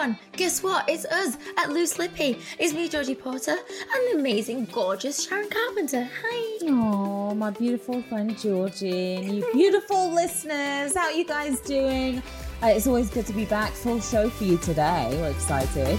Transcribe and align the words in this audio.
everyone! 0.00 0.18
Guess 0.32 0.62
what? 0.62 0.88
It's 0.88 1.04
us 1.06 1.36
at 1.58 1.70
Loose 1.70 1.98
Lippy. 1.98 2.38
It's 2.58 2.72
me, 2.72 2.88
Georgie 2.88 3.14
Porter, 3.14 3.52
and 3.52 4.06
the 4.10 4.18
amazing, 4.18 4.66
gorgeous 4.66 5.26
Sharon 5.26 5.48
Carpenter. 5.50 6.08
Hi! 6.22 6.58
Oh, 6.62 7.34
my 7.34 7.50
beautiful 7.50 8.02
friend 8.02 8.38
Georgie, 8.38 9.16
and 9.16 9.36
you 9.36 9.52
beautiful 9.52 10.10
listeners. 10.14 10.94
How 10.94 11.06
are 11.06 11.12
you 11.12 11.26
guys 11.26 11.60
doing? 11.60 12.22
Uh, 12.62 12.68
it's 12.68 12.86
always 12.86 13.10
good 13.10 13.26
to 13.26 13.32
be 13.32 13.44
back. 13.44 13.72
Full 13.72 14.00
show 14.00 14.30
for 14.30 14.44
you 14.44 14.56
today. 14.58 15.08
We're 15.12 15.30
excited. 15.30 15.98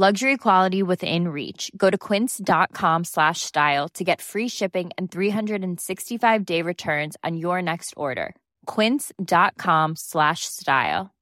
Luxury 0.00 0.36
quality 0.36 0.80
within 0.80 1.26
reach. 1.26 1.72
Go 1.76 1.90
to 1.90 1.98
quince.com 1.98 3.02
slash 3.02 3.40
style 3.40 3.88
to 3.94 4.04
get 4.04 4.22
free 4.22 4.46
shipping 4.46 4.90
and 4.96 5.10
365 5.10 6.44
day 6.46 6.62
returns 6.62 7.16
on 7.24 7.36
your 7.36 7.60
next 7.60 7.94
order. 7.96 8.36
Quince.com 8.66 9.96
slash 9.96 10.42
style. 10.44 11.12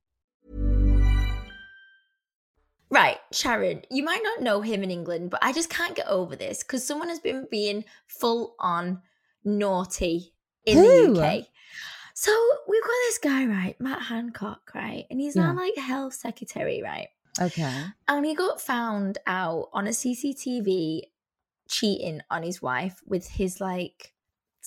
Right, 2.90 3.16
Sharon, 3.32 3.80
you 3.90 4.04
might 4.04 4.20
not 4.22 4.42
know 4.42 4.60
him 4.60 4.82
in 4.82 4.90
England, 4.90 5.30
but 5.30 5.40
I 5.42 5.54
just 5.54 5.70
can't 5.70 5.96
get 5.96 6.06
over 6.08 6.36
this 6.36 6.62
because 6.62 6.86
someone 6.86 7.08
has 7.08 7.18
been 7.18 7.48
being 7.50 7.82
full 8.06 8.56
on 8.60 9.00
naughty 9.42 10.34
in 10.66 10.76
Who? 10.76 11.14
the 11.14 11.22
UK. 11.22 11.46
So 12.12 12.30
we've 12.68 12.82
got 12.82 12.88
this 13.08 13.18
guy, 13.18 13.46
right, 13.46 13.80
Matt 13.80 14.02
Hancock, 14.02 14.70
right? 14.74 15.06
And 15.10 15.18
he's 15.18 15.34
now 15.34 15.52
Yeah. 15.54 15.60
like 15.62 15.76
health 15.78 16.12
secretary, 16.12 16.82
right? 16.82 17.08
Okay. 17.40 17.84
And 18.08 18.24
he 18.26 18.34
got 18.34 18.60
found 18.60 19.18
out 19.26 19.68
on 19.72 19.86
a 19.86 19.90
CCTV 19.90 21.02
cheating 21.68 22.20
on 22.30 22.42
his 22.42 22.62
wife 22.62 23.02
with 23.06 23.28
his 23.28 23.60
like 23.60 24.12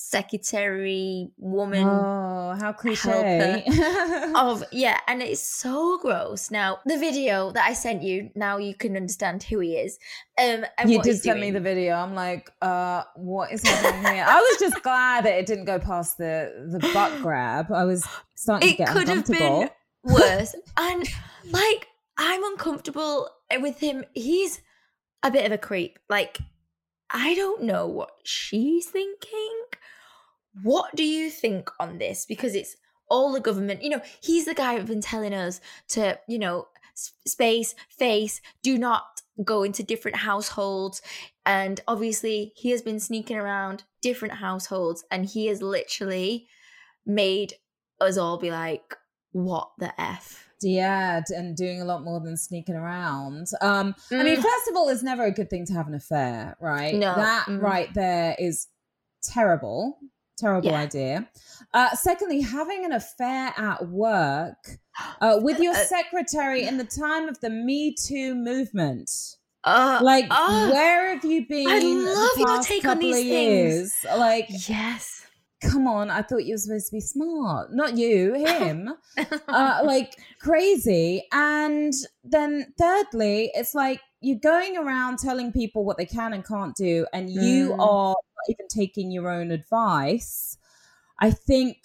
secretary 0.02 1.30
woman 1.36 1.86
Oh, 1.86 2.56
how 2.58 2.72
cliche. 2.72 3.64
of 4.34 4.64
yeah 4.72 4.98
and 5.06 5.20
it's 5.20 5.42
so 5.42 5.98
gross 5.98 6.50
now 6.50 6.78
the 6.86 6.96
video 6.96 7.50
that 7.52 7.68
i 7.68 7.74
sent 7.74 8.02
you 8.02 8.30
now 8.34 8.56
you 8.56 8.74
can 8.74 8.96
understand 8.96 9.42
who 9.42 9.58
he 9.60 9.76
is 9.76 9.98
um 10.38 10.64
and 10.78 10.90
you 10.90 11.02
did 11.02 11.18
send 11.20 11.38
me 11.38 11.50
the 11.50 11.60
video. 11.60 11.96
I'm 11.96 12.14
like, 12.14 12.50
uh, 12.62 13.02
what 13.16 13.52
is 13.52 13.62
happening 13.62 14.14
here? 14.14 14.24
I 14.26 14.40
was 14.40 14.58
just 14.58 14.82
glad 14.82 15.26
that 15.26 15.34
it 15.38 15.44
didn't 15.44 15.66
go 15.66 15.78
past 15.78 16.16
the 16.16 16.50
the 16.70 16.78
butt 16.94 17.20
grab. 17.20 17.70
I 17.70 17.84
was 17.84 18.06
starting 18.36 18.70
it 18.70 18.72
to 18.72 18.76
get 18.78 18.88
could 18.88 19.08
have 19.08 19.18
uncomfortable. 19.18 19.60
been 19.60 20.14
worse 20.14 20.54
and 20.78 21.06
like 21.50 21.86
i'm 22.20 22.44
uncomfortable 22.44 23.28
eh, 23.50 23.56
with 23.56 23.80
him. 23.80 24.04
He's 24.14 24.60
a 25.22 25.30
bit 25.30 25.46
of 25.46 25.52
a 25.52 25.58
creep. 25.58 25.98
Like 26.08 26.38
i 27.10 27.34
don't 27.34 27.64
know 27.64 27.88
what 27.88 28.10
she's 28.24 28.86
thinking. 28.86 29.62
What 30.62 30.94
do 30.94 31.04
you 31.04 31.30
think 31.30 31.70
on 31.80 31.98
this? 31.98 32.26
Because 32.26 32.54
it's 32.54 32.76
all 33.08 33.32
the 33.32 33.40
government 33.40 33.82
you 33.82 33.90
know 33.90 34.00
he's 34.22 34.44
the 34.44 34.54
guy 34.54 34.76
who's 34.76 34.88
been 34.88 35.00
telling 35.00 35.34
us 35.34 35.60
to 35.88 36.16
you 36.28 36.38
know 36.38 36.68
space 37.26 37.74
face 37.88 38.40
do 38.62 38.78
not 38.78 39.22
go 39.42 39.62
into 39.62 39.82
different 39.82 40.18
households. 40.18 41.00
And 41.46 41.80
obviously 41.88 42.52
he 42.56 42.70
has 42.70 42.82
been 42.82 43.00
sneaking 43.00 43.38
around 43.38 43.84
different 44.02 44.34
households 44.34 45.04
and 45.10 45.24
he 45.24 45.46
has 45.46 45.62
literally 45.62 46.46
made 47.06 47.54
us 48.00 48.18
all 48.18 48.36
be 48.36 48.50
like 48.50 48.94
what 49.32 49.70
the 49.78 49.98
f 50.00 50.49
Yeah, 50.62 51.22
and 51.34 51.56
doing 51.56 51.80
a 51.80 51.84
lot 51.84 52.02
more 52.04 52.20
than 52.20 52.36
sneaking 52.36 52.74
around. 52.74 53.48
Um, 53.60 53.94
I 54.10 54.22
mean, 54.22 54.36
Mm. 54.38 54.42
first 54.42 54.68
of 54.68 54.76
all, 54.76 54.88
it's 54.88 55.02
never 55.02 55.24
a 55.24 55.30
good 55.30 55.48
thing 55.50 55.64
to 55.66 55.72
have 55.72 55.86
an 55.88 55.94
affair, 55.94 56.56
right? 56.60 56.94
No. 56.94 57.14
That 57.14 57.46
Mm. 57.46 57.60
right 57.62 57.92
there 57.94 58.36
is 58.38 58.68
terrible, 59.22 59.98
terrible 60.38 60.70
Yeah. 60.70 60.78
idea. 60.78 61.28
Uh, 61.74 61.94
secondly, 61.94 62.40
having 62.40 62.84
an 62.84 62.92
affair 62.92 63.52
at 63.56 63.88
work 63.88 64.78
uh, 65.20 65.38
with 65.42 65.58
your 65.60 65.74
Uh, 65.74 65.84
secretary 65.84 66.64
in 66.64 66.76
the 66.76 66.84
time 66.84 67.28
of 67.28 67.40
the 67.40 67.50
Me 67.50 67.94
Too 67.94 68.34
movement. 68.34 69.10
uh, 69.64 70.00
Like, 70.02 70.26
uh, 70.30 70.68
where 70.70 71.14
have 71.14 71.24
you 71.24 71.46
been? 71.46 71.68
I 71.68 71.78
the 71.78 71.86
love 71.86 72.48
your 72.48 72.62
take 72.62 72.84
on 72.88 72.98
these 72.98 73.16
things. 73.16 73.26
years? 73.26 73.92
Like, 74.18 74.46
yes 74.68 75.19
come 75.60 75.86
on! 75.86 76.10
I 76.10 76.22
thought 76.22 76.44
you 76.44 76.54
were 76.54 76.58
supposed 76.58 76.88
to 76.88 76.92
be 76.96 77.00
smart, 77.00 77.72
not 77.72 77.96
you, 77.96 78.34
him. 78.34 78.90
uh, 79.48 79.80
like 79.84 80.14
crazy. 80.40 81.26
And 81.32 81.92
then 82.24 82.72
thirdly, 82.78 83.50
it's 83.54 83.74
like 83.74 84.00
you're 84.20 84.38
going 84.38 84.76
around 84.76 85.18
telling 85.18 85.52
people 85.52 85.84
what 85.84 85.96
they 85.96 86.06
can 86.06 86.32
and 86.32 86.46
can't 86.46 86.74
do, 86.76 87.06
and 87.12 87.30
you 87.30 87.70
Mm. 87.70 87.80
are 87.80 88.10
not 88.14 88.48
even 88.48 88.68
taking 88.68 89.10
your 89.10 89.28
own 89.30 89.50
advice. 89.50 90.56
I 91.18 91.30
think 91.30 91.78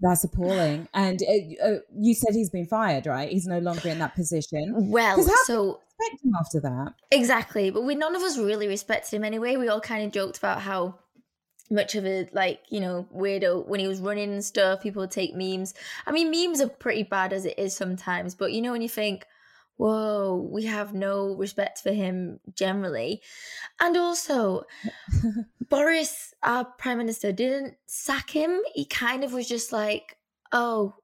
that's 0.00 0.24
appalling. 0.24 0.88
And 0.94 1.22
uh, 1.22 1.64
uh, 1.64 1.78
you 1.96 2.14
said 2.14 2.34
he's 2.34 2.50
been 2.50 2.66
fired, 2.66 3.06
right? 3.06 3.30
He's 3.30 3.46
no 3.46 3.60
longer 3.60 3.88
in 3.88 4.00
that 4.00 4.14
position. 4.16 4.90
Well, 4.90 5.22
so 5.44 5.80
Expect 6.00 6.24
him 6.24 6.32
after 6.40 6.60
that. 6.60 6.94
Exactly, 7.12 7.70
but 7.70 7.84
we 7.84 7.94
none 7.94 8.16
of 8.16 8.22
us 8.22 8.36
really 8.38 8.66
respected 8.66 9.14
him 9.14 9.24
anyway. 9.24 9.56
We 9.56 9.68
all 9.68 9.80
kind 9.80 10.04
of 10.04 10.10
joked 10.12 10.38
about 10.38 10.60
how 10.60 10.98
much 11.72 11.94
of 11.94 12.04
a 12.04 12.28
like 12.32 12.60
you 12.68 12.80
know 12.80 13.08
weirdo 13.14 13.66
when 13.66 13.80
he 13.80 13.88
was 13.88 14.00
running 14.00 14.32
and 14.32 14.44
stuff. 14.44 14.82
People 14.82 15.00
would 15.00 15.10
take 15.10 15.34
memes. 15.34 15.74
I 16.06 16.12
mean, 16.12 16.30
memes 16.30 16.60
are 16.60 16.68
pretty 16.68 17.02
bad 17.02 17.32
as 17.32 17.44
it 17.44 17.58
is 17.58 17.74
sometimes, 17.74 18.34
but 18.34 18.52
you 18.52 18.60
know 18.62 18.72
when 18.72 18.82
you 18.82 18.88
think, 18.88 19.26
"Whoa, 19.76 20.48
we 20.52 20.64
have 20.66 20.94
no 20.94 21.34
respect 21.34 21.80
for 21.80 21.92
him 21.92 22.38
generally," 22.54 23.22
and 23.80 23.96
also 23.96 24.64
Boris, 25.68 26.34
our 26.42 26.64
prime 26.64 26.98
minister, 26.98 27.32
didn't 27.32 27.74
sack 27.86 28.30
him. 28.30 28.60
He 28.74 28.84
kind 28.84 29.24
of 29.24 29.32
was 29.32 29.48
just 29.48 29.72
like, 29.72 30.18
"Oh, 30.52 30.94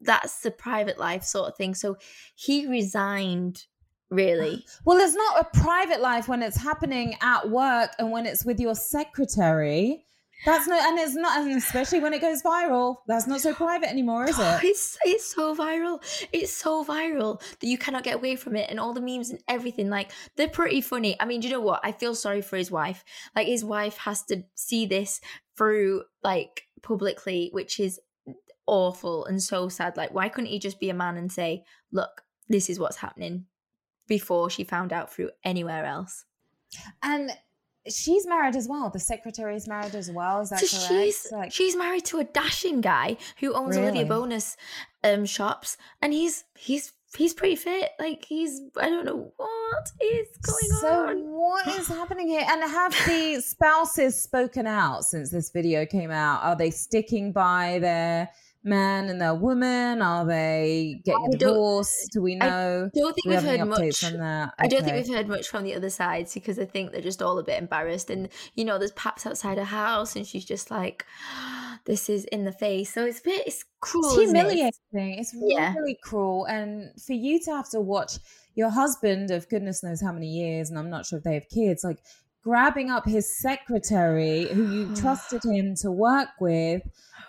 that's 0.00 0.40
the 0.40 0.50
private 0.52 0.98
life 0.98 1.24
sort 1.24 1.48
of 1.50 1.56
thing." 1.56 1.74
So 1.74 1.96
he 2.36 2.66
resigned. 2.66 3.66
Really, 4.10 4.62
Well, 4.84 4.98
it's 4.98 5.14
not 5.14 5.40
a 5.40 5.58
private 5.58 6.02
life 6.02 6.28
when 6.28 6.42
it's 6.42 6.58
happening 6.58 7.16
at 7.22 7.48
work 7.48 7.92
and 7.98 8.12
when 8.12 8.26
it's 8.26 8.44
with 8.44 8.60
your 8.60 8.74
secretary. 8.74 10.04
That's 10.44 10.66
no, 10.66 10.76
and 10.76 10.98
it's 10.98 11.14
not, 11.14 11.40
and 11.40 11.56
especially 11.56 12.00
when 12.00 12.12
it 12.12 12.20
goes 12.20 12.42
viral. 12.42 12.96
That's 13.06 13.26
not 13.26 13.40
so 13.40 13.54
private 13.54 13.88
anymore, 13.88 14.28
is 14.28 14.38
it? 14.38 14.64
It's 14.64 14.98
it's 15.04 15.34
so 15.34 15.54
viral. 15.54 16.02
It's 16.32 16.52
so 16.52 16.84
viral 16.84 17.40
that 17.60 17.66
you 17.66 17.78
cannot 17.78 18.02
get 18.02 18.16
away 18.16 18.36
from 18.36 18.56
it, 18.56 18.68
and 18.68 18.80
all 18.80 18.92
the 18.92 19.00
memes 19.00 19.30
and 19.30 19.40
everything. 19.48 19.88
Like 19.88 20.10
they're 20.36 20.48
pretty 20.48 20.80
funny. 20.80 21.16
I 21.20 21.26
mean, 21.26 21.40
do 21.40 21.48
you 21.48 21.54
know 21.54 21.60
what? 21.60 21.80
I 21.84 21.92
feel 21.92 22.14
sorry 22.14 22.42
for 22.42 22.56
his 22.56 22.70
wife. 22.70 23.04
Like 23.36 23.46
his 23.46 23.64
wife 23.64 23.96
has 23.98 24.22
to 24.24 24.42
see 24.54 24.86
this 24.86 25.20
through 25.56 26.02
like 26.24 26.64
publicly, 26.82 27.50
which 27.52 27.78
is 27.78 28.00
awful 28.66 29.24
and 29.26 29.40
so 29.40 29.68
sad. 29.68 29.96
Like, 29.96 30.12
why 30.12 30.28
couldn't 30.28 30.50
he 30.50 30.58
just 30.58 30.80
be 30.80 30.90
a 30.90 30.94
man 30.94 31.16
and 31.16 31.30
say, 31.30 31.64
"Look, 31.92 32.22
this 32.48 32.68
is 32.68 32.80
what's 32.80 32.96
happening," 32.96 33.46
before 34.08 34.50
she 34.50 34.64
found 34.64 34.92
out 34.92 35.12
through 35.12 35.30
anywhere 35.44 35.84
else? 35.84 36.24
And 37.02 37.30
she's 37.88 38.26
married 38.26 38.56
as 38.56 38.68
well. 38.68 38.90
The 38.90 39.00
secretary 39.00 39.56
is 39.56 39.66
married 39.66 39.94
as 39.94 40.10
well. 40.10 40.40
Is 40.40 40.50
that 40.50 40.60
So 40.60 40.76
correct? 40.76 40.88
she's 41.04 41.32
Like- 41.32 41.52
she's 41.52 41.76
married 41.76 42.04
to 42.06 42.18
a 42.18 42.24
dashing 42.24 42.80
guy 42.80 43.16
who 43.40 43.54
owns 43.54 43.76
Olivia 43.76 44.02
Really? 44.02 44.04
Bonus 44.08 44.56
um 45.04 45.24
shops, 45.26 45.76
and 46.00 46.12
he's 46.12 46.44
he's 46.56 46.92
he's 47.16 47.34
pretty 47.34 47.56
fit. 47.56 47.90
Like 47.98 48.24
he's 48.24 48.60
I 48.80 48.88
don't 48.88 49.04
know 49.04 49.32
what 49.36 49.90
is 50.00 50.28
going 50.42 50.80
so 50.80 50.88
on. 51.08 51.18
So 51.18 51.24
what 51.24 51.66
is 51.68 51.88
happening 52.00 52.28
here? 52.28 52.46
And 52.48 52.62
have 52.62 52.92
the 53.06 53.40
spouses 53.40 54.20
spoken 54.22 54.66
out 54.66 55.04
since 55.04 55.30
this 55.30 55.50
video 55.50 55.84
came 55.84 56.10
out? 56.10 56.42
Are 56.44 56.56
they 56.56 56.70
sticking 56.70 57.32
by 57.32 57.78
their 57.80 58.28
man 58.64 59.08
and 59.08 59.20
their 59.20 59.34
woman? 59.34 60.00
Are 60.02 60.24
they 60.24 61.00
getting 61.04 61.30
I 61.34 61.36
don't- 61.36 61.86
Do 62.12 62.22
we 62.22 62.34
know? 62.36 62.90
I 62.94 62.98
don't 62.98 63.12
think 63.14 63.26
we 63.26 63.30
we've 63.34 63.42
heard 63.42 63.68
much. 63.68 64.00
that? 64.00 64.54
I 64.58 64.68
don't 64.68 64.84
think 64.84 64.96
we've 64.96 65.16
heard 65.16 65.28
much 65.28 65.48
from 65.48 65.64
the 65.64 65.74
other 65.74 65.90
sides 65.90 66.34
because 66.34 66.58
I 66.58 66.64
think 66.64 66.92
they're 66.92 67.00
just 67.00 67.22
all 67.22 67.38
a 67.38 67.42
bit 67.44 67.58
embarrassed. 67.60 68.10
And 68.10 68.28
you 68.54 68.64
know, 68.64 68.78
there's 68.78 68.92
Paps 68.92 69.26
outside 69.26 69.58
her 69.58 69.64
house, 69.64 70.16
and 70.16 70.26
she's 70.26 70.44
just 70.44 70.70
like, 70.70 71.04
"This 71.86 72.08
is 72.08 72.24
in 72.26 72.44
the 72.44 72.52
face." 72.52 72.92
So 72.92 73.04
it's 73.04 73.20
a 73.20 73.24
bit, 73.24 73.46
it's 73.46 73.64
cruel. 73.80 74.04
It's 74.18 74.30
it? 74.30 74.36
humiliating. 74.36 75.18
It's 75.18 75.34
Yeah. 75.34 75.74
really 75.74 75.98
cruel. 76.02 76.44
And 76.46 76.90
for 77.00 77.14
you 77.14 77.40
to 77.44 77.50
have 77.52 77.68
to 77.70 77.80
watch 77.80 78.18
your 78.54 78.68
husband 78.70 79.30
of 79.30 79.48
goodness 79.48 79.82
knows 79.82 80.00
how 80.02 80.12
many 80.12 80.28
years, 80.28 80.70
and 80.70 80.78
I'm 80.78 80.90
not 80.90 81.06
sure 81.06 81.18
if 81.18 81.24
they 81.24 81.34
have 81.34 81.48
kids, 81.48 81.82
like 81.84 81.98
grabbing 82.44 82.90
up 82.90 83.06
his 83.06 83.40
secretary 83.40 84.46
who 84.52 84.70
you 84.70 84.94
trusted 84.96 85.42
him 85.44 85.74
to 85.76 85.90
work 85.90 86.28
with, 86.40 86.82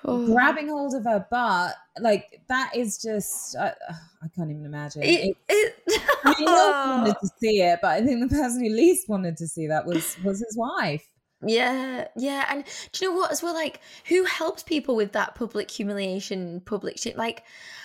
Oh. 0.06 0.26
grabbing 0.26 0.68
hold 0.70 0.94
of 0.96 1.04
her 1.06 1.26
butt, 1.32 1.76
like 2.00 2.42
that 2.50 2.76
is 2.76 2.98
just, 2.98 3.56
I, 3.58 3.74
I 4.22 4.28
can't 4.36 4.52
even 4.52 4.66
imagine. 4.66 5.04
It, 5.04 5.36
It- 5.48 5.76
it, 5.88 6.02
I 6.26 6.36
mean, 6.38 6.46
no 6.46 6.96
wanted 6.98 7.16
to 7.22 7.28
see 7.40 7.62
it, 7.62 7.80
but 7.82 7.92
I 7.92 8.02
think 8.06 8.30
the 8.30 8.36
person 8.36 8.64
who 8.64 8.70
least 8.70 9.08
wanted 9.10 9.38
to 9.38 9.48
see 9.48 9.68
that 9.68 9.86
was 9.86 10.18
was 10.24 10.40
his 10.40 10.58
wife. 10.58 11.06
Yeah, 11.46 12.08
yeah, 12.16 12.46
and 12.50 12.64
do 12.94 13.04
you 13.06 13.12
know 13.12 13.18
what 13.18 13.32
as 13.32 13.44
well? 13.44 13.54
Like, 13.54 13.82
who 14.08 14.24
helps 14.24 14.64
people 14.64 14.96
with 14.96 15.12
that 15.12 15.36
public 15.36 15.70
humiliation, 15.70 16.62
public 16.66 16.98
shit? 16.98 17.18
Like, 17.18 17.44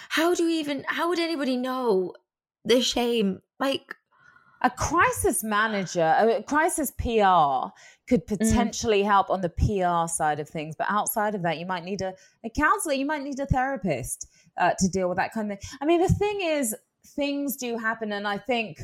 how 0.09 0.35
do 0.35 0.47
we 0.47 0.55
even? 0.61 0.85
How 0.87 1.09
would 1.09 1.19
anybody 1.19 1.57
know 1.57 2.15
the 2.65 2.81
shame? 2.81 3.43
Like, 3.59 3.97
a 4.63 4.71
crisis 4.71 5.45
manager, 5.45 6.15
a 6.19 6.43
crisis 6.43 6.91
PR 6.93 7.71
could 8.09 8.27
potentially 8.27 9.03
help 9.03 9.31
on 9.31 9.41
the 9.41 9.49
PR 9.51 10.09
side 10.13 10.41
of 10.41 10.49
things, 10.49 10.75
but 10.77 10.87
outside 10.91 11.35
of 11.35 11.43
that, 11.43 11.59
you 11.59 11.67
might 11.67 11.85
need 11.85 12.01
a, 12.01 12.15
a 12.45 12.51
counselor, 12.51 12.95
you 12.95 13.07
might 13.07 13.23
need 13.23 13.39
a 13.39 13.47
therapist 13.47 14.27
uh, 14.57 14.73
to 14.79 14.89
deal 14.89 15.09
with 15.09 15.19
that 15.19 15.33
kind 15.33 15.53
of 15.53 15.61
thing. 15.61 15.71
I 15.81 15.85
mean, 15.85 16.01
the 16.01 16.09
thing 16.09 16.41
is, 16.41 16.75
things 17.07 17.57
do 17.57 17.77
happen, 17.79 18.13
and 18.13 18.27
I 18.27 18.39
think 18.39 18.81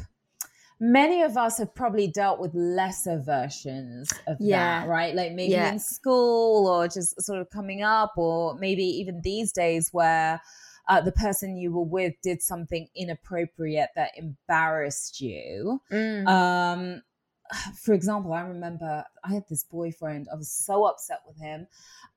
many 0.80 1.22
of 1.22 1.36
us 1.36 1.58
have 1.58 1.74
probably 1.74 2.08
dealt 2.08 2.38
with 2.40 2.52
lesser 2.54 3.18
versions 3.20 4.12
of 4.26 4.36
Yeah. 4.40 4.80
that, 4.82 4.88
right? 4.88 5.14
Like 5.14 5.32
maybe 5.32 5.52
Yeah. 5.52 5.72
in 5.72 5.78
school 5.78 6.66
or 6.66 6.86
just 6.88 7.20
sort 7.22 7.40
of 7.40 7.48
coming 7.50 7.82
up, 7.82 8.12
or 8.16 8.54
maybe 8.56 8.84
even 8.84 9.20
these 9.22 9.52
days 9.52 9.88
where 9.92 10.40
uh, 10.88 11.00
the 11.00 11.12
person 11.12 11.56
you 11.56 11.72
were 11.72 11.82
with 11.84 12.14
did 12.22 12.42
something 12.42 12.88
inappropriate 12.94 13.90
that 13.96 14.16
embarrassed 14.16 15.20
you. 15.20 15.80
mm, 15.90 16.26
Um, 16.26 17.02
for 17.82 17.92
example, 17.94 18.32
I 18.32 18.42
remember 18.42 19.04
I 19.24 19.32
had 19.34 19.44
this 19.48 19.64
boyfriend. 19.64 20.28
I 20.32 20.36
was 20.36 20.50
so 20.50 20.84
upset 20.86 21.20
with 21.26 21.38
him 21.38 21.66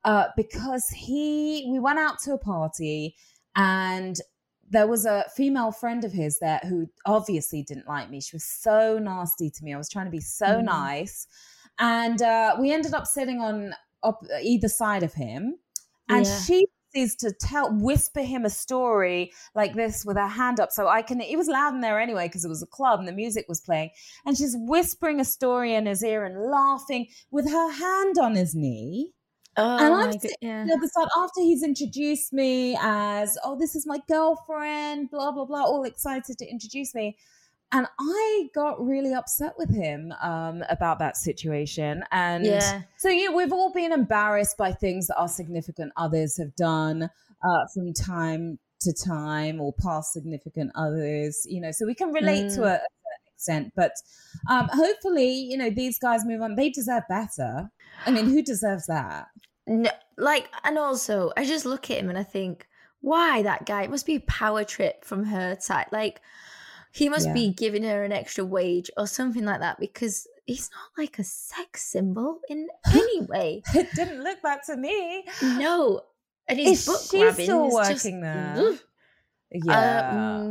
uh, 0.03 0.29
because 0.35 0.87
he. 0.89 1.67
We 1.71 1.79
went 1.79 1.99
out 1.99 2.19
to 2.19 2.33
a 2.33 2.37
party, 2.37 3.15
and 3.55 4.17
there 4.69 4.87
was 4.87 5.05
a 5.05 5.25
female 5.35 5.71
friend 5.71 6.03
of 6.03 6.11
his 6.11 6.39
there 6.39 6.59
who 6.63 6.89
obviously 7.05 7.63
didn't 7.63 7.87
like 7.87 8.09
me. 8.09 8.21
She 8.21 8.35
was 8.35 8.43
so 8.43 8.99
nasty 8.99 9.49
to 9.49 9.63
me. 9.63 9.73
I 9.73 9.77
was 9.77 9.89
trying 9.89 10.05
to 10.05 10.11
be 10.11 10.19
so 10.19 10.61
Mhm. 10.61 10.61
nice, 10.61 11.27
and 11.79 12.21
uh, 12.21 12.57
we 12.59 12.71
ended 12.71 12.93
up 12.93 13.07
sitting 13.07 13.39
on 13.39 13.73
up 14.03 14.23
either 14.41 14.67
side 14.69 15.03
of 15.03 15.13
him, 15.13 15.57
and 16.09 16.25
Yeah. 16.25 16.27
she 16.27 16.65
is 16.97 17.15
to 17.15 17.31
tell 17.31 17.71
whisper 17.71 18.21
him 18.21 18.45
a 18.45 18.49
story 18.49 19.31
like 19.55 19.75
this 19.75 20.03
with 20.03 20.17
her 20.17 20.27
hand 20.27 20.59
up. 20.59 20.71
So 20.71 20.87
i 20.87 21.01
can 21.01 21.21
it 21.21 21.37
was 21.37 21.47
loud 21.47 21.73
in 21.73 21.81
there 21.81 21.99
anyway 21.99 22.27
because 22.27 22.43
it 22.43 22.49
was 22.49 22.63
a 22.63 22.67
club 22.67 22.99
and 22.99 23.07
the 23.07 23.13
music 23.13 23.45
was 23.47 23.61
playing. 23.61 23.91
And 24.25 24.37
she's 24.37 24.55
whispering 24.57 25.19
a 25.19 25.25
story 25.25 25.73
in 25.75 25.85
his 25.85 26.03
ear 26.03 26.25
and 26.25 26.51
laughing 26.51 27.07
with 27.31 27.49
her 27.49 27.71
hand 27.71 28.17
on 28.17 28.35
his 28.35 28.55
knee. 28.55 29.13
Oh 29.59 29.77
and 29.77 29.93
I'm 29.93 30.11
sitting 30.11 30.37
yeah. 30.41 30.65
the 30.65 30.73
other 30.73 30.87
side 30.87 31.07
after 31.17 31.41
he's 31.41 31.63
introduced 31.63 32.31
me 32.31 32.77
as 32.79 33.37
oh 33.43 33.57
this 33.57 33.75
is 33.75 33.87
my 33.87 33.99
girlfriend 34.07 35.09
blah 35.09 35.31
blah 35.31 35.45
blah 35.45 35.63
all 35.63 35.83
excited 35.83 36.37
to 36.37 36.47
introduce 36.47 36.93
me 36.93 37.17
and 37.71 37.87
i 37.99 38.49
got 38.55 38.83
really 38.83 39.13
upset 39.13 39.53
with 39.57 39.69
him 39.73 40.13
um, 40.21 40.63
about 40.69 40.99
that 40.99 41.17
situation 41.17 42.03
and 42.11 42.45
Yeah. 42.45 42.81
so 42.97 43.09
yeah 43.09 43.29
we've 43.29 43.51
all 43.53 43.71
been 43.73 43.91
embarrassed 43.91 44.57
by 44.57 44.71
things 44.71 45.07
that 45.07 45.17
our 45.17 45.27
significant 45.27 45.91
others 45.97 46.37
have 46.37 46.55
done 46.55 47.03
uh, 47.03 47.65
from 47.73 47.93
time 47.93 48.57
to 48.81 48.93
time 48.93 49.59
or 49.59 49.73
past 49.73 50.13
significant 50.13 50.71
others 50.75 51.45
you 51.49 51.59
know 51.59 51.71
so 51.71 51.85
we 51.85 51.95
can 51.95 52.11
relate 52.11 52.49
to 52.53 52.61
Mm. 52.61 52.67
a, 52.67 52.75
a 52.75 52.79
certain 52.79 53.33
extent 53.33 53.73
but 53.75 53.91
um, 54.49 54.69
hopefully 54.71 55.31
you 55.31 55.57
know 55.57 55.69
these 55.69 55.99
guys 55.99 56.25
move 56.25 56.41
on 56.41 56.55
they 56.55 56.69
deserve 56.69 57.03
better 57.09 57.69
i 58.05 58.11
mean 58.11 58.25
who 58.25 58.41
deserves 58.41 58.85
that 58.87 59.27
No, 59.67 59.89
like, 60.17 60.49
and 60.63 60.77
also, 60.77 61.31
I 61.35 61.43
just 61.43 61.65
look 61.65 61.91
at 61.91 61.97
him 61.99 62.07
and 62.09 62.17
I 62.17 62.23
think, 62.23 62.65
why 63.01 63.41
that 63.43 63.65
guy? 63.65 63.83
It 63.83 63.89
must 63.91 64.05
be 64.05 64.15
a 64.15 64.21
power 64.21 64.63
trip 64.63 65.03
from 65.03 65.25
her 65.25 65.57
side. 65.59 65.87
Like, 65.91 66.21
he 66.93 67.09
must 67.09 67.27
Yeah. 67.27 67.33
be 67.33 67.49
giving 67.53 67.83
her 67.83 68.03
an 68.03 68.11
extra 68.11 68.43
wage 68.45 68.89
or 68.97 69.07
something 69.07 69.45
like 69.45 69.59
that 69.59 69.79
because 69.79 70.27
he's 70.45 70.69
not 70.71 71.01
like 71.01 71.19
a 71.19 71.23
sex 71.23 71.83
symbol 71.83 72.39
in 72.49 72.67
any 72.93 73.21
way. 73.21 73.61
It 73.75 73.87
didn't 73.95 74.23
look 74.23 74.41
back 74.41 74.65
to 74.67 74.77
me. 74.77 75.25
No. 75.41 76.01
And 76.47 76.59
his 76.59 76.79
Is 76.81 76.85
book 76.85 77.01
she 77.11 77.19
grabbing 77.19 77.45
still 77.45 77.67
is 77.67 77.73
just- 77.89 78.05
working 78.05 78.21
there? 78.21 78.55
Ugh. 78.57 78.79
Yeah. 79.49 79.71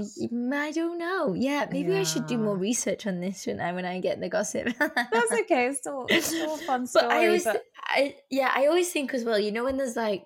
Uh, 0.00 0.04
mm, 0.32 0.54
I 0.54 0.70
don't 0.72 0.96
know. 0.96 1.34
Yeah, 1.34 1.66
maybe 1.70 1.94
I 1.94 2.02
should 2.02 2.26
do 2.26 2.38
more 2.38 2.56
research 2.56 3.06
on 3.06 3.20
this 3.20 3.46
when 3.46 3.60
I 3.60 3.72
when 3.72 3.84
I 3.84 4.00
get 4.00 4.20
the 4.20 4.30
gossip. 4.30 4.68
That's 4.78 5.32
okay. 5.44 5.66
It's 5.68 5.78
still, 5.80 6.06
it's 6.08 6.28
still 6.28 6.54
a 6.54 6.58
fun 6.64 6.86
story. 6.86 7.04
But 7.08 7.12
I 7.12 7.26
always, 7.26 7.44
but- 7.44 7.62
I 7.84 8.16
yeah, 8.30 8.50
I 8.54 8.66
always 8.68 8.90
think 8.90 9.12
as 9.12 9.22
well. 9.22 9.38
You 9.38 9.52
know, 9.52 9.64
when 9.64 9.76
there's 9.76 9.96
like 9.96 10.24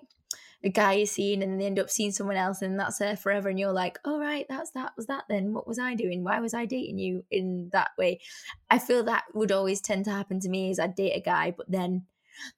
a 0.63 0.69
guy 0.69 0.93
you're 0.93 1.05
seeing 1.07 1.41
and 1.41 1.59
they 1.59 1.65
end 1.65 1.79
up 1.79 1.89
seeing 1.89 2.11
someone 2.11 2.35
else 2.35 2.61
and 2.61 2.79
that's 2.79 2.99
there 2.99 3.17
forever, 3.17 3.49
and 3.49 3.59
you're 3.59 3.71
like, 3.71 3.99
oh 4.05 4.19
right, 4.19 4.45
that's 4.47 4.71
that 4.71 4.93
was 4.95 5.07
that. 5.07 5.23
Then 5.27 5.53
what 5.53 5.67
was 5.67 5.79
I 5.79 5.95
doing? 5.95 6.23
Why 6.23 6.39
was 6.39 6.53
I 6.53 6.65
dating 6.65 6.99
you 6.99 7.23
in 7.31 7.69
that 7.73 7.91
way? 7.97 8.19
I 8.69 8.77
feel 8.77 9.03
that 9.03 9.23
would 9.33 9.51
always 9.51 9.81
tend 9.81 10.05
to 10.05 10.11
happen 10.11 10.39
to 10.41 10.49
me. 10.49 10.69
Is 10.69 10.79
I 10.79 10.87
date 10.87 11.15
a 11.15 11.21
guy, 11.21 11.51
but 11.51 11.69
then 11.71 12.05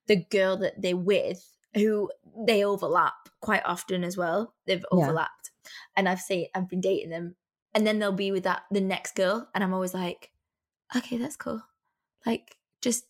the 0.07 0.17
girl 0.17 0.57
that 0.57 0.81
they're 0.81 0.97
with, 0.97 1.43
who 1.75 2.09
they 2.47 2.63
overlap 2.63 3.13
quite 3.41 3.63
often 3.65 4.03
as 4.03 4.17
well. 4.17 4.53
They've 4.65 4.85
Yeah. 4.91 4.97
overlapped, 5.05 5.51
and 5.95 6.09
I've 6.09 6.19
seen 6.21 6.47
I've 6.53 6.69
been 6.69 6.81
dating 6.81 7.09
them, 7.09 7.35
and 7.73 7.87
then 7.87 7.99
they'll 7.99 8.11
be 8.11 8.31
with 8.31 8.43
that 8.43 8.63
the 8.69 8.81
next 8.81 9.15
girl, 9.15 9.49
and 9.55 9.63
I'm 9.63 9.73
always 9.73 9.93
like, 9.93 10.31
okay, 10.95 11.17
that's 11.17 11.37
cool. 11.37 11.61
Like 12.25 12.57
just 12.81 13.05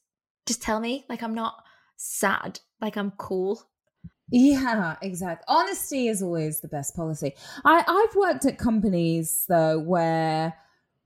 just 0.46 0.62
tell 0.62 0.80
me, 0.80 1.06
like 1.10 1.24
I'm 1.24 1.34
not 1.36 1.64
sad, 1.98 2.60
like 2.80 2.96
I'm 2.98 3.12
cool. 3.12 3.64
Yeah, 4.30 4.96
exactly. 5.02 5.46
Honesty 5.48 6.08
is 6.08 6.22
always 6.22 6.62
the 6.62 6.68
best 6.68 6.96
policy. 6.96 7.34
I, 7.66 7.84
I've 7.88 8.16
worked 8.16 8.46
at 8.46 8.58
companies 8.58 9.46
though 9.48 9.80
where 9.80 10.56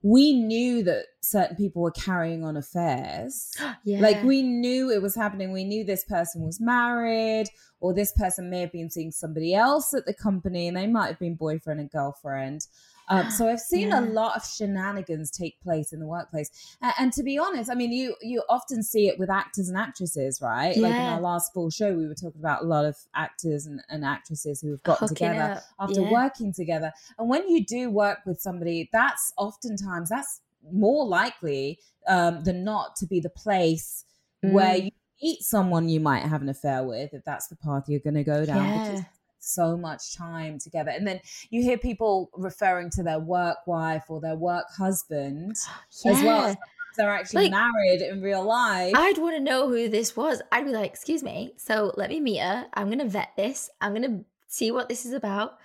we 0.02 0.32
knew 0.32 0.84
that 0.84 1.06
certain 1.22 1.56
people 1.56 1.82
were 1.82 1.90
carrying 1.90 2.44
on 2.44 2.56
affairs. 2.56 3.52
yeah, 3.84 4.00
Like 4.00 4.22
we 4.22 4.42
knew 4.42 4.90
it 4.90 5.02
was 5.02 5.14
happening. 5.14 5.52
We 5.52 5.64
knew 5.64 5.84
this 5.84 6.04
person 6.04 6.42
was 6.42 6.60
married, 6.60 7.46
or 7.80 7.92
this 7.92 8.12
person 8.12 8.50
may 8.50 8.60
have 8.60 8.72
been 8.72 8.90
seeing 8.90 9.10
somebody 9.10 9.54
else 9.54 9.92
at 9.94 10.06
the 10.06 10.14
company, 10.14 10.68
and 10.68 10.76
they 10.76 10.86
might 10.86 11.08
have 11.08 11.18
been 11.18 11.34
boyfriend 11.34 11.80
and 11.80 11.90
girlfriend. 11.90 12.66
Um, 13.08 13.30
so 13.30 13.48
I've 13.48 13.60
seen 13.60 13.92
a 13.92 14.00
lot 14.00 14.36
of 14.36 14.44
shenanigans 14.44 15.30
take 15.30 15.60
place 15.60 15.92
in 15.92 16.00
the 16.00 16.06
workplace, 16.06 16.50
and, 16.82 16.92
and 16.98 17.12
to 17.14 17.22
be 17.22 17.38
honest, 17.38 17.70
I 17.70 17.74
mean, 17.74 17.92
you 17.92 18.14
you 18.20 18.42
often 18.48 18.82
see 18.82 19.08
it 19.08 19.18
with 19.18 19.30
actors 19.30 19.68
and 19.68 19.78
actresses, 19.78 20.40
right? 20.42 20.76
Like 20.76 20.94
in 20.94 21.06
our 21.06 21.20
last 21.20 21.52
full 21.54 21.70
show, 21.70 21.94
we 21.94 22.06
were 22.06 22.14
talking 22.14 22.40
about 22.40 22.62
a 22.62 22.66
lot 22.66 22.84
of 22.84 22.96
actors 23.14 23.66
and, 23.66 23.80
and 23.88 24.04
actresses 24.04 24.60
who 24.60 24.70
have 24.70 24.82
gotten 24.82 25.08
Hooking 25.08 25.28
together 25.28 25.52
up, 25.54 25.62
after 25.80 26.02
yeah. 26.02 26.10
working 26.10 26.52
together. 26.52 26.92
And 27.18 27.28
when 27.28 27.48
you 27.48 27.64
do 27.64 27.90
work 27.90 28.18
with 28.26 28.40
somebody, 28.40 28.88
that's 28.92 29.32
oftentimes 29.38 30.08
that's 30.10 30.40
more 30.70 31.06
likely 31.06 31.78
um, 32.06 32.44
than 32.44 32.64
not 32.64 32.96
to 32.96 33.06
be 33.06 33.20
the 33.20 33.30
place 33.30 34.04
where 34.42 34.74
Mm. 34.74 34.84
you 34.84 34.90
meet 35.22 35.42
someone 35.42 35.88
you 35.88 35.98
might 36.00 36.22
have 36.22 36.42
an 36.42 36.48
affair 36.48 36.84
with, 36.84 37.12
if 37.14 37.24
that's 37.24 37.48
the 37.48 37.56
path 37.56 37.84
you're 37.88 38.00
going 38.00 38.14
to 38.14 38.24
go 38.24 38.44
down. 38.44 38.78
Because 38.78 39.00
Yeah. 39.00 39.06
So 39.40 39.76
much 39.76 40.14
time 40.16 40.58
together, 40.58 40.90
and 40.90 41.06
then 41.06 41.20
you 41.50 41.62
hear 41.62 41.78
people 41.78 42.30
referring 42.34 42.90
to 42.90 43.02
their 43.02 43.18
work 43.20 43.58
wife 43.66 44.04
or 44.08 44.20
their 44.20 44.36
work 44.36 44.66
husband 44.76 45.56
as 46.04 46.22
well. 46.22 46.40
Sometimes 46.48 46.56
They're 46.96 47.10
actually 47.10 47.48
Like- 47.48 47.52
married 47.52 48.02
in 48.02 48.20
real 48.22 48.42
life. 48.44 48.92
I'd 48.96 49.18
want 49.18 49.36
to 49.36 49.40
know 49.40 49.68
who 49.68 49.88
this 49.88 50.16
was. 50.16 50.42
I'd 50.50 50.64
be 50.64 50.72
like, 50.72 50.90
excuse 50.90 51.22
me. 51.22 51.52
So 51.56 51.92
let 51.96 52.10
me 52.10 52.18
meet 52.20 52.38
her. 52.40 52.66
I'm 52.74 52.86
going 52.88 52.98
to 52.98 53.06
vet 53.08 53.30
this. 53.36 53.70
I'm 53.80 53.94
going 53.94 54.02
to 54.02 54.24
see 54.48 54.72
what 54.72 54.88
this 54.88 55.06
is 55.06 55.12
about. 55.12 55.58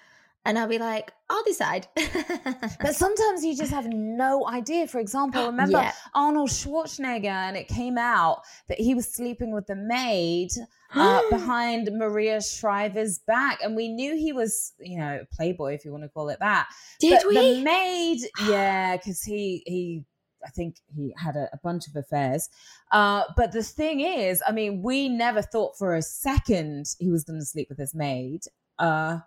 And 0.46 0.60
I'll 0.60 0.68
be 0.68 0.78
like, 0.78 1.14
I'll 1.30 1.44
decide. 1.46 1.88
but 1.96 2.94
sometimes 2.96 3.46
you 3.46 3.56
just 3.56 3.72
have 3.72 3.88
no 3.88 4.46
idea. 4.48 4.88
For 4.88 5.00
example, 5.00 5.46
remember 5.48 5.78
Yeah. 5.78 5.94
Arnold 6.14 6.50
Schwarzenegger, 6.50 7.26
and 7.26 7.56
it 7.58 7.68
came 7.70 7.98
out 7.98 8.42
that 8.68 8.78
he 8.80 8.94
was 8.94 9.08
sleeping 9.12 9.54
with 9.54 9.66
the 9.68 9.76
maid 9.78 10.50
uh, 10.96 11.22
behind 11.30 11.90
Maria 11.94 12.42
Shriver's 12.42 13.20
back, 13.20 13.60
and 13.64 13.76
we 13.76 13.90
knew 13.90 14.16
he 14.16 14.34
was, 14.34 14.74
you 14.80 14.98
know, 14.98 15.22
a 15.22 15.36
playboy, 15.36 15.74
if 15.74 15.86
you 15.86 15.92
want 15.92 16.04
to 16.04 16.10
call 16.10 16.30
it 16.30 16.40
that. 16.40 16.68
Did 17.00 17.20
but 17.24 17.28
we? 17.28 17.36
The 17.36 17.64
maid, 17.64 18.20
yeah, 18.48 18.98
because 18.98 19.22
he 19.24 19.64
he. 19.66 20.06
I 20.46 20.50
think 20.50 20.76
he 20.94 21.14
had 21.18 21.38
a, 21.38 21.48
a 21.54 21.58
bunch 21.64 21.88
of 21.88 21.96
affairs. 21.96 22.50
Uh, 22.92 23.24
but 23.38 23.54
the 23.54 23.64
thing 23.64 24.02
is, 24.02 24.44
I 24.46 24.52
mean, 24.52 24.82
we 24.82 25.08
never 25.08 25.42
thought 25.42 25.78
for 25.78 25.96
a 25.96 26.02
second 26.02 26.88
he 27.00 27.10
was 27.10 27.24
going 27.24 27.40
to 27.40 27.46
sleep 27.46 27.70
with 27.70 27.78
his 27.80 27.96
maid. 27.96 28.42
Uh, 28.78 29.20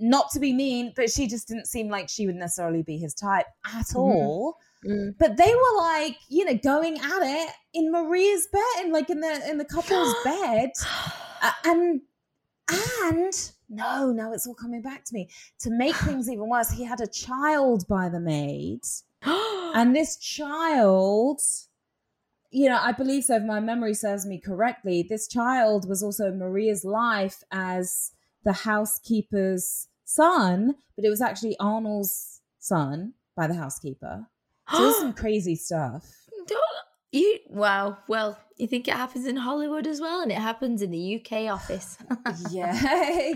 not 0.00 0.30
to 0.32 0.40
be 0.40 0.52
mean, 0.52 0.92
but 0.96 1.10
she 1.10 1.28
just 1.28 1.46
didn't 1.46 1.66
seem 1.68 1.88
like 1.88 2.08
she 2.08 2.26
would 2.26 2.34
necessarily 2.34 2.82
be 2.82 2.98
his 2.98 3.14
type 3.14 3.46
at 3.64 3.86
Mhm. 3.86 3.96
all. 3.96 4.56
Mm. 4.86 5.14
But 5.18 5.36
they 5.36 5.54
were 5.54 5.78
like, 5.78 6.16
you 6.28 6.44
know, 6.44 6.54
going 6.54 6.98
at 6.98 7.22
it 7.22 7.50
in 7.72 7.90
Maria's 7.90 8.46
bed, 8.52 8.84
and 8.84 8.92
like 8.92 9.10
in 9.10 9.20
the 9.20 9.48
in 9.48 9.58
the 9.58 9.64
couple's 9.64 10.14
bed, 10.24 10.70
Uh, 11.42 11.52
and 11.64 12.00
and 12.70 13.50
no, 13.68 14.12
no, 14.12 14.32
it's 14.32 14.46
all 14.46 14.54
coming 14.54 14.82
back 14.82 15.04
to 15.04 15.14
me. 15.14 15.28
To 15.60 15.70
make 15.70 15.94
things 16.06 16.28
even 16.28 16.48
worse, 16.48 16.70
he 16.70 16.84
had 16.84 17.00
a 17.00 17.06
child 17.06 17.86
by 17.88 18.08
the 18.08 18.20
maid, 18.20 18.80
and 19.22 19.94
this 19.94 20.16
child, 20.16 21.40
you 22.50 22.68
know, 22.68 22.78
I 22.80 22.92
believe 22.92 23.24
so. 23.24 23.36
If 23.36 23.42
my 23.44 23.60
memory 23.60 23.94
serves 23.94 24.26
me 24.26 24.38
correctly, 24.38 25.02
this 25.02 25.28
child 25.28 25.88
was 25.88 26.02
also 26.02 26.30
Maria's 26.30 26.84
life 26.84 27.42
as 27.50 28.12
the 28.44 28.52
housekeeper's 28.52 29.88
son, 30.04 30.74
but 30.96 31.04
it 31.04 31.10
was 31.10 31.22
actually 31.22 31.56
Arnold's 31.58 32.42
son 32.58 33.14
by 33.34 33.46
the 33.46 33.54
housekeeper. 33.54 34.26
So 34.72 34.82
there's 34.82 34.96
some 34.96 35.12
crazy 35.24 35.56
stuff. 35.56 36.10
Don't- 36.46 36.60
you 37.12 37.38
wow. 37.48 37.96
Well, 38.08 38.36
you 38.56 38.66
think 38.66 38.88
it 38.88 38.94
happens 38.94 39.24
in 39.26 39.36
Hollywood 39.36 39.86
as 39.86 40.00
well, 40.00 40.20
and 40.22 40.32
it 40.32 40.38
happens 40.38 40.82
in 40.82 40.90
the 40.90 41.14
UK 41.20 41.48
office. 41.48 41.96
yeah, 42.50 42.72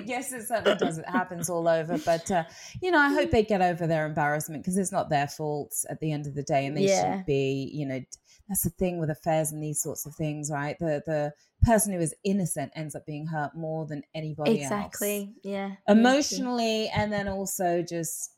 yes, 0.05 0.33
it 0.33 0.49
certainly 0.49 0.77
does. 0.77 0.99
It 0.99 1.09
happens 1.09 1.49
all 1.49 1.69
over. 1.69 1.97
But, 2.05 2.29
uh, 2.29 2.43
you 2.83 2.91
know, 2.91 2.99
I 2.99 3.13
hope 3.13 3.31
they 3.31 3.45
get 3.45 3.63
over 3.63 3.87
their 3.87 4.05
embarrassment 4.05 4.65
because 4.65 4.77
it's 4.77 4.91
not 4.91 5.11
their 5.11 5.29
fault 5.29 5.73
at 5.89 6.01
the 6.01 6.11
end 6.11 6.27
of 6.27 6.35
the 6.35 6.43
day. 6.43 6.67
And 6.67 6.77
they 6.77 6.87
Yeah. 6.89 7.03
shouldn't 7.03 7.27
be, 7.27 7.71
you 7.73 7.87
know, 7.87 8.01
that's 8.49 8.63
the 8.63 8.71
thing 8.71 8.99
with 8.99 9.11
affairs 9.11 9.53
and 9.53 9.63
these 9.63 9.81
sorts 9.81 10.07
of 10.07 10.15
things, 10.17 10.51
right? 10.51 10.77
The, 10.81 11.03
the 11.07 11.33
person 11.63 11.93
who 11.93 12.01
is 12.01 12.15
innocent 12.25 12.73
ends 12.75 12.97
up 12.97 13.07
being 13.07 13.27
hurt 13.29 13.55
more 13.55 13.87
than 13.87 14.03
anybody 14.13 14.63
else. 14.65 14.73
exactly. 14.73 15.35
Yeah. 15.45 15.73
Emotionally, 15.87 16.89
and 16.89 17.13
then 17.13 17.29
also 17.29 17.83
just, 17.83 18.33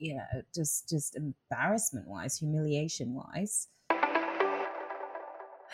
you 0.00 0.16
know, 0.16 0.42
just, 0.54 0.88
just 0.88 1.16
embarrassment 1.16 2.08
wise, 2.08 2.38
humiliation 2.38 3.14
wise. 3.14 3.68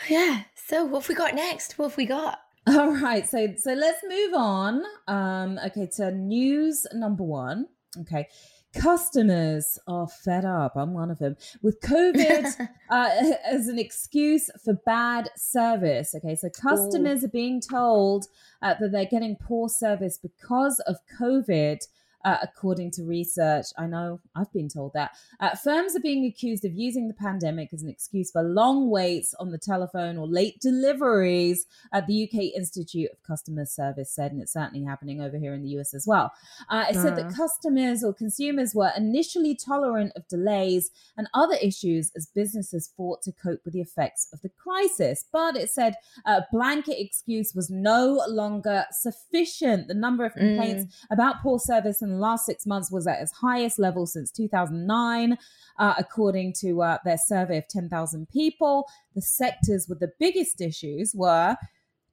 Yeah. 0.09 0.43
So 0.55 0.85
what 0.85 1.03
have 1.03 1.09
we 1.09 1.15
got 1.15 1.35
next? 1.35 1.79
What 1.79 1.91
have 1.91 1.97
we 1.97 2.05
got? 2.05 2.41
All 2.69 2.91
right, 2.91 3.25
so 3.29 3.55
so 3.57 3.75
let's 3.75 4.03
move 4.09 4.35
on. 4.35 4.83
Um, 5.07 5.57
okay, 5.67 5.89
to 5.97 6.11
news 6.11 6.85
number 6.93 7.23
one. 7.23 7.67
Okay, 8.01 8.27
customers 8.75 9.79
are 9.87 10.09
fed 10.09 10.45
up. 10.45 10.73
I'm 10.75 10.93
one 10.93 11.13
of 11.13 11.21
them 11.21 11.37
with 11.63 11.81
COVID 11.81 12.69
uh, 12.91 13.11
as 13.47 13.69
an 13.69 13.79
excuse 13.79 14.51
for 14.65 14.75
bad 14.85 15.31
service. 15.37 16.13
Okay, 16.17 16.35
so 16.35 16.49
customers 16.51 17.23
are 17.23 17.29
being 17.29 17.61
told 17.61 18.27
uh, 18.63 18.75
that 18.81 18.91
they're 18.91 19.05
getting 19.05 19.37
poor 19.37 19.69
service 19.69 20.19
because 20.19 20.81
of 20.89 20.97
COVID. 21.21 21.79
Uh, 22.27 22.39
according 22.43 22.91
to 22.91 23.05
research, 23.05 23.67
I 23.79 23.87
know 23.87 24.19
I've 24.35 24.53
been 24.53 24.69
told 24.69 24.95
that 24.95 25.13
uh, 25.39 25.55
firms 25.55 25.95
are 25.95 26.01
being 26.01 26.25
accused 26.25 26.65
of 26.65 26.75
using 26.75 27.07
the 27.07 27.15
pandemic 27.15 27.73
as 27.73 27.85
an 27.85 27.89
excuse 27.89 28.33
for 28.33 28.43
long 28.43 28.91
waits 28.91 29.33
on 29.39 29.53
the 29.53 29.59
telephone 29.59 30.19
or 30.19 30.27
late 30.27 30.61
deliveries 30.61 31.67
at 31.93 32.09
the 32.09 32.25
UK 32.25 32.57
Institute 32.57 33.11
of 33.13 33.23
Customer 33.23 33.65
Service 33.65 34.11
said, 34.11 34.33
and 34.33 34.43
it's 34.43 34.55
certainly 34.55 34.85
happening 34.85 35.21
over 35.21 35.39
here 35.39 35.55
in 35.55 35.63
the 35.63 35.79
US 35.79 35.95
as 35.95 36.05
well. 36.05 36.33
Uh, 36.69 36.87
it 36.91 36.97
said 36.97 37.15
that 37.15 37.33
customers 37.33 38.03
or 38.03 38.13
consumers 38.13 38.75
were 38.75 38.91
initially 38.97 39.55
tolerant 39.55 40.11
of 40.17 40.27
delays 40.27 40.91
and 41.17 41.29
other 41.33 41.57
issues 41.63 42.11
as 42.17 42.27
businesses 42.27 42.91
fought 42.97 43.23
to 43.23 43.31
cope 43.31 43.61
with 43.65 43.73
the 43.73 43.81
effects 43.81 44.27
of 44.33 44.43
the 44.43 44.49
crisis. 44.49 45.27
But 45.33 45.57
it 45.57 45.71
said 45.71 45.95
a 46.25 46.43
blanket 46.51 47.01
excuse 47.01 47.55
was 47.55 47.71
no 47.71 48.21
longer 48.29 48.85
sufficient. 48.91 49.87
The 49.87 49.95
number 49.95 50.25
of 50.25 50.35
complaints 50.35 50.93
about 51.09 51.41
poor 51.41 51.61
service 51.61 52.03
the 52.17 52.23
last 52.23 52.47
six 52.47 52.67
months 52.67 52.91
was 52.91 53.07
at 53.07 53.21
its 53.21 53.33
highest 53.33 53.79
level 53.79 54.07
since 54.07 54.31
2009, 54.31 55.39
uh, 55.79 55.95
according 55.99 56.53
to 56.61 56.83
uh, 56.83 56.99
their 57.05 57.19
survey 57.19 57.59
of 57.59 57.69
10,000 57.69 58.29
people. 58.29 58.87
The 59.15 59.23
sectors 59.23 59.87
with 59.89 60.01
the 60.01 60.13
biggest 60.19 60.61
issues 60.61 61.15
were 61.15 61.57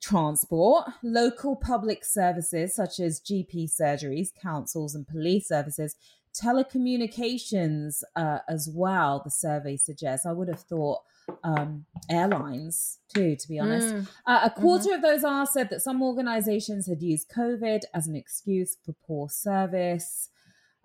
transport, 0.01 0.85
local 1.01 1.55
public 1.55 2.03
services 2.03 2.75
such 2.75 2.99
as 2.99 3.21
GP 3.21 3.69
surgeries, 3.79 4.29
councils, 4.41 4.95
and 4.95 5.07
police 5.07 5.47
services, 5.47 5.95
telecommunications 6.33 8.03
uh, 8.15 8.39
as 8.49 8.69
well, 8.73 9.21
the 9.23 9.31
survey 9.31 9.77
suggests. 9.77 10.25
I 10.25 10.33
would 10.33 10.49
have 10.49 10.61
thought 10.61 10.99
um, 11.43 11.85
airlines 12.09 12.99
too, 13.13 13.35
to 13.35 13.47
be 13.47 13.59
honest. 13.59 13.93
Mm. 13.95 14.07
Uh, 14.25 14.39
a 14.43 14.49
quarter 14.49 14.93
of 14.93 15.01
those 15.01 15.23
are 15.23 15.45
said 15.45 15.69
that 15.69 15.81
some 15.81 16.01
organizations 16.03 16.87
had 16.87 17.01
used 17.01 17.29
COVID 17.29 17.81
as 17.93 18.07
an 18.07 18.15
excuse 18.15 18.77
for 18.85 18.93
poor 19.05 19.29
service. 19.29 20.29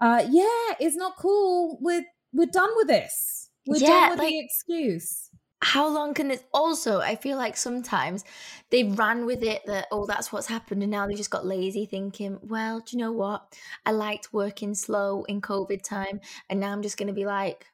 Uh, 0.00 0.24
yeah, 0.28 0.74
it's 0.78 0.96
not 0.96 1.16
cool. 1.16 1.78
We're 1.80 2.04
we're 2.32 2.46
done 2.46 2.70
with 2.76 2.88
this. 2.88 3.50
We're 3.66 3.78
Yeah, 3.78 3.88
done 3.88 4.10
with 4.10 4.18
like- 4.20 4.28
the 4.28 4.40
excuse. 4.40 5.30
How 5.60 5.88
long 5.88 6.14
can 6.14 6.28
this? 6.28 6.44
Also, 6.54 7.00
I 7.00 7.16
feel 7.16 7.36
like 7.36 7.56
sometimes 7.56 8.24
they 8.70 8.84
ran 8.84 9.26
with 9.26 9.42
it 9.42 9.62
that 9.66 9.88
oh, 9.90 10.06
that's 10.06 10.30
what's 10.32 10.46
happened, 10.46 10.84
and 10.84 10.92
now 10.92 11.08
they 11.08 11.14
just 11.14 11.32
got 11.32 11.44
lazy, 11.44 11.84
thinking, 11.84 12.38
well, 12.44 12.78
do 12.78 12.96
you 12.96 13.02
know 13.02 13.10
what? 13.10 13.58
I 13.84 13.90
liked 13.90 14.32
working 14.32 14.76
slow 14.76 15.24
in 15.24 15.40
COVID 15.40 15.82
time, 15.82 16.20
and 16.48 16.60
now 16.60 16.70
I'm 16.70 16.82
just 16.82 16.96
going 16.96 17.08
to 17.08 17.12
be 17.12 17.26
like, 17.26 17.66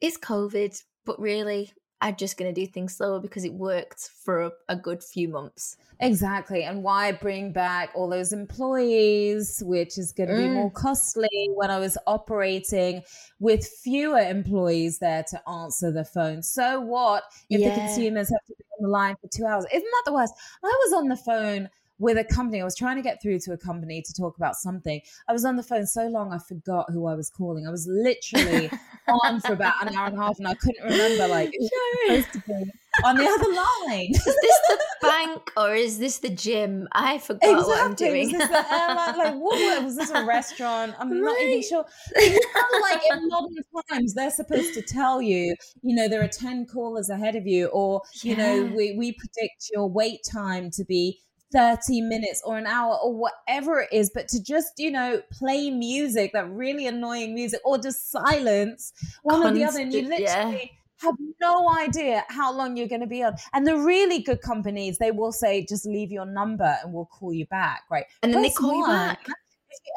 it's 0.00 0.16
COVID, 0.18 0.80
but 1.04 1.18
really, 1.20 1.72
I'm 2.02 2.16
just 2.16 2.36
going 2.36 2.54
to 2.54 2.60
do 2.60 2.66
things 2.66 2.96
slower 2.96 3.20
because 3.20 3.44
it 3.44 3.54
worked 3.54 4.00
for 4.08 4.42
a, 4.42 4.50
a 4.68 4.76
good 4.76 5.02
few 5.02 5.28
months. 5.28 5.78
Exactly. 6.00 6.64
And 6.64 6.82
why 6.82 7.12
bring 7.12 7.52
back 7.52 7.90
all 7.94 8.08
those 8.08 8.32
employees, 8.32 9.62
which 9.64 9.96
is 9.96 10.12
going 10.12 10.28
to 10.28 10.34
be 10.34 10.48
Mm. 10.48 10.54
more 10.54 10.70
costly 10.72 11.28
when 11.54 11.70
I 11.70 11.78
was 11.78 11.96
operating 12.08 13.02
with 13.38 13.64
fewer 13.64 14.18
employees 14.18 14.98
there 14.98 15.22
to 15.30 15.48
answer 15.48 15.92
the 15.92 16.04
phone? 16.04 16.42
So 16.42 16.80
what 16.80 17.22
if 17.50 17.62
the 17.62 17.70
consumers 17.70 18.30
have 18.30 18.44
to 18.46 18.54
be 18.58 18.64
on 18.78 18.82
the 18.82 18.88
line 18.88 19.14
for 19.20 19.28
two 19.28 19.46
hours? 19.46 19.64
Isn't 19.72 19.82
that 19.90 20.02
the 20.06 20.12
worst? 20.12 20.34
I 20.64 20.66
was 20.86 20.92
on 20.92 21.08
the 21.08 21.16
phone 21.16 21.70
with 22.02 22.18
a 22.18 22.24
company. 22.24 22.60
I 22.60 22.64
was 22.64 22.74
trying 22.74 22.96
to 22.96 23.02
get 23.02 23.22
through 23.22 23.38
to 23.40 23.52
a 23.52 23.56
company 23.56 24.02
to 24.02 24.12
talk 24.12 24.36
about 24.36 24.56
something. 24.56 25.00
I 25.28 25.32
was 25.32 25.44
on 25.44 25.54
the 25.54 25.62
phone 25.62 25.86
so 25.86 26.08
long 26.08 26.32
I 26.32 26.38
forgot 26.38 26.86
who 26.90 27.06
I 27.06 27.14
was 27.14 27.30
calling. 27.30 27.64
I 27.64 27.70
was 27.70 27.86
literally 27.86 28.70
on 29.24 29.40
for 29.40 29.52
about 29.52 29.74
an 29.86 29.94
hour 29.94 30.08
and 30.08 30.18
a 30.18 30.20
half 30.20 30.38
and 30.38 30.48
I 30.48 30.54
couldn't 30.54 30.84
remember 30.84 31.28
like 31.28 31.52
who 31.56 31.68
was 32.12 32.24
supposed 32.24 32.32
to 32.32 32.38
be 32.40 32.70
on 33.04 33.16
the 33.16 33.24
other 33.24 33.88
line. 33.88 34.10
Is 34.14 34.24
this 34.24 34.60
the 34.68 34.78
bank 35.00 35.50
or 35.56 35.74
is 35.74 35.98
this 35.98 36.18
the 36.18 36.28
gym? 36.28 36.88
I 36.92 37.18
forgot 37.18 37.66
what 37.66 37.80
I'm 37.80 37.92
Exactly. 37.92 38.06
doing. 38.08 38.32
Was 38.32 38.32
this 38.32 38.48
the 38.48 38.74
airline? 38.74 39.18
Like, 39.18 39.34
what, 39.34 39.84
was 39.84 39.96
this 39.96 40.10
a 40.10 40.24
restaurant? 40.26 40.94
I'm 40.98 41.20
not 41.20 41.40
even 41.40 41.62
sure. 41.62 41.84
You 42.16 42.32
know, 42.32 42.80
like 42.82 43.00
in 43.10 43.28
modern 43.28 43.54
times, 43.88 44.14
they're 44.14 44.30
supposed 44.30 44.74
to 44.74 44.82
tell 44.82 45.22
you, 45.22 45.54
you 45.82 45.94
know, 45.94 46.08
there 46.08 46.22
are 46.22 46.28
10 46.28 46.66
callers 46.66 47.08
ahead 47.10 47.34
of 47.36 47.46
you, 47.46 47.66
or, 47.68 48.02
you 48.22 48.36
know, 48.36 48.70
we, 48.76 48.94
we 48.96 49.12
predict 49.12 49.70
your 49.72 49.88
wait 49.88 50.20
time 50.30 50.70
to 50.72 50.84
be 50.84 51.20
30 51.52 52.00
minutes 52.02 52.42
or 52.44 52.56
an 52.58 52.66
hour 52.66 52.96
or 53.02 53.14
whatever 53.14 53.80
it 53.80 53.88
is. 53.92 54.10
But 54.14 54.28
to 54.28 54.42
just, 54.42 54.72
you 54.78 54.90
know, 54.90 55.22
play 55.30 55.70
music, 55.70 56.32
that 56.32 56.50
really 56.50 56.86
annoying 56.86 57.34
music, 57.34 57.60
or 57.64 57.78
just 57.78 58.10
silence 58.10 58.92
one 59.22 59.46
or 59.46 59.52
the 59.52 59.64
other, 59.64 59.80
and 59.80 59.92
you 59.92 60.02
Constant- 60.02 60.20
yeah. 60.22 60.44
literally 60.44 60.72
have 61.02 61.14
no 61.40 61.68
idea 61.78 62.24
how 62.28 62.52
long 62.52 62.76
you're 62.76 62.88
going 62.88 63.00
to 63.00 63.06
be 63.06 63.22
on. 63.22 63.34
And 63.52 63.66
the 63.66 63.76
really 63.76 64.20
good 64.20 64.40
companies, 64.40 64.98
they 64.98 65.10
will 65.10 65.32
say, 65.32 65.66
just 65.66 65.84
leave 65.84 66.12
your 66.12 66.26
number 66.26 66.76
and 66.82 66.92
we'll 66.92 67.06
call 67.06 67.32
you 67.32 67.46
back, 67.46 67.82
right? 67.90 68.04
And 68.22 68.32
then 68.32 68.42
they 68.42 68.50
call 68.50 68.74
you 68.74 68.86
back. 68.86 69.26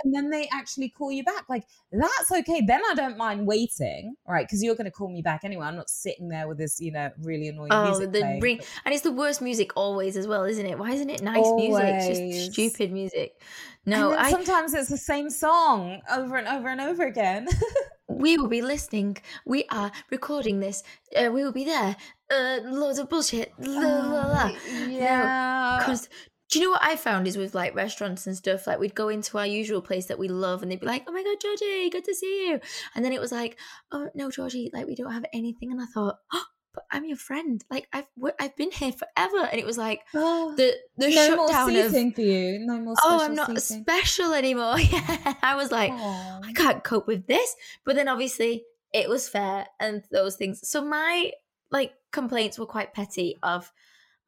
And 0.04 0.14
then 0.14 0.30
they 0.30 0.48
actually 0.52 0.90
call 0.90 1.12
you 1.12 1.24
back. 1.24 1.46
Like, 1.50 1.64
that's 1.92 2.32
okay. 2.32 2.62
Then 2.66 2.82
I 2.90 2.96
don't 2.96 3.18
mind 3.18 3.46
waiting, 3.48 4.16
right? 4.28 4.46
Because 4.48 4.64
you're 4.64 4.76
going 4.76 4.86
to 4.86 4.92
call 4.92 5.10
me 5.10 5.22
back 5.22 5.42
anyway. 5.44 5.66
I'm 5.66 5.76
not 5.76 5.90
sitting 5.90 6.30
there 6.30 6.48
with 6.48 6.58
this, 6.58 6.80
you 6.80 6.92
know, 6.92 7.10
really 7.22 7.48
annoying 7.48 7.72
Oh, 7.72 7.86
music. 7.86 8.12
the 8.12 8.20
playing. 8.20 8.42
ring, 8.42 8.60
and 8.86 8.94
it's 8.94 9.04
the 9.04 9.12
worst 9.12 9.42
music 9.42 9.72
always 9.76 10.18
as 10.18 10.28
well, 10.28 10.44
isn't 10.44 10.66
it? 10.66 10.78
Why 10.78 10.92
isn't 10.92 11.10
it 11.10 11.22
nice 11.22 11.46
music? 11.56 11.84
It's 11.86 12.20
just 12.20 12.54
stupid 12.54 12.92
music. 12.92 13.42
No, 13.86 14.14
I 14.18 14.32
sometimes 14.32 14.74
it's 14.74 14.90
the 14.90 14.98
same 14.98 15.30
song 15.30 16.02
over 16.12 16.38
and 16.38 16.48
over 16.48 16.70
and 16.70 16.82
over 16.82 17.06
again. 17.06 17.48
we 18.10 18.36
will 18.38 18.48
be 18.48 18.62
listening. 18.64 19.18
We 19.46 19.66
are 19.70 19.92
recording 20.10 20.60
this. 20.60 20.82
Uh, 21.16 21.30
we 21.32 21.44
will 21.44 21.52
be 21.52 21.66
there. 21.66 21.96
Uh, 22.32 22.60
loads 22.64 22.98
of 22.98 23.10
bullshit. 23.10 23.54
La, 23.60 23.80
la, 23.80 24.26
la. 24.28 24.52
yeah. 24.88 25.78
Because 25.80 26.10
do 26.56 26.62
you 26.62 26.68
know 26.68 26.72
what 26.72 26.86
I 26.86 26.96
found 26.96 27.28
is 27.28 27.36
with 27.36 27.54
like 27.54 27.76
restaurants 27.76 28.28
and 28.28 28.38
stuff, 28.38 28.66
like 28.66 28.80
we'd 28.80 28.96
go 28.96 29.10
into 29.10 29.38
our 29.38 29.46
usual 29.46 29.82
place 29.82 30.06
that 30.06 30.18
we 30.18 30.30
love 30.30 30.64
and 30.64 30.72
they'd 30.72 30.80
be 30.80 30.86
like, 30.86 31.04
oh 31.06 31.12
my 31.12 31.22
God, 31.22 31.36
Georgie, 31.42 31.90
good 31.90 32.06
to 32.06 32.16
see 32.16 32.48
you. 32.48 32.62
And 32.96 33.04
then 33.04 33.12
it 33.12 33.20
was 33.20 33.34
like, 33.34 33.58
oh 33.92 34.10
no, 34.16 34.32
Georgie, 34.32 34.70
like 34.74 34.88
we 34.88 34.96
don't 34.96 35.12
have 35.12 35.26
anything. 35.34 35.74
And 35.74 35.82
I 35.82 35.86
thought, 35.86 36.16
oh, 36.32 36.46
but 36.74 36.86
I'm 36.92 37.04
your 37.04 37.18
friend. 37.18 37.62
Like 37.70 37.90
I've 37.92 38.06
I've 38.40 38.56
been 38.56 38.72
here 38.72 38.94
forever. 38.94 39.50
And 39.52 39.60
it 39.60 39.66
was 39.66 39.78
like 39.78 40.00
Oh, 40.14 40.56
the, 40.56 40.76
the 40.96 41.10
no 41.10 41.36
more 41.36 41.50
shutdown 41.50 41.76
of, 41.76 42.16
for 42.16 42.22
you. 42.22 42.60
No 42.60 42.80
more 42.80 42.96
oh, 43.04 43.20
I'm 43.22 43.36
not 43.36 43.60
seating. 43.60 43.84
special 43.84 44.32
anymore. 44.32 44.80
yeah. 44.80 45.34
I 45.42 45.58
was 45.58 45.74
like, 45.74 45.92
Aw. 45.92 46.40
I 46.42 46.54
can't 46.54 46.86
cope 46.86 47.06
with 47.06 47.28
this. 47.28 47.54
But 47.84 47.98
then 47.98 48.08
obviously 48.08 48.64
it 48.94 49.10
was 49.10 49.28
fair 49.28 49.68
and 49.78 50.04
those 50.10 50.38
things. 50.38 50.66
So 50.66 50.86
my 50.86 51.32
like 51.70 51.92
complaints 52.14 52.58
were 52.58 52.66
quite 52.66 52.94
petty 52.94 53.36
of, 53.44 53.74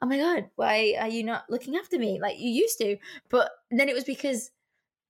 oh 0.01 0.05
my 0.07 0.17
God, 0.17 0.49
why 0.55 0.95
are 0.99 1.07
you 1.07 1.23
not 1.23 1.45
looking 1.49 1.75
after 1.75 1.97
me 1.97 2.19
like 2.21 2.37
you 2.39 2.49
used 2.49 2.77
to? 2.79 2.97
But 3.29 3.49
then 3.71 3.89
it 3.89 3.95
was 3.95 4.03
because 4.03 4.51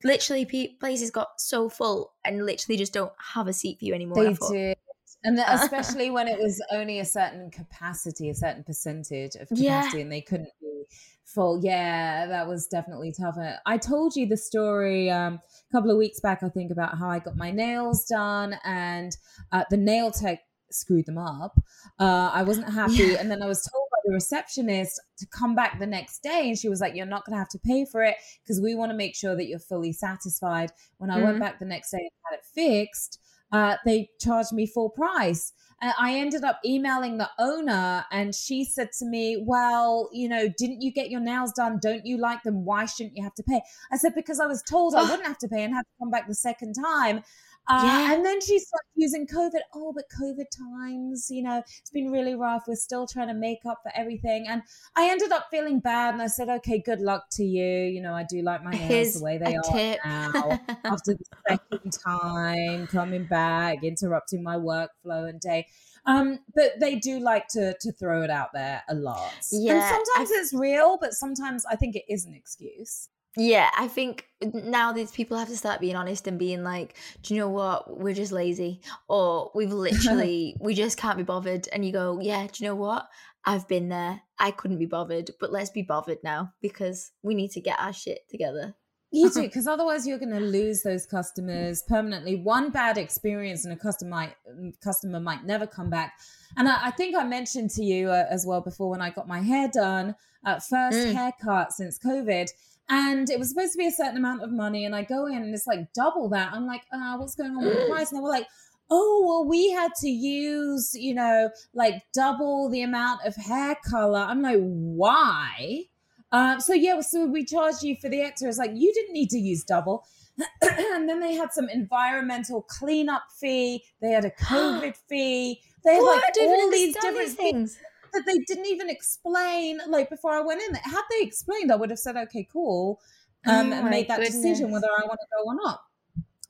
literally 0.03 0.45
pe- 0.45 0.75
places 0.75 1.11
got 1.11 1.39
so 1.41 1.69
full 1.69 2.13
and 2.23 2.45
literally 2.45 2.77
just 2.77 2.93
don't 2.93 3.11
have 3.33 3.47
a 3.47 3.53
seat 3.53 3.79
for 3.79 3.85
you 3.85 3.93
anymore. 3.93 4.23
They 4.23 4.37
did. 4.51 4.77
And 5.23 5.37
the- 5.37 5.53
especially 5.61 6.09
when 6.11 6.27
it 6.27 6.39
was 6.39 6.61
only 6.71 6.99
a 6.99 7.05
certain 7.05 7.49
capacity, 7.51 8.29
a 8.29 8.35
certain 8.35 8.63
percentage 8.63 9.35
of 9.35 9.47
Yeah. 9.51 9.79
capacity, 9.81 10.01
and 10.03 10.11
they 10.11 10.21
couldn't 10.21 10.49
be 10.61 10.83
full. 11.25 11.59
Yeah, 11.63 12.27
that 12.27 12.47
was 12.47 12.67
definitely 12.67 13.11
tougher. 13.11 13.57
I 13.65 13.77
told 13.77 14.15
you 14.15 14.27
the 14.27 14.37
story 14.37 15.09
um, 15.09 15.41
a 15.69 15.71
couple 15.71 15.91
of 15.91 15.97
weeks 15.97 16.19
back, 16.19 16.43
I 16.43 16.49
think, 16.49 16.71
about 16.71 16.97
how 16.97 17.09
I 17.09 17.19
got 17.19 17.35
my 17.35 17.51
nails 17.51 18.05
done 18.05 18.55
and 18.63 19.17
uh, 19.51 19.63
the 19.69 19.77
nail 19.77 20.11
tech 20.11 20.41
screwed 20.69 21.05
them 21.05 21.17
up. 21.17 21.59
Uh, 21.99 22.29
I 22.33 22.43
wasn't 22.43 22.69
happy. 22.73 22.93
Yeah. 22.93 23.17
And 23.19 23.31
then 23.31 23.41
I 23.41 23.47
was 23.47 23.61
told 23.63 23.86
the 24.07 24.13
receptionist 24.13 24.99
to 25.19 25.27
come 25.27 25.53
back 25.53 25.79
the 25.79 25.85
next 25.85 26.23
day. 26.23 26.47
And 26.47 26.57
she 26.57 26.69
was 26.69 26.79
like, 26.79 26.95
You're 26.95 27.05
not 27.05 27.25
going 27.25 27.33
to 27.33 27.39
have 27.39 27.49
to 27.49 27.59
pay 27.59 27.85
for 27.85 28.01
it 28.03 28.15
because 28.43 28.61
we 28.61 28.73
want 28.73 28.91
to 28.91 28.97
make 28.97 29.15
sure 29.15 29.35
that 29.35 29.47
you're 29.47 29.59
fully 29.59 29.91
satisfied. 29.93 30.71
When 30.97 31.11
I 31.11 31.21
went 31.21 31.37
Mhm. 31.37 31.39
back 31.41 31.59
the 31.59 31.65
next 31.65 31.91
day 31.91 31.99
and 31.99 32.09
had 32.29 32.39
it 32.39 32.45
fixed, 32.55 33.19
uh, 33.51 33.75
they 33.85 34.09
charged 34.19 34.53
me 34.53 34.65
full 34.65 34.89
price. 34.89 35.53
And 35.79 35.93
I 35.99 36.15
ended 36.15 36.43
up 36.43 36.59
emailing 36.65 37.17
the 37.19 37.29
owner, 37.37 38.03
and 38.11 38.33
she 38.33 38.65
said 38.65 38.89
to 38.97 39.05
me, 39.05 39.43
Well, 39.45 40.09
you 40.11 40.27
know, 40.27 40.47
didn't 40.57 40.81
you 40.81 40.91
get 40.91 41.11
your 41.11 41.19
nails 41.21 41.51
done? 41.53 41.77
Don't 41.79 42.03
you 42.05 42.17
like 42.17 42.41
them? 42.43 42.65
Why 42.65 42.85
shouldn't 42.85 43.15
you 43.15 43.23
have 43.23 43.35
to 43.35 43.43
pay? 43.43 43.61
I 43.91 43.97
said, 43.97 44.15
Because 44.15 44.39
I 44.39 44.47
was 44.47 44.63
told 44.63 44.95
I 44.95 45.01
Oh. 45.01 45.03
wouldn't 45.11 45.27
have 45.27 45.37
to 45.39 45.47
pay 45.47 45.63
and 45.63 45.73
have 45.75 45.85
to 45.85 45.91
come 45.99 46.09
back 46.09 46.27
the 46.27 46.33
second 46.33 46.73
time. 46.73 47.23
Uh, 47.69 47.81
Yeah. 47.85 48.13
And 48.13 48.25
then 48.25 48.39
she 48.41 48.59
started 48.59 48.87
using 48.95 49.27
COVID. 49.27 49.59
Oh, 49.73 49.93
but 49.93 50.05
COVID 50.19 50.45
times, 50.57 51.27
you 51.29 51.43
know, 51.43 51.61
it's 51.79 51.89
been 51.91 52.11
really 52.11 52.35
rough. 52.35 52.63
We're 52.67 52.75
still 52.75 53.07
trying 53.07 53.27
to 53.27 53.33
make 53.33 53.59
up 53.69 53.79
for 53.83 53.91
everything. 53.95 54.47
And 54.47 54.61
I 54.95 55.09
ended 55.09 55.31
up 55.31 55.47
feeling 55.51 55.79
bad. 55.79 56.13
And 56.13 56.21
I 56.21 56.27
said, 56.27 56.49
Okay, 56.49 56.79
good 56.79 56.99
luck 57.01 57.25
to 57.31 57.43
you. 57.43 57.65
You 57.85 58.01
know, 58.01 58.13
I 58.13 58.23
do 58.23 58.41
like 58.41 58.63
my 58.63 58.71
nails 58.71 58.87
Here's 58.89 59.13
the 59.15 59.23
way 59.23 59.37
they 59.37 59.55
are 59.55 59.61
tip. 59.71 59.99
now 60.05 60.31
after 60.85 61.13
the 61.15 61.25
second 61.49 61.91
time 62.05 62.87
coming 62.87 63.25
back, 63.25 63.83
interrupting 63.83 64.43
my 64.43 64.55
workflow 64.55 65.29
and 65.29 65.39
day. 65.39 65.67
Um, 66.05 66.39
but 66.55 66.79
they 66.79 66.95
do 66.95 67.19
like 67.19 67.47
to 67.49 67.75
to 67.81 67.91
throw 67.91 68.21
it 68.23 68.29
out 68.29 68.53
there 68.53 68.81
a 68.87 68.95
lot. 68.95 69.33
Yeah, 69.51 69.73
and 69.73 70.05
sometimes 70.05 70.31
it's 70.31 70.53
real, 70.53 70.97
but 71.01 71.13
sometimes 71.13 71.65
I 71.65 71.75
think 71.75 71.97
it 71.97 72.05
is 72.07 72.25
an 72.25 72.33
excuse. 72.33 73.09
Yeah, 73.37 73.69
I 73.77 73.87
think 73.87 74.25
now 74.41 74.91
these 74.91 75.11
people 75.11 75.37
have 75.37 75.47
to 75.49 75.55
start 75.57 75.79
being 75.79 75.95
honest 75.95 76.25
and 76.27 76.39
being 76.39 76.63
like, 76.63 76.95
do 77.21 77.33
you 77.35 77.39
know 77.39 77.49
what? 77.49 77.99
We're 77.99 78.15
just 78.15 78.31
lazy, 78.31 78.81
or 79.07 79.51
we've 79.53 79.71
literally 79.71 80.55
we 80.59 80.73
just 80.73 80.97
can't 80.97 81.17
be 81.17 81.23
bothered. 81.23 81.67
And 81.71 81.85
you 81.85 81.91
go, 81.93 82.19
yeah, 82.19 82.47
do 82.47 82.63
you 82.63 82.69
know 82.69 82.75
what? 82.75 83.07
I've 83.45 83.67
been 83.67 83.89
there. 83.89 84.21
I 84.39 84.51
couldn't 84.51 84.79
be 84.79 84.87
bothered, 84.87 85.29
but 85.39 85.51
let's 85.51 85.69
be 85.69 85.83
bothered 85.83 86.17
now 86.23 86.53
because 86.61 87.11
we 87.21 87.35
need 87.35 87.51
to 87.51 87.61
get 87.61 87.79
our 87.79 87.93
shit 87.93 88.27
together. 88.29 88.75
You 89.11 89.29
do, 89.29 89.41
because 89.43 89.67
otherwise 89.67 90.05
you're 90.07 90.17
going 90.19 90.33
to 90.33 90.39
lose 90.39 90.81
those 90.81 91.05
customers 91.05 91.83
permanently. 91.87 92.35
One 92.35 92.71
bad 92.71 92.97
experience 92.97 93.65
and 93.65 93.73
a 93.73 93.77
customer 93.77 94.09
might 94.09 94.35
customer 94.83 95.19
might 95.19 95.45
never 95.45 95.67
come 95.67 95.89
back. 95.91 96.13
And 96.57 96.67
I, 96.67 96.87
I 96.87 96.91
think 96.91 97.15
I 97.15 97.23
mentioned 97.23 97.69
to 97.71 97.83
you 97.83 98.09
uh, 98.09 98.25
as 98.29 98.45
well 98.47 98.61
before 98.61 98.89
when 98.89 99.01
I 99.01 99.11
got 99.11 99.27
my 99.27 99.41
hair 99.41 99.69
done, 99.71 100.15
uh, 100.43 100.59
first 100.59 100.97
Mm. 100.97 101.13
haircut 101.13 101.71
since 101.71 101.99
COVID, 101.99 102.49
and 102.89 103.29
it 103.29 103.39
was 103.39 103.49
supposed 103.49 103.73
to 103.73 103.77
be 103.77 103.87
a 103.87 103.91
certain 103.91 104.17
amount 104.17 104.43
of 104.43 104.51
money, 104.51 104.85
and 104.85 104.95
I 104.95 105.03
go 105.03 105.25
in 105.27 105.35
and 105.35 105.53
it's 105.53 105.67
like 105.67 105.91
double 105.93 106.29
that. 106.29 106.53
I'm 106.53 106.65
like, 106.65 106.83
uh, 106.91 107.17
what's 107.17 107.35
going 107.35 107.51
on 107.51 107.65
with 107.65 107.73
the 107.79 107.87
price? 107.89 108.11
And 108.11 108.19
they 108.19 108.23
were 108.23 108.29
like. 108.29 108.47
Oh, 108.89 109.25
well, 109.27 109.45
we 109.49 109.69
had 109.71 109.91
to 109.99 110.07
use, 110.09 110.91
you 110.93 111.13
know, 111.13 111.49
like 111.73 112.03
double 112.13 112.69
the 112.69 112.81
amount 112.83 113.19
of 113.25 113.35
hair 113.35 113.75
color. 113.85 114.19
I'm 114.19 114.41
like, 114.41 114.59
why? 114.61 115.83
Um, 116.31 116.59
so 116.61 116.73
yeah, 116.73 117.01
so 117.01 117.25
we 117.25 117.43
charged 117.45 117.83
you 117.83 117.95
for 118.01 118.09
the 118.09 118.21
extra. 118.21 118.47
It's 118.49 118.57
like 118.57 118.71
you 118.73 118.93
didn't 118.93 119.13
need 119.13 119.29
to 119.31 119.37
use 119.39 119.63
double. 119.65 120.05
and 120.61 121.09
then 121.09 121.19
they 121.19 121.33
had 121.33 121.51
some 121.51 121.67
environmental 121.69 122.61
cleanup 122.61 123.23
fee. 123.37 123.83
They 124.01 124.11
had 124.11 124.25
a 124.25 124.31
COVID 124.31 124.95
fee. 125.09 125.61
They 125.83 125.93
had 125.95 126.01
What? 126.01 126.15
like 126.15 126.25
I 126.27 126.31
don't 126.33 126.45
even 126.45 126.59
all 126.61 126.71
these 126.71 126.95
different 126.95 127.29
things 127.37 127.73
things. 127.73 127.77
That 128.13 128.25
they 128.25 128.37
didn't 128.39 128.65
even 128.67 128.89
explain. 128.89 129.79
Like 129.87 130.09
before 130.09 130.31
I 130.31 130.41
went 130.41 130.61
in, 130.61 130.75
had 130.75 131.03
they 131.11 131.25
explained, 131.25 131.71
I 131.71 131.75
would 131.75 131.89
have 131.89 131.99
said, 131.99 132.17
"Okay, 132.17 132.47
cool," 132.51 132.99
um, 133.45 133.71
Oh 133.73 133.75
and 133.75 133.89
made 133.89 134.07
that 134.07 134.19
decision 134.19 134.71
whether 134.71 134.87
I 134.87 135.05
want 135.05 135.19
to 135.19 135.27
go 135.37 135.43
or 135.45 135.55
not. 135.55 135.81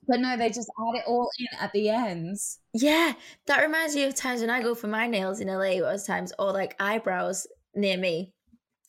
But 0.06 0.20
no, 0.20 0.36
they 0.36 0.48
just 0.48 0.70
add 0.78 0.98
it 0.98 1.04
all 1.06 1.30
in 1.38 1.58
at 1.60 1.72
the 1.72 1.90
end. 1.90 2.38
Yeah, 2.72 3.12
that 3.46 3.62
reminds 3.62 3.94
me 3.94 4.04
of 4.04 4.14
times 4.14 4.40
when 4.40 4.50
I 4.50 4.62
go 4.62 4.74
for 4.74 4.86
my 4.86 5.06
nails 5.06 5.40
in 5.40 5.48
LA, 5.48 5.80
or 5.80 5.98
times, 5.98 6.32
or 6.38 6.52
like 6.52 6.76
eyebrows 6.80 7.46
near 7.74 7.98
me, 7.98 8.32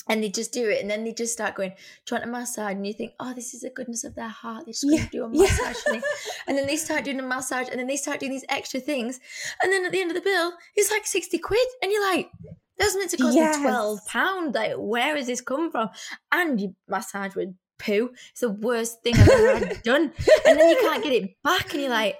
and 0.10 0.22
they 0.24 0.30
just 0.30 0.52
do 0.52 0.68
it, 0.70 0.82
and 0.82 0.90
then 0.90 1.04
they 1.06 1.14
just 1.14 1.32
start 1.34 1.56
going, 1.56 1.70
"Do 1.70 1.76
you 2.16 2.16
want 2.20 2.24
a 2.26 2.32
massage?" 2.32 2.72
And 2.74 2.86
you 2.86 2.94
think, 2.94 3.14
"Oh, 3.20 3.34
this 3.34 3.54
is 3.54 3.62
the 3.62 3.70
goodness 3.70 4.04
of 4.04 4.16
their 4.16 4.28
heart. 4.28 4.66
They're 4.66 4.74
just 4.74 4.86
Yeah, 4.88 5.06
to 5.06 5.10
do 5.10 5.24
a 5.24 5.30
massage 5.34 5.78
for 5.78 5.94
me." 5.94 6.02
And 6.48 6.58
then 6.58 6.68
they 6.68 6.76
start 6.76 7.06
doing 7.06 7.20
a 7.20 7.24
massage, 7.24 7.68
and 7.70 7.80
then 7.80 7.88
they 7.88 7.96
start 7.98 8.20
doing 8.20 8.32
these 8.34 8.46
extra 8.50 8.80
things, 8.82 9.20
and 9.64 9.72
then 9.72 9.86
at 9.86 9.92
the 9.94 10.02
end 10.02 10.12
of 10.12 10.16
the 10.16 10.22
bill, 10.22 10.52
it's 10.76 10.92
like 10.92 11.06
sixty 11.08 11.38
quid, 11.38 11.68
and 11.82 11.92
you're 11.92 12.06
like. 12.12 12.30
That's 12.78 12.96
meant 12.96 13.12
to 13.12 13.18
cost 13.18 13.36
Yes. 13.36 13.58
me 13.58 13.64
twelve 13.64 14.00
pound. 14.08 14.56
Like, 14.56 14.72
where 14.78 15.18
has 15.18 15.28
this 15.28 15.42
come 15.42 15.70
from? 15.70 15.90
And 16.32 16.62
you 16.62 16.76
massage 16.88 17.36
with 17.36 17.50
poo. 17.78 18.12
It's 18.32 18.40
the 18.40 18.52
worst 18.52 19.04
thing 19.04 19.16
I've 19.18 19.28
ever 19.28 19.66
had 19.66 19.84
done. 19.84 20.14
And 20.48 20.58
then 20.58 20.70
you 20.70 20.78
can't 20.80 21.04
get 21.04 21.12
it 21.12 21.32
back, 21.44 21.74
and 21.74 21.82
you're 21.82 21.92
like, 21.92 22.16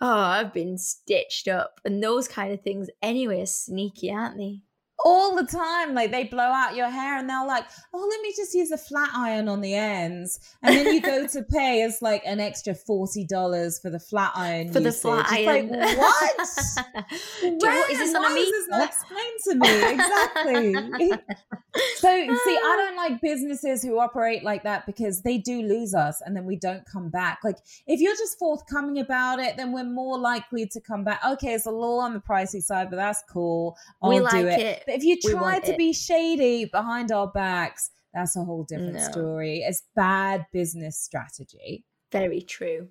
oh, 0.00 0.12
I've 0.12 0.52
been 0.52 0.78
stitched 0.78 1.46
up. 1.46 1.80
And 1.84 2.02
those 2.02 2.26
kind 2.26 2.52
of 2.52 2.60
things, 2.62 2.88
anyway, 3.00 3.40
are 3.42 3.46
sneaky, 3.46 4.10
aren't 4.10 4.36
they? 4.36 4.62
All 5.04 5.34
the 5.34 5.44
time. 5.44 5.94
Like 5.94 6.10
they 6.10 6.24
blow 6.24 6.44
out 6.44 6.74
your 6.74 6.88
hair 6.88 7.18
and 7.18 7.28
they're 7.28 7.46
like, 7.46 7.64
oh, 7.92 8.06
let 8.08 8.20
me 8.20 8.32
just 8.36 8.54
use 8.54 8.70
a 8.70 8.78
flat 8.78 9.10
iron 9.14 9.48
on 9.48 9.60
the 9.60 9.74
ends. 9.74 10.40
And 10.62 10.76
then 10.76 10.94
you 10.94 11.00
go 11.00 11.26
to 11.32 11.42
pay, 11.42 11.82
it's 11.82 12.02
like 12.02 12.22
an 12.24 12.40
extra 12.40 12.74
$40 12.74 13.82
for 13.82 13.90
the 13.90 13.98
flat 13.98 14.32
iron. 14.34 14.72
For 14.72 14.80
the 14.80 14.86
usage. 14.86 15.02
flat 15.02 15.26
It's 15.30 15.48
iron. 15.48 15.68
Like, 15.70 15.98
what? 15.98 16.46
Do 17.40 17.46
you 17.46 17.58
know 17.58 17.84
this 17.88 18.12
When? 18.12 18.16
on 18.16 18.22
Why 18.22 18.36
is 18.36 18.50
this 18.50 18.68
not 18.68 18.88
explained 18.88 19.40
to 19.44 19.54
me? 19.54 19.92
Exactly. 19.92 21.10
so, 21.96 22.08
see, 22.08 22.56
I 22.56 22.60
ah. 22.62 22.76
don't 22.76 22.96
like 22.96 23.20
businesses 23.20 23.82
who 23.82 23.98
operate 23.98 24.42
like 24.42 24.62
that 24.64 24.86
because 24.86 25.22
they 25.22 25.38
do 25.38 25.62
lose 25.62 25.94
us 25.94 26.20
and 26.24 26.36
then 26.36 26.44
we 26.44 26.56
don't 26.56 26.84
come 26.86 27.08
back. 27.08 27.40
Like, 27.44 27.56
if 27.86 28.00
you're 28.00 28.16
just 28.16 28.38
forthcoming 28.38 28.98
about 28.98 29.38
it, 29.38 29.56
then 29.56 29.72
we're 29.72 29.84
more 29.84 30.18
likely 30.18 30.66
to 30.66 30.80
come 30.80 31.04
back. 31.04 31.20
Okay, 31.26 31.54
it's 31.54 31.66
a 31.66 31.70
little 31.70 32.00
on 32.00 32.14
the 32.14 32.20
pricey 32.20 32.62
side, 32.62 32.90
but 32.90 32.96
that's 32.96 33.22
cool. 33.30 33.76
I'll 34.02 34.10
We 34.10 34.16
do 34.16 34.22
like 34.22 34.44
it. 34.44 34.60
it. 34.60 34.84
But 34.90 34.96
if 34.96 35.04
you 35.04 35.16
try 35.20 35.60
to 35.60 35.72
it. 35.72 35.78
be 35.78 35.92
shady 35.92 36.64
behind 36.64 37.12
our 37.12 37.28
backs, 37.30 37.92
that's 38.12 38.34
a 38.36 38.42
whole 38.42 38.64
different 38.64 38.94
No. 38.94 39.10
story. 39.12 39.58
It's 39.58 39.84
bad 39.94 40.46
business 40.52 40.98
strategy. 40.98 41.84
Very 42.10 42.42
true. 42.42 42.88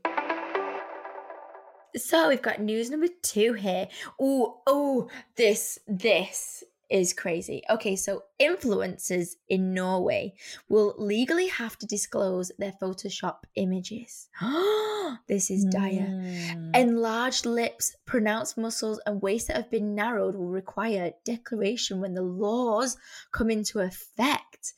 So 1.98 2.30
we've 2.30 2.42
got 2.42 2.62
news 2.62 2.90
number 2.90 3.10
two 3.22 3.52
here. 3.52 3.90
Oh, 4.18 4.62
oh, 4.66 5.10
this, 5.36 5.78
this 5.88 6.64
is 6.90 7.14
crazy. 7.14 7.62
Okay, 7.70 7.96
so 7.96 8.24
influencers 8.40 9.36
in 9.48 9.74
Norway 9.74 10.34
will 10.70 10.96
legally 10.98 11.48
have 11.48 11.78
to 11.78 11.86
disclose 11.86 12.52
their 12.58 12.74
Photoshop 12.82 13.44
images. 13.56 14.28
this 15.28 15.52
is 15.52 15.66
dire. 15.66 16.08
Mm. 16.10 16.76
Enlarged 16.76 17.46
lips, 17.46 17.96
pronounced 18.06 18.58
muscles, 18.58 19.00
and 19.06 19.22
waist 19.22 19.48
that 19.48 19.58
have 19.58 19.72
been 19.72 19.94
narrowed 19.94 20.36
will 20.36 20.48
require 20.48 21.12
declaration 21.26 22.02
when 22.02 22.14
the 22.14 22.24
laws 22.24 22.98
come 23.32 23.50
into 23.50 23.80
effect. 23.80 24.74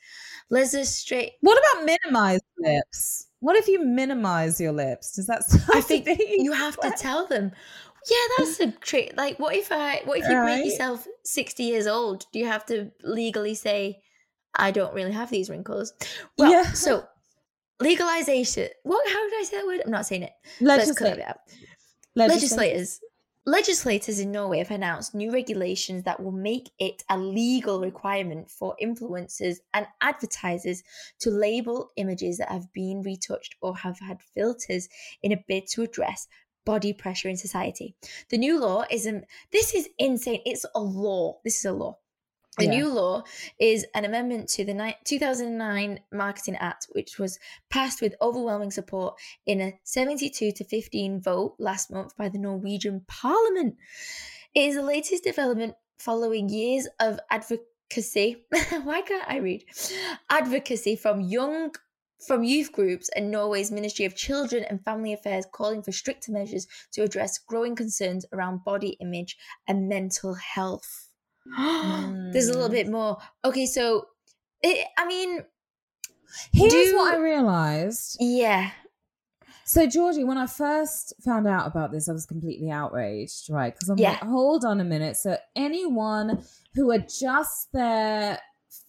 Let's 0.50 0.74
just 0.74 0.98
straight. 0.98 1.34
What 1.42 1.58
about 1.58 1.86
minimized 1.86 2.44
lips? 2.58 3.28
What 3.40 3.56
if 3.56 3.68
you 3.68 3.84
minimize 3.84 4.62
your 4.62 4.74
lips? 4.74 5.16
Does 5.16 5.28
that 5.28 5.44
I 5.74 5.82
think 5.82 6.08
you 6.20 6.52
have 6.52 6.78
to 6.82 6.94
tell 6.98 7.26
them. 7.26 7.52
Yeah, 8.10 8.18
that's 8.38 8.60
a 8.60 8.72
trick. 8.72 9.14
Like, 9.16 9.38
what 9.40 9.56
if 9.56 9.72
I? 9.72 10.02
What 10.06 10.20
if 10.20 10.28
you 10.28 10.36
Right. 10.36 10.58
make 10.58 10.66
yourself 10.66 11.08
sixty 11.24 11.64
years 11.64 11.88
old? 11.88 12.26
Do 12.34 12.40
you 12.40 12.46
have 12.48 12.66
to 12.68 12.92
legally 13.04 13.54
say, 13.56 14.02
"I 14.56 14.72
don't 14.72 14.94
really 14.94 15.12
have 15.12 15.30
these 15.30 15.50
wrinkles"? 15.50 15.94
Well, 16.38 16.52
Yeah. 16.52 16.74
so 16.74 17.06
legalization. 17.80 18.70
What? 18.84 19.08
How 19.10 19.30
did 19.30 19.40
I 19.40 19.44
say 19.44 19.58
that 19.58 19.66
word? 19.66 19.82
I'm 19.86 19.92
not 19.92 20.06
saying 20.06 20.24
it. 20.24 20.34
Let's 20.60 20.92
clear 20.98 21.14
it 21.20 21.28
up. 21.28 21.42
Legislate. 22.16 22.42
Legislators. 22.76 23.00
Legislators 23.48 24.20
in 24.20 24.32
Norway 24.32 24.60
have 24.60 24.70
announced 24.70 25.16
new 25.16 25.32
regulations 25.34 26.04
that 26.04 26.22
will 26.22 26.32
make 26.32 26.70
it 26.78 27.04
a 27.10 27.18
legal 27.18 27.80
requirement 27.80 28.52
for 28.52 28.76
influencers 28.80 29.58
and 29.74 29.88
advertisers 30.02 30.84
to 31.22 31.32
label 31.32 31.92
images 31.96 32.38
that 32.38 32.50
have 32.50 32.72
been 32.72 33.02
retouched 33.02 33.56
or 33.62 33.76
have 33.76 33.98
had 33.98 34.22
filters 34.22 34.88
in 35.24 35.32
a 35.32 35.44
bid 35.48 35.66
to 35.70 35.82
address 35.82 36.28
body 36.66 36.94
pressure 36.94 37.30
in 37.30 37.38
society. 37.38 37.96
The 38.30 38.38
new 38.38 38.60
law 38.60 38.84
isn't 38.90 39.26
this 39.52 39.74
is 39.74 39.90
insane. 39.98 40.42
It's 40.46 40.66
a 40.76 40.80
law. 40.82 41.40
This 41.44 41.60
is 41.60 41.66
a 41.66 41.72
law. 41.74 41.98
The 42.58 42.66
Yeah. 42.66 42.72
new 42.72 42.88
law 42.90 43.24
is 43.60 43.86
an 43.96 44.04
amendment 44.04 44.50
to 44.50 44.66
the 44.66 44.74
ni- 44.74 44.98
2009 45.06 46.02
Marketing 46.12 46.56
Act, 46.58 46.88
which 46.92 47.18
was 47.18 47.40
passed 47.70 48.02
with 48.02 48.14
overwhelming 48.22 48.72
support 48.72 49.18
in 49.46 49.62
a 49.62 49.80
72 49.84 50.52
to 50.52 50.64
15 50.66 51.22
vote 51.22 51.56
last 51.60 51.90
month 51.90 52.16
by 52.18 52.28
the 52.28 52.38
Norwegian 52.38 53.06
Parliament. 53.08 53.78
It 54.54 54.66
is 54.68 54.76
the 54.76 54.82
latest 54.84 55.24
development 55.24 55.76
following 55.98 56.50
years 56.50 56.88
of 57.00 57.22
advocacy. 57.30 58.44
Why 58.84 59.02
can't 59.02 59.30
I 59.30 59.38
read? 59.38 59.64
Advocacy 60.30 60.98
from 60.98 61.22
young 61.22 61.74
from 62.28 62.44
youth 62.44 62.72
groups 62.72 63.10
and 63.16 63.32
Norway's 63.32 63.72
Ministry 63.72 64.06
of 64.06 64.16
Children 64.16 64.64
and 64.70 64.84
Family 64.84 65.14
Affairs 65.14 65.46
calling 65.52 65.82
for 65.82 65.92
stricter 65.92 66.32
measures 66.32 66.68
to 66.94 67.04
address 67.04 67.38
growing 67.40 67.76
concerns 67.76 68.26
around 68.34 68.64
body 68.64 68.98
image 69.00 69.38
and 69.68 69.90
mental 69.90 70.34
health. 70.36 71.10
There's 72.32 72.48
a 72.48 72.54
little 72.54 72.70
Mm. 72.70 72.72
bit 72.72 72.90
more. 72.90 73.18
Okay, 73.44 73.66
so 73.66 74.08
it, 74.62 74.88
I 74.98 75.06
mean, 75.08 75.44
Here's 76.54 76.92
Do- 76.92 76.96
what 76.98 77.14
I 77.14 77.18
realized. 77.18 78.16
yeah, 78.20 78.72
So, 79.66 79.86
Georgie, 79.86 80.24
when 80.24 80.38
I 80.38 80.48
first 80.48 81.14
found 81.26 81.46
out 81.48 81.68
about 81.68 81.92
this, 81.92 82.08
I 82.10 82.14
was 82.14 82.26
completely 82.26 82.70
outraged, 82.72 83.50
right? 83.50 83.74
Because 83.74 83.90
I'm 83.90 83.98
Yeah. 83.98 84.12
like, 84.12 84.22
hold 84.22 84.64
on 84.66 84.80
a 84.80 84.84
minute. 84.84 85.18
So, 85.18 85.38
anyone 85.56 86.44
who 86.74 86.92
adjusts 86.92 87.68
their 87.74 88.40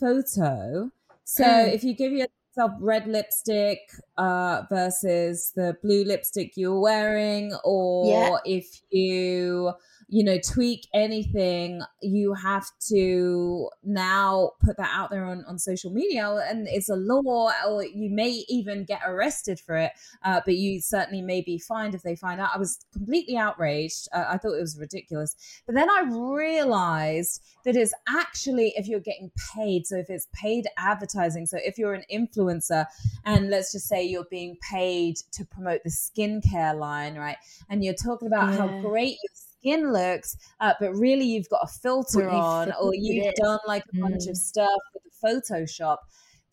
photo, 0.00 0.90
so 1.24 1.44
Mm. 1.44 1.72
if 1.72 1.82
you 1.84 1.94
give 1.94 2.12
yourself 2.56 2.72
red 2.80 3.06
lipstick 3.06 3.78
uh, 4.16 4.62
versus 4.70 5.52
the 5.56 5.76
blue 5.82 6.04
lipstick 6.04 6.56
you 6.56 6.70
were 6.72 6.80
wearing, 6.80 7.52
or 7.64 8.00
Yeah. 8.00 8.30
if 8.44 8.80
you 8.90 9.72
you 10.12 10.22
know 10.22 10.38
tweak 10.38 10.86
anything 10.92 11.80
you 12.02 12.34
have 12.34 12.66
to 12.78 13.70
now 13.82 14.50
put 14.62 14.76
that 14.76 14.90
out 14.92 15.10
there 15.10 15.24
on, 15.24 15.42
on 15.48 15.58
social 15.58 15.90
media 15.90 16.28
and 16.50 16.68
it's 16.68 16.90
a 16.90 16.94
law 16.94 17.50
or 17.66 17.82
you 17.82 18.10
may 18.10 18.44
even 18.46 18.84
get 18.84 19.00
arrested 19.06 19.58
for 19.58 19.74
it 19.74 19.92
uh, 20.22 20.42
but 20.44 20.54
you 20.54 20.82
certainly 20.82 21.22
may 21.22 21.40
be 21.40 21.58
fined 21.58 21.94
if 21.94 22.02
they 22.02 22.14
find 22.14 22.40
out. 22.42 22.50
I 22.54 22.58
was 22.58 22.84
completely 22.92 23.38
outraged. 23.38 24.06
Uh, 24.12 24.26
i 24.28 24.36
thought 24.36 24.52
it 24.52 24.60
was 24.60 24.78
ridiculous. 24.78 25.34
But 25.66 25.74
then 25.74 25.88
i 25.88 26.04
realized 26.10 27.42
that 27.64 27.74
it's 27.74 27.94
actually 28.06 28.74
if 28.76 28.86
you're 28.86 29.00
getting 29.00 29.30
paid 29.54 29.86
so 29.86 29.96
if 29.96 30.10
it's 30.10 30.28
paid 30.34 30.66
advertising 30.76 31.46
so 31.46 31.56
if 31.64 31.78
you're 31.78 31.94
an 31.94 32.04
influencer 32.12 32.84
and 33.24 33.48
let's 33.48 33.72
just 33.72 33.88
say 33.88 34.04
you're 34.04 34.26
being 34.30 34.58
paid 34.70 35.16
to 35.32 35.44
promote 35.46 35.82
the 35.84 35.90
skincare 35.90 36.78
line 36.78 37.14
right 37.14 37.36
and 37.70 37.82
you're 37.82 37.94
talking 37.94 38.28
about 38.28 38.52
how 38.52 38.66
great 38.82 39.16
your 39.22 39.30
skin 39.62 39.92
looks, 39.92 40.36
uh, 40.60 40.74
but 40.80 40.92
really 40.94 41.24
you've 41.24 41.48
got 41.48 41.60
a 41.62 41.68
filter 41.68 42.28
on, 42.28 42.72
or 42.80 42.90
you've 42.94 43.26
it. 43.26 43.36
done 43.36 43.60
like 43.66 43.84
a 43.94 44.00
bunch 44.00 44.24
Mm. 44.24 44.30
of 44.30 44.36
stuff 44.36 44.80
with 44.94 45.02
the 45.04 45.26
Photoshop. 45.54 45.98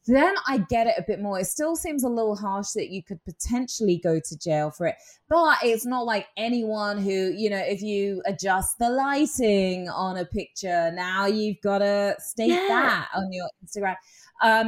Then 0.07 0.33
I 0.47 0.59
get 0.69 0.87
it 0.87 0.95
a 0.97 1.03
bit 1.05 1.19
more. 1.19 1.39
It 1.39 1.45
still 1.45 1.75
seems 1.75 2.03
a 2.03 2.09
little 2.09 2.35
harsh 2.35 2.69
that 2.73 2.89
you 2.89 3.03
could 3.03 3.23
potentially 3.25 3.97
go 4.03 4.19
to 4.19 4.37
jail 4.39 4.71
for 4.71 4.87
it, 4.87 4.95
but 5.27 5.57
it's 5.63 5.85
not 5.85 6.05
like 6.05 6.25
anyone 6.37 6.97
who, 6.97 7.31
you 7.35 7.49
know, 7.49 7.57
if 7.59 7.81
you 7.81 8.23
adjust 8.25 8.79
the 8.79 8.89
lighting 8.89 9.87
on 9.89 10.17
a 10.17 10.25
picture, 10.25 10.91
now 10.93 11.25
you've 11.27 11.61
got 11.61 11.79
to 11.79 12.15
state 12.19 12.47
Yeah. 12.49 12.67
that 12.69 13.07
on 13.15 13.31
your 13.31 13.49
Instagram 13.63 13.95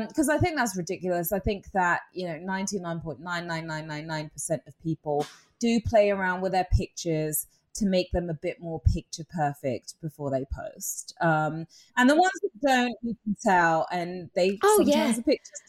because 0.08 0.30
I 0.30 0.38
think 0.38 0.58
that's 0.58 0.76
ridiculous. 0.76 1.32
I 1.32 1.40
think 1.40 1.72
that 1.72 2.02
you 2.14 2.28
know 2.28 2.38
ninety 2.38 2.78
nine 2.80 3.00
point 3.00 3.22
nine 3.22 3.48
nine 3.48 3.66
nine 3.66 3.88
nine 3.88 4.06
nine 4.06 4.30
percent 4.30 4.62
of 4.68 4.74
people 4.84 5.26
do 5.60 5.80
play 5.80 6.10
around 6.12 6.42
with 6.42 6.52
their 6.52 6.68
pictures 6.78 7.48
to 7.76 7.86
make 7.86 8.12
them 8.12 8.30
a 8.30 8.34
bit 8.34 8.60
more 8.60 8.82
picture 8.94 9.24
perfect 9.36 9.96
before 10.02 10.30
they 10.32 10.46
post. 10.52 11.14
Um, 11.22 11.66
and 11.98 12.10
the 12.10 12.16
ones 12.16 12.32
that 12.42 12.68
don't, 12.68 12.96
you 13.02 13.16
can 13.24 13.36
tell, 13.44 13.88
and 13.92 14.30
they 14.36 14.58
Oh, 14.64 14.76
sometimes 14.78 14.96
yeah. 14.96 15.12
the 15.14 15.24
pictures 15.24 15.62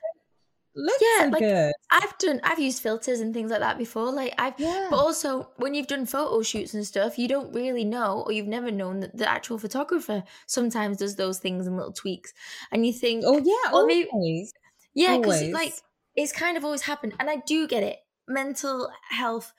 look 0.75 0.97
Yeah, 1.03 1.25
so 1.25 1.29
like, 1.31 1.41
good. 1.41 1.73
I've 1.91 2.17
done, 2.19 2.41
I've 2.43 2.59
used 2.59 2.83
filters 2.83 3.21
and 3.21 3.35
things 3.35 3.51
like 3.51 3.61
that 3.61 3.77
before. 3.77 4.11
Like 4.11 4.35
I've, 4.39 4.59
Yeah. 4.59 4.89
but 4.91 4.97
also 4.97 5.51
when 5.57 5.75
you've 5.75 5.87
done 5.87 6.07
photo 6.07 6.41
shoots 6.43 6.73
and 6.75 6.87
stuff, 6.87 7.19
you 7.19 7.29
don't 7.29 7.53
really 7.55 7.85
know, 7.85 8.23
or 8.27 8.33
you've 8.33 8.47
never 8.47 8.71
known 8.71 9.01
that 9.01 9.17
the 9.17 9.29
actual 9.31 9.59
photographer 9.59 10.25
sometimes 10.47 10.97
does 10.97 11.17
those 11.17 11.39
things 11.39 11.67
and 11.67 11.77
little 11.77 11.93
tweaks, 11.93 12.33
and 12.71 12.87
you 12.87 12.93
think, 12.93 13.23
oh 13.27 13.37
yeah, 13.39 13.85
maybe- 13.87 14.09
always. 14.11 14.53
Yeah, 14.95 15.19
because 15.19 15.43
like 15.51 15.75
it's 16.17 16.33
kind 16.33 16.57
of 16.57 16.65
always 16.65 16.83
happened, 16.83 17.15
and 17.21 17.29
I 17.31 17.37
do 17.47 17.67
get 17.69 17.83
it. 17.83 17.99
Mental 18.29 18.89
health 19.11 19.53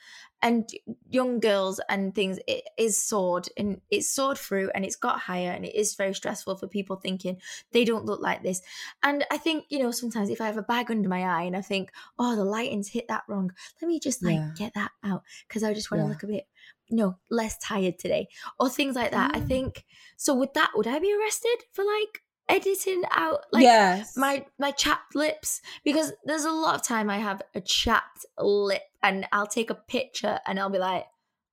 and 0.43 0.69
young 1.09 1.39
girls 1.39 1.79
and 1.89 2.13
things 2.13 2.37
it 2.47 2.65
is 2.77 3.01
soared 3.01 3.47
and 3.57 3.79
it's 3.89 4.09
soared 4.09 4.37
through 4.37 4.69
and 4.75 4.83
it's 4.83 4.97
got 4.97 5.21
higher 5.21 5.51
and 5.51 5.65
it 5.65 5.73
is 5.73 5.95
very 5.95 6.13
stressful 6.13 6.57
for 6.57 6.67
people 6.67 6.97
thinking 6.97 7.37
they 7.71 7.85
don't 7.85 8.05
look 8.05 8.21
like 8.21 8.43
this. 8.43 8.61
And 9.01 9.25
I 9.31 9.37
think 9.37 9.65
you 9.69 9.79
know 9.79 9.91
sometimes 9.91 10.29
if 10.29 10.41
I 10.41 10.45
have 10.45 10.57
a 10.57 10.61
bag 10.61 10.91
under 10.91 11.09
my 11.09 11.23
eye 11.23 11.43
and 11.43 11.55
I 11.55 11.61
think 11.61 11.91
oh 12.19 12.35
the 12.35 12.43
lighting's 12.43 12.89
hit 12.89 13.07
that 13.07 13.23
wrong, 13.27 13.51
let 13.81 13.87
me 13.87 13.99
just 13.99 14.21
like 14.21 14.35
Yeah. 14.35 14.51
get 14.55 14.73
that 14.75 14.91
out 15.03 15.23
because 15.47 15.63
I 15.63 15.73
just 15.73 15.89
want 15.89 16.01
to 16.01 16.05
Yeah. 16.05 16.09
look 16.09 16.23
a 16.23 16.27
bit 16.27 16.47
no 16.89 17.17
less 17.29 17.57
tired 17.57 17.97
today 17.97 18.27
or 18.59 18.69
things 18.69 18.95
like 18.95 19.11
that. 19.11 19.35
I 19.35 19.39
mm. 19.39 19.47
think 19.47 19.85
so. 20.17 20.35
With 20.35 20.53
that, 20.53 20.71
would 20.75 20.87
I 20.87 20.99
be 20.99 21.13
arrested 21.13 21.63
for 21.71 21.85
like 21.85 22.21
editing 22.49 23.03
out 23.11 23.45
like 23.53 23.63
yes, 23.63 24.17
my 24.17 24.45
my 24.59 24.71
chapped 24.71 25.15
lips 25.15 25.61
because 25.85 26.11
there's 26.25 26.43
a 26.43 26.51
lot 26.51 26.75
of 26.75 26.83
time 26.83 27.09
I 27.09 27.17
have 27.17 27.41
a 27.55 27.61
chapped 27.61 28.25
lip 28.37 28.81
and 29.03 29.27
I'll 29.31 29.45
take 29.47 29.69
a 29.69 29.75
picture 29.75 30.39
and 30.47 30.59
I'll 30.59 30.69
be 30.69 30.79
like, 30.79 31.05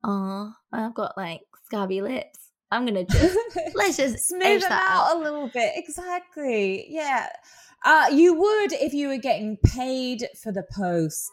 oh, 0.04 0.52
I've 0.72 0.94
got 0.94 1.16
like 1.16 1.42
scabby 1.66 2.00
lips. 2.00 2.38
I'm 2.70 2.86
gonna 2.86 3.04
just 3.04 3.36
let's 3.74 3.96
just 3.96 4.28
smooth 4.28 4.62
them 4.62 4.70
out, 4.72 5.08
out. 5.10 5.16
a 5.16 5.18
little 5.20 5.48
bit. 5.48 5.72
Exactly. 5.76 6.86
Yeah. 6.88 7.28
Uh, 7.84 8.06
you 8.12 8.34
would 8.34 8.72
if 8.74 8.92
you 8.94 9.08
were 9.08 9.16
getting 9.18 9.56
paid 9.64 10.26
for 10.42 10.52
the 10.52 10.64
post 10.76 11.30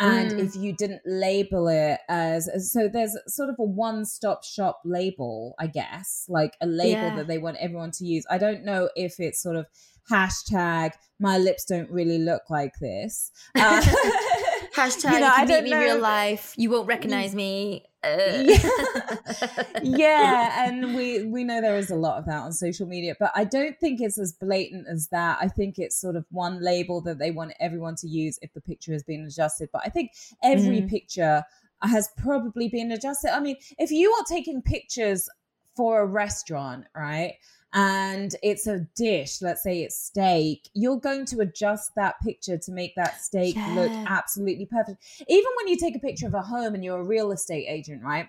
and 0.00 0.30
Mm. 0.30 0.38
if 0.46 0.54
you 0.54 0.72
didn't 0.72 1.02
label 1.04 1.66
it 1.68 1.98
as, 2.08 2.46
as- 2.48 2.70
so 2.72 2.88
there's 2.88 3.18
sort 3.26 3.48
of 3.50 3.56
a 3.58 3.64
one-stop 3.64 4.44
shop 4.44 4.80
label 4.84 5.56
i 5.58 5.66
guess 5.66 6.24
like 6.28 6.56
a 6.60 6.66
label 6.68 7.02
Yeah. 7.02 7.16
that 7.16 7.26
they 7.26 7.38
want 7.38 7.56
everyone 7.58 7.90
to 7.98 8.04
use 8.06 8.24
i 8.30 8.38
don't 8.38 8.64
know 8.64 8.88
if 8.94 9.18
it's 9.18 9.42
sort 9.42 9.56
of 9.56 9.66
hashtag 10.08 10.92
my 11.18 11.36
lips 11.36 11.64
don't 11.64 11.90
really 11.90 12.18
look 12.18 12.42
like 12.48 12.74
this 12.80 13.32
uh, 13.56 13.84
Hashtag 14.74 15.12
you 15.12 15.20
know, 15.20 15.26
I 15.26 15.46
can 15.46 15.48
meet 15.48 15.54
don't 15.54 15.64
me 15.64 15.72
in 15.72 15.78
real 15.78 15.98
life. 15.98 16.54
You 16.56 16.70
won't 16.70 16.86
recognize 16.86 17.34
me. 17.34 17.84
Uh. 18.04 18.44
yeah 19.82 20.68
and 20.68 20.94
we 20.94 21.24
we 21.24 21.42
know 21.42 21.60
there 21.60 21.76
is 21.76 21.90
a 21.90 21.96
lot 21.96 22.16
of 22.16 22.26
that 22.26 22.38
on 22.42 22.52
social 22.52 22.86
media 22.86 23.16
but 23.18 23.32
i 23.34 23.42
don't 23.42 23.76
think 23.80 24.00
it's 24.00 24.18
as 24.18 24.32
blatant 24.32 24.86
as 24.88 25.08
that 25.08 25.36
i 25.40 25.48
think 25.48 25.80
it's 25.80 26.00
sort 26.00 26.14
of 26.14 26.24
one 26.30 26.62
label 26.62 27.00
that 27.00 27.18
they 27.18 27.32
want 27.32 27.52
everyone 27.58 27.96
to 27.96 28.06
use 28.06 28.38
if 28.40 28.52
the 28.54 28.60
picture 28.60 28.92
has 28.92 29.02
been 29.02 29.24
adjusted 29.24 29.68
but 29.72 29.82
i 29.84 29.88
think 29.88 30.12
every 30.44 30.80
Mm. 30.80 30.88
picture 30.88 31.42
has 31.82 32.08
probably 32.16 32.68
been 32.68 32.92
adjusted 32.92 33.34
i 33.34 33.40
mean 33.40 33.56
if 33.78 33.90
you 33.90 34.12
are 34.12 34.24
taking 34.28 34.62
pictures 34.62 35.28
for 35.76 36.00
a 36.00 36.06
restaurant 36.06 36.84
right 36.94 37.34
and 37.74 38.34
it's 38.42 38.66
a 38.66 38.80
dish 38.96 39.42
let's 39.42 39.62
say 39.62 39.82
it's 39.82 39.98
steak 40.00 40.68
you're 40.74 40.98
going 40.98 41.26
to 41.26 41.40
adjust 41.40 41.94
that 41.94 42.14
picture 42.22 42.56
to 42.56 42.72
make 42.72 42.94
that 42.96 43.20
steak 43.20 43.62
look 43.66 43.92
absolutely 44.06 44.64
perfect 44.66 45.04
even 45.28 45.50
when 45.56 45.68
you 45.68 45.76
take 45.76 45.94
a 45.94 45.98
picture 46.00 46.26
of 46.26 46.34
a 46.34 46.40
home 46.42 46.74
and 46.74 46.82
you're 46.82 47.00
a 47.00 47.04
real 47.04 47.30
estate 47.30 47.66
agent 47.68 48.02
right 48.02 48.28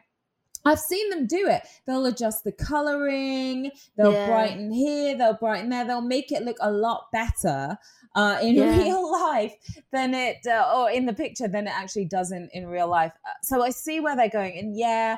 I've 0.65 0.79
seen 0.79 1.09
them 1.09 1.25
do 1.25 1.47
it. 1.47 1.65
They'll 1.87 2.05
adjust 2.05 2.43
the 2.43 2.51
coloring, 2.51 3.71
they'll 3.95 4.11
Yeah. 4.11 4.25
brighten 4.25 4.71
here, 4.71 5.17
they'll 5.17 5.35
brighten 5.37 5.69
there, 5.69 5.85
they'll 5.85 6.01
make 6.01 6.31
it 6.31 6.43
look 6.43 6.57
a 6.59 6.71
lot 6.71 7.05
better 7.13 7.77
uh, 8.15 8.39
in 8.41 8.55
Yeah. 8.57 8.77
real 8.77 9.09
life 9.11 9.53
than 9.91 10.13
it, 10.13 10.45
uh, 10.45 10.71
or 10.75 10.91
in 10.91 11.05
the 11.05 11.13
picture 11.13 11.47
than 11.47 11.67
it 11.67 11.73
actually 11.73 12.05
does 12.05 12.31
in, 12.31 12.49
in 12.53 12.67
real 12.67 12.87
life. 12.89 13.13
Uh, 13.25 13.31
So 13.41 13.63
I 13.63 13.69
see 13.69 13.99
where 14.01 14.15
they're 14.15 14.29
going. 14.29 14.57
And 14.57 14.75
yeah, 14.77 15.17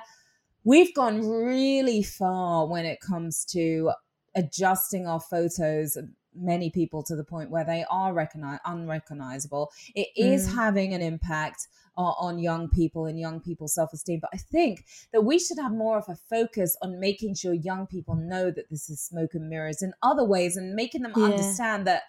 we've 0.63 0.93
gone 0.93 1.27
really 1.27 2.03
far 2.03 2.67
when 2.67 2.85
it 2.85 2.99
comes 3.01 3.45
to 3.45 3.91
adjusting 4.35 5.07
our 5.07 5.19
photos 5.19 5.97
many 6.33 6.69
people 6.69 7.03
to 7.03 7.15
the 7.15 7.23
point 7.25 7.49
where 7.49 7.65
they 7.65 7.83
are 7.89 8.13
recognize 8.13 8.59
unrecognizable 8.65 9.69
it 9.95 10.07
is 10.15 10.47
Mm. 10.47 10.55
having 10.55 10.93
an 10.93 11.01
impact 11.01 11.67
on, 11.97 12.13
on 12.19 12.39
young 12.39 12.69
people 12.69 13.05
and 13.05 13.19
young 13.19 13.41
people's 13.41 13.73
self-esteem 13.73 14.19
but 14.21 14.29
i 14.33 14.37
think 14.37 14.85
that 15.11 15.21
we 15.25 15.37
should 15.37 15.57
have 15.59 15.73
more 15.73 15.97
of 15.97 16.05
a 16.07 16.15
focus 16.15 16.77
on 16.81 16.99
making 17.01 17.35
sure 17.35 17.53
young 17.53 17.85
people 17.85 18.15
know 18.15 18.49
that 18.49 18.69
this 18.69 18.89
is 18.89 19.01
smoke 19.01 19.33
and 19.33 19.49
mirrors 19.49 19.81
in 19.81 19.93
other 20.01 20.23
ways 20.23 20.55
and 20.55 20.73
making 20.73 21.01
them 21.01 21.13
Yeah. 21.17 21.25
understand 21.25 21.85
that 21.87 22.03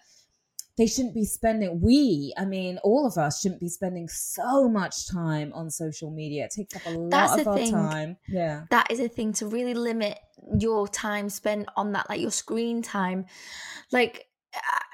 they 0.77 0.87
shouldn't 0.87 1.13
be 1.13 1.25
spending 1.25 1.79
we 1.81 2.33
i 2.37 2.45
mean 2.45 2.79
all 2.83 3.05
of 3.05 3.17
us 3.17 3.41
shouldn't 3.41 3.59
be 3.61 3.69
spending 3.69 4.07
so 4.07 4.67
much 4.67 5.07
time 5.07 5.51
on 5.53 5.69
social 5.69 6.09
media 6.11 6.45
it 6.45 6.51
takes 6.51 6.75
up 6.75 6.85
a 6.85 6.89
lot 6.89 7.11
That's 7.11 7.41
of 7.41 7.47
our 7.47 7.57
thing. 7.57 7.71
time 7.71 8.17
yeah 8.27 8.63
that 8.71 8.89
is 8.89 8.99
a 8.99 9.07
thing 9.07 9.33
to 9.33 9.47
really 9.47 9.73
limit 9.75 10.17
your 10.59 10.87
time 10.87 11.29
spent 11.29 11.69
on 11.77 11.93
that, 11.93 12.09
like 12.09 12.19
your 12.19 12.31
screen 12.31 12.81
time. 12.81 13.25
Like, 13.91 14.27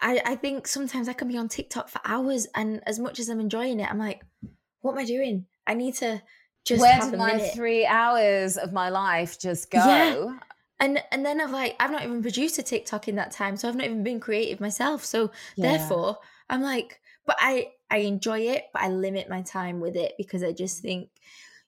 I, 0.02 0.22
I 0.24 0.36
think 0.36 0.68
sometimes 0.68 1.10
I 1.10 1.13
can 1.13 1.28
be 1.28 1.38
on 1.38 1.50
TikTok 1.50 1.89
for 1.89 2.00
hours, 2.06 2.48
and 2.56 2.82
as 2.86 3.00
much 3.00 3.20
as 3.20 3.30
I'm 3.30 3.39
enjoying 3.39 3.80
it, 3.80 3.89
I'm 3.89 3.98
like, 3.98 4.22
what 4.82 4.92
am 4.92 5.00
I 5.00 5.06
doing? 5.06 5.48
I 5.65 5.74
need 5.74 5.96
to 5.96 6.22
just 6.65 6.82
where 6.82 7.00
did 7.00 7.18
my 7.18 7.34
minute. 7.38 7.54
three 7.56 7.86
hours 7.86 8.58
of 8.58 8.74
my 8.74 8.89
life 8.89 9.39
just 9.39 9.72
go 9.72 9.80
Yeah. 9.80 10.38
And 10.80 11.04
and 11.12 11.26
then 11.26 11.42
I've 11.42 11.52
like 11.52 11.76
I've 11.80 11.92
not 11.92 12.04
even 12.04 12.22
produced 12.22 12.58
a 12.58 12.63
TikTok 12.63 13.08
in 13.08 13.15
that 13.15 13.32
time, 13.32 13.58
so 13.58 13.68
I've 13.68 13.76
not 13.76 13.86
even 13.86 14.04
been 14.04 14.20
creative 14.20 14.60
myself. 14.60 15.04
So 15.04 15.32
Yeah. 15.56 15.94
therefore, 15.94 16.20
I'm 16.50 16.62
like, 16.62 17.02
but 17.26 17.38
I 17.39 17.74
I 17.92 17.98
enjoy 18.00 18.39
it, 18.42 18.65
but 18.74 18.82
I 18.84 18.89
limit 18.89 19.30
my 19.30 19.42
time 19.42 19.80
with 19.80 19.96
it 19.96 20.13
because 20.18 20.44
I 20.44 20.52
just 20.54 20.82
think 20.82 21.10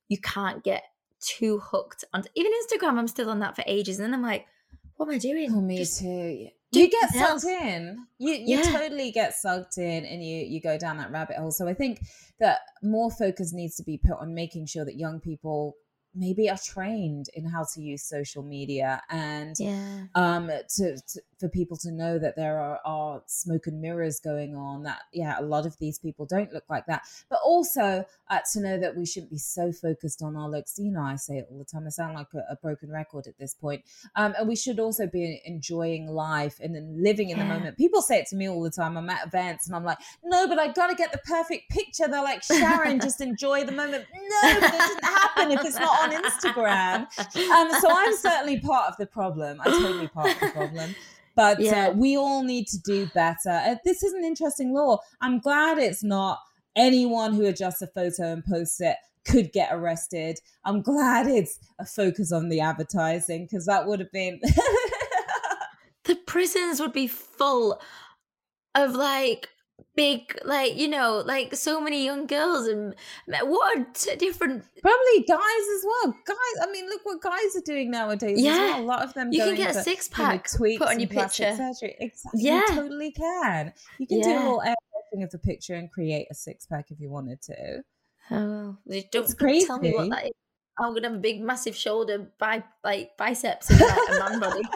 you 0.07 0.17
can't 0.19 0.63
get 0.63 0.83
too 1.19 1.59
hooked 1.59 2.03
on 2.13 2.23
even 2.35 2.51
Instagram. 2.63 2.97
I'm 2.97 3.07
still 3.07 3.29
on 3.29 3.39
that 3.39 3.55
for 3.55 3.63
ages, 3.67 3.99
and 3.99 4.05
then 4.05 4.13
I'm 4.13 4.23
like, 4.25 4.47
what 4.95 5.07
am 5.07 5.15
I 5.15 5.17
doing? 5.17 5.53
Oh, 5.53 5.61
me 5.61 5.85
Just 5.85 5.99
too. 5.99 6.49
you 6.71 6.89
get 6.89 7.09
sucked 7.11 7.43
in 7.43 8.07
you 8.17 8.33
you 8.33 8.59
Yeah. 8.59 8.61
totally 8.61 9.11
get 9.11 9.33
sucked 9.35 9.77
in 9.77 10.05
and 10.05 10.23
you 10.23 10.37
you 10.37 10.61
go 10.61 10.77
down 10.77 10.97
that 10.97 11.11
rabbit 11.11 11.37
hole 11.37 11.51
so 11.51 11.67
i 11.67 11.73
think 11.73 12.01
that 12.39 12.61
more 12.83 13.11
focus 13.11 13.53
needs 13.53 13.75
to 13.75 13.83
be 13.83 13.97
put 13.97 14.17
on 14.19 14.33
making 14.33 14.65
sure 14.65 14.85
that 14.85 14.97
young 14.97 15.19
people 15.19 15.75
maybe 16.13 16.49
are 16.49 16.57
trained 16.57 17.27
in 17.33 17.45
how 17.45 17.65
to 17.73 17.81
use 17.81 18.03
social 18.03 18.43
media 18.43 19.01
and 19.09 19.55
Yeah. 19.59 20.05
um 20.15 20.47
to, 20.47 20.97
to 20.97 21.21
for 21.41 21.49
people 21.49 21.75
to 21.75 21.91
know 21.91 22.19
that 22.19 22.35
there 22.35 22.59
are, 22.59 22.79
are 22.85 23.21
smoke 23.25 23.65
and 23.65 23.81
mirrors 23.81 24.19
going 24.19 24.55
on 24.55 24.83
that 24.83 24.99
yeah 25.11 25.39
a 25.39 25.41
lot 25.41 25.65
of 25.65 25.77
these 25.79 25.97
people 25.97 26.25
don't 26.25 26.53
look 26.53 26.63
like 26.69 26.85
that. 26.85 27.01
But 27.29 27.39
also 27.43 28.05
uh, 28.29 28.39
to 28.53 28.61
know 28.61 28.79
that 28.79 28.95
we 28.95 29.05
shouldn't 29.05 29.31
be 29.31 29.39
so 29.39 29.73
focused 29.73 30.21
on 30.21 30.37
our 30.37 30.47
looks. 30.47 30.77
You 30.77 30.91
know 30.91 31.01
i 31.01 31.15
say 31.15 31.39
it 31.39 31.47
all 31.51 31.57
the 31.57 31.65
time 31.65 31.85
i 31.87 31.89
sound 31.89 32.13
like 32.13 32.27
a, 32.33 32.53
a 32.53 32.55
broken 32.55 32.91
record 32.91 33.27
at 33.27 33.37
this 33.39 33.53
point. 33.53 33.83
Um 34.15 34.35
and 34.37 34.47
we 34.47 34.55
should 34.55 34.79
also 34.79 35.07
be 35.07 35.41
enjoying 35.45 36.07
life 36.07 36.59
and 36.61 36.75
then 36.75 37.03
living 37.03 37.31
in 37.31 37.39
the 37.39 37.45
moment. 37.45 37.77
People 37.77 38.01
say 38.01 38.19
it 38.19 38.27
to 38.27 38.35
me 38.35 38.47
all 38.47 38.61
the 38.61 38.69
time 38.69 38.95
i'm 38.97 39.09
at 39.09 39.25
events 39.25 39.65
and 39.67 39.75
i'm 39.75 39.83
like 39.83 39.97
no 40.23 40.47
but 40.47 40.59
i 40.59 40.71
gotta 40.71 40.95
get 40.95 41.11
the 41.11 41.19
perfect 41.19 41.69
picture. 41.71 42.07
They're 42.07 42.23
like 42.23 42.43
sharon 42.43 42.99
just 42.99 43.19
enjoy 43.29 43.65
the 43.65 43.71
moment. 43.71 44.05
No 44.13 44.59
but 44.59 44.63
it 44.63 44.77
doesn't 44.77 45.03
happen 45.03 45.51
if 45.51 45.65
it's 45.65 45.79
not 45.79 46.03
on 46.03 46.23
instagram. 46.23 47.07
Um, 47.51 47.81
so 47.81 47.87
I'm 47.89 48.15
certainly 48.15 48.59
part 48.59 48.91
of 48.91 48.97
the 48.97 49.07
problem. 49.07 49.59
I'm 49.61 49.71
totally 49.71 50.07
part 50.07 50.31
of 50.33 50.39
the 50.39 50.49
problem. 50.49 50.95
But 51.35 51.59
Yeah. 51.59 51.87
uh, 51.87 51.91
we 51.93 52.17
all 52.17 52.43
need 52.43 52.67
to 52.67 52.79
do 52.79 53.07
better. 53.13 53.49
Uh, 53.49 53.75
this 53.85 54.03
is 54.03 54.13
an 54.13 54.23
interesting 54.23 54.73
law. 54.73 54.99
I'm 55.21 55.39
glad 55.39 55.77
it's 55.77 56.03
not 56.03 56.39
anyone 56.75 57.33
who 57.33 57.45
adjusts 57.45 57.81
a 57.81 57.87
photo 57.87 58.31
and 58.33 58.43
posts 58.45 58.81
it 58.81 58.95
could 59.25 59.51
get 59.51 59.69
arrested. 59.71 60.39
I'm 60.65 60.81
glad 60.81 61.27
it's 61.27 61.59
a 61.79 61.85
focus 61.85 62.31
on 62.31 62.49
the 62.49 62.59
advertising 62.59 63.45
because 63.45 63.65
that 63.65 63.85
would 63.85 63.99
have 63.99 64.11
been. 64.11 64.39
the 66.05 66.15
prisons 66.27 66.79
would 66.79 66.93
be 66.93 67.07
full 67.07 67.79
of 68.75 68.95
like 68.95 69.49
big 69.95 70.37
like 70.45 70.75
you 70.77 70.87
know 70.87 71.21
like 71.25 71.55
so 71.55 71.81
many 71.81 72.05
young 72.05 72.25
girls 72.25 72.67
and 72.67 72.95
what 73.43 74.07
different 74.17 74.63
Probably 74.81 75.23
guys 75.27 75.65
as 75.77 75.85
well. 75.85 76.15
Guys, 76.25 76.67
I 76.67 76.71
mean, 76.71 76.87
look 76.87 77.05
what 77.05 77.21
guys 77.21 77.55
are 77.55 77.61
doing 77.65 77.91
nowadays. 77.91 78.41
Yeah. 78.41 78.57
well. 78.57 78.81
a 78.81 78.83
lot 78.83 79.03
of 79.03 79.13
them. 79.13 79.31
You 79.31 79.43
can 79.43 79.55
get 79.55 79.75
a 79.75 79.83
six 79.83 80.09
you 80.11 80.17
know, 80.23 80.29
pack 80.29 80.49
put 80.49 80.81
on 80.81 80.99
your 80.99 81.07
picture. 81.09 81.55
Surgery. 81.55 81.95
Exactly. 81.99 82.41
Yeah. 82.43 82.61
You 82.61 82.75
totally 82.75 83.11
can. 83.11 83.73
You 83.99 84.07
can 84.07 84.21
do 84.21 84.29
a 84.29 84.31
Yeah. 84.31 84.39
little 84.39 84.63
airbrushing 84.65 85.23
of 85.23 85.29
the 85.29 85.37
picture 85.37 85.75
and 85.75 85.91
create 85.91 86.27
a 86.31 86.33
six 86.33 86.65
pack 86.65 86.89
if 86.89 86.99
you 86.99 87.09
wanted 87.11 87.41
to. 87.43 87.83
oh 88.31 88.49
well. 88.49 88.79
don't, 88.87 89.05
It's 89.25 89.33
don't 89.35 89.65
tell 89.67 89.79
me 89.79 89.93
what 89.93 90.09
that 90.09 90.25
is 90.25 90.31
i'm 90.81 90.93
gonna 90.93 91.07
have 91.09 91.17
a 91.17 91.19
big 91.19 91.41
massive 91.41 91.75
shoulder 91.75 92.27
bi- 92.39 92.63
like 92.83 93.15
biceps 93.17 93.69
and 93.69 93.79
like 93.79 94.09
a 94.09 94.19
man 94.19 94.39
body 94.39 94.61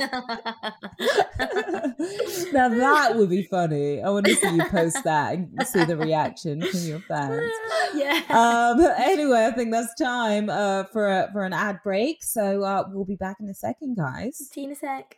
now 2.53 2.69
that 2.69 3.13
would 3.15 3.29
be 3.29 3.43
funny. 3.43 4.01
I 4.01 4.09
want 4.09 4.25
to 4.27 4.35
see 4.35 4.55
you 4.55 4.63
post 4.65 5.03
that 5.03 5.33
and 5.35 5.67
see 5.67 5.83
the 5.83 5.97
reaction 5.97 6.61
from 6.61 6.79
your 6.81 6.99
fans. 6.99 7.51
yeah 7.95 8.21
Um, 8.29 8.79
anyway, 8.97 9.45
I 9.45 9.51
think 9.51 9.71
that's 9.71 9.93
time 9.95 10.49
uh, 10.49 10.83
for 10.85 11.07
a, 11.07 11.29
for 11.31 11.43
an 11.43 11.53
ad 11.53 11.79
break. 11.83 12.23
So 12.23 12.63
uh, 12.63 12.83
we'll 12.91 13.05
be 13.05 13.15
back 13.15 13.37
in 13.39 13.49
a 13.49 13.53
second, 13.53 13.97
guys. 13.97 14.37
see 14.51 14.61
you 14.61 14.67
in 14.67 14.73
a 14.73 14.75
sec 14.75 15.17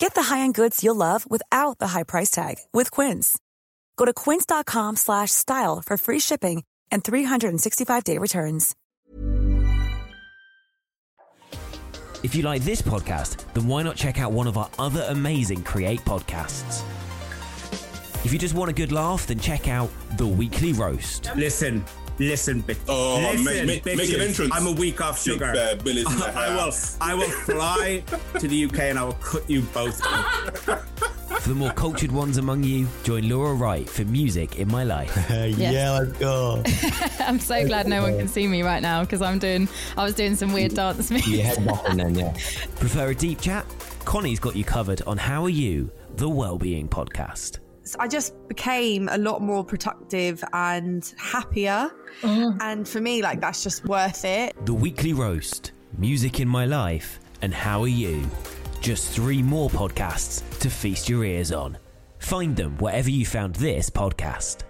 Get 0.00 0.14
the 0.14 0.22
high-end 0.22 0.54
goods 0.54 0.82
you'll 0.82 0.96
love 0.96 1.30
without 1.30 1.78
the 1.78 1.88
high 1.88 2.04
price 2.04 2.30
tag 2.30 2.56
with 2.72 2.90
Quince. 2.90 3.38
Go 3.98 4.06
to 4.06 4.14
quince.com 4.14 4.96
slash 4.96 5.30
style 5.30 5.82
for 5.84 5.98
free 5.98 6.18
shipping 6.18 6.64
and 6.90 7.04
365-day 7.04 8.16
returns. 8.16 8.74
If 12.22 12.34
you 12.34 12.42
like 12.42 12.62
this 12.62 12.80
podcast, 12.82 13.44
then 13.52 13.66
why 13.68 13.82
not 13.82 13.96
check 13.96 14.18
out 14.20 14.32
one 14.32 14.46
of 14.46 14.56
our 14.56 14.70
other 14.78 15.04
amazing 15.08 15.62
Create 15.62 16.00
podcasts? 16.00 16.82
If 18.24 18.32
you 18.32 18.38
just 18.38 18.54
want 18.54 18.70
a 18.70 18.74
good 18.74 18.92
laugh, 18.92 19.26
then 19.26 19.38
check 19.38 19.68
out 19.68 19.90
The 20.16 20.26
Weekly 20.26 20.72
Roast. 20.72 21.30
Listen, 21.36 21.84
listen, 22.20 22.62
bitch. 22.62 22.78
Oh, 22.88 23.18
listen, 23.32 23.66
make- 23.66 23.84
make- 23.84 23.96
make 23.96 24.12
an 24.14 24.20
entrance. 24.20 24.52
I'm 24.54 24.66
a 24.66 24.72
week 24.72 25.00
off 25.00 25.24
Big 25.24 25.34
sugar. 25.34 25.52
Bear 25.52 25.76
Billy's 25.76 26.10
in 26.10 26.18
the 26.18 26.32
I 26.38 26.54
will. 26.54 26.72
I 27.00 27.14
will 27.14 27.28
fly 27.30 28.02
to 28.38 28.46
the 28.48 28.64
UK 28.66 28.78
and 28.80 28.98
I 28.98 29.04
will 29.04 29.12
cut 29.14 29.48
you 29.50 29.62
both. 29.62 30.00
For 31.40 31.48
the 31.48 31.54
more 31.54 31.72
cultured 31.72 32.12
ones 32.12 32.36
among 32.36 32.64
you, 32.64 32.86
join 33.02 33.26
Laura 33.28 33.54
Wright 33.54 33.88
for 33.88 34.04
Music 34.04 34.58
in 34.58 34.68
My 34.68 34.84
Life. 34.84 35.16
Yeah, 35.30 35.92
let's 35.92 36.12
go. 36.18 36.62
I'm 37.20 37.38
so 37.40 37.66
glad 37.66 37.86
no 37.88 38.02
one 38.02 38.18
can 38.18 38.28
see 38.28 38.46
me 38.46 38.62
right 38.62 38.82
now 38.82 39.00
because 39.04 39.22
I'm 39.22 39.38
doing. 39.38 39.66
I 39.96 40.04
was 40.04 40.14
doing 40.14 40.34
some 40.36 40.52
weird 40.52 40.74
dance 40.74 41.10
moves. 41.10 41.26
Your 41.28 41.42
head 41.44 41.58
bopping 41.58 41.96
then, 41.96 42.14
yeah. 42.14 42.32
Prefer 42.78 43.10
a 43.10 43.14
deep 43.14 43.40
chat? 43.40 43.64
Connie's 44.04 44.38
got 44.38 44.54
you 44.54 44.64
covered 44.64 45.00
on 45.06 45.16
How 45.16 45.44
Are 45.44 45.48
You, 45.50 45.90
the 46.16 46.28
Wellbeing 46.28 46.88
Podcast. 46.88 47.58
I 47.98 48.08
just 48.08 48.34
became 48.48 49.08
a 49.08 49.18
lot 49.18 49.42
more 49.42 49.64
productive 49.64 50.42
and 50.52 51.12
happier. 51.18 51.90
Mm-hmm. 52.22 52.58
And 52.60 52.88
for 52.88 53.00
me, 53.00 53.22
like, 53.22 53.40
that's 53.40 53.62
just 53.62 53.84
worth 53.84 54.24
it. 54.24 54.54
The 54.66 54.74
Weekly 54.74 55.12
Roast, 55.12 55.72
Music 55.96 56.40
in 56.40 56.48
My 56.48 56.66
Life, 56.66 57.20
and 57.42 57.52
How 57.54 57.82
Are 57.82 57.88
You? 57.88 58.28
Just 58.80 59.10
three 59.12 59.42
more 59.42 59.68
podcasts 59.70 60.42
to 60.60 60.70
feast 60.70 61.08
your 61.08 61.24
ears 61.24 61.52
on. 61.52 61.78
Find 62.18 62.54
them 62.56 62.76
wherever 62.78 63.10
you 63.10 63.24
found 63.26 63.56
this 63.56 63.88
podcast. 63.90 64.62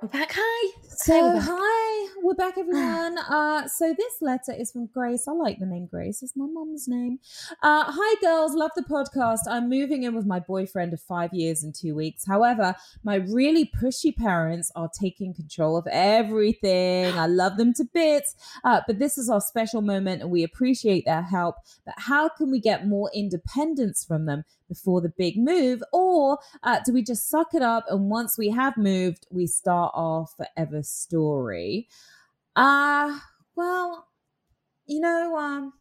we're 0.00 0.08
back 0.08 0.32
hi 0.34 0.72
So 0.88 1.12
we're 1.12 1.30
oh, 1.30 1.34
back. 1.38 1.48
hi, 1.48 2.08
we're 2.22 2.34
back, 2.34 2.56
everyone. 2.58 3.18
Uh, 3.18 3.66
so 3.66 3.94
this 3.96 4.14
letter 4.20 4.52
is 4.56 4.70
from 4.70 4.86
Grace. 4.86 5.26
I 5.26 5.32
like 5.32 5.58
the 5.58 5.66
name 5.66 5.86
Grace. 5.86 6.22
It's 6.22 6.36
my 6.36 6.46
mom's 6.46 6.86
name. 6.86 7.18
Uh, 7.62 7.84
hi, 7.88 8.20
girls. 8.20 8.54
Love 8.54 8.70
the 8.76 8.82
podcast. 8.82 9.40
I'm 9.48 9.68
moving 9.68 10.04
in 10.04 10.14
with 10.14 10.24
my 10.24 10.38
boyfriend 10.38 10.92
of 10.92 11.00
five 11.00 11.34
years 11.34 11.64
and 11.64 11.74
two 11.74 11.94
weeks. 11.94 12.24
However, 12.26 12.76
my 13.02 13.16
really 13.16 13.70
pushy 13.80 14.16
parents 14.16 14.70
are 14.76 14.88
taking 15.00 15.34
control 15.34 15.76
of 15.76 15.86
everything. 15.90 17.06
I 17.18 17.26
love 17.26 17.56
them 17.56 17.74
to 17.74 17.84
bits, 17.92 18.36
uh, 18.64 18.82
but 18.86 18.98
this 18.98 19.18
is 19.18 19.28
our 19.28 19.40
special 19.40 19.82
moment, 19.82 20.22
and 20.22 20.30
we 20.30 20.44
appreciate 20.44 21.04
their 21.04 21.22
help. 21.22 21.56
But 21.84 21.94
how 21.98 22.28
can 22.28 22.50
we 22.50 22.60
get 22.60 22.86
more 22.86 23.10
independence 23.14 24.04
from 24.04 24.26
them 24.26 24.44
before 24.72 25.00
the 25.00 25.12
big 25.18 25.36
move, 25.36 25.82
or 25.92 26.38
uh, 26.62 26.80
do 26.84 26.92
we 26.92 27.02
just 27.02 27.28
suck 27.28 27.54
it 27.54 27.62
up 27.62 27.84
and 27.88 28.10
once 28.10 28.38
we 28.38 28.48
have 28.50 28.76
moved, 28.76 29.26
we 29.30 29.46
start 29.46 29.92
our 29.94 30.26
forever 30.26 30.82
story? 30.82 31.88
Uh, 32.56 33.18
well, 33.54 34.08
you 34.86 35.00
know, 35.00 35.36
um, 35.36 35.72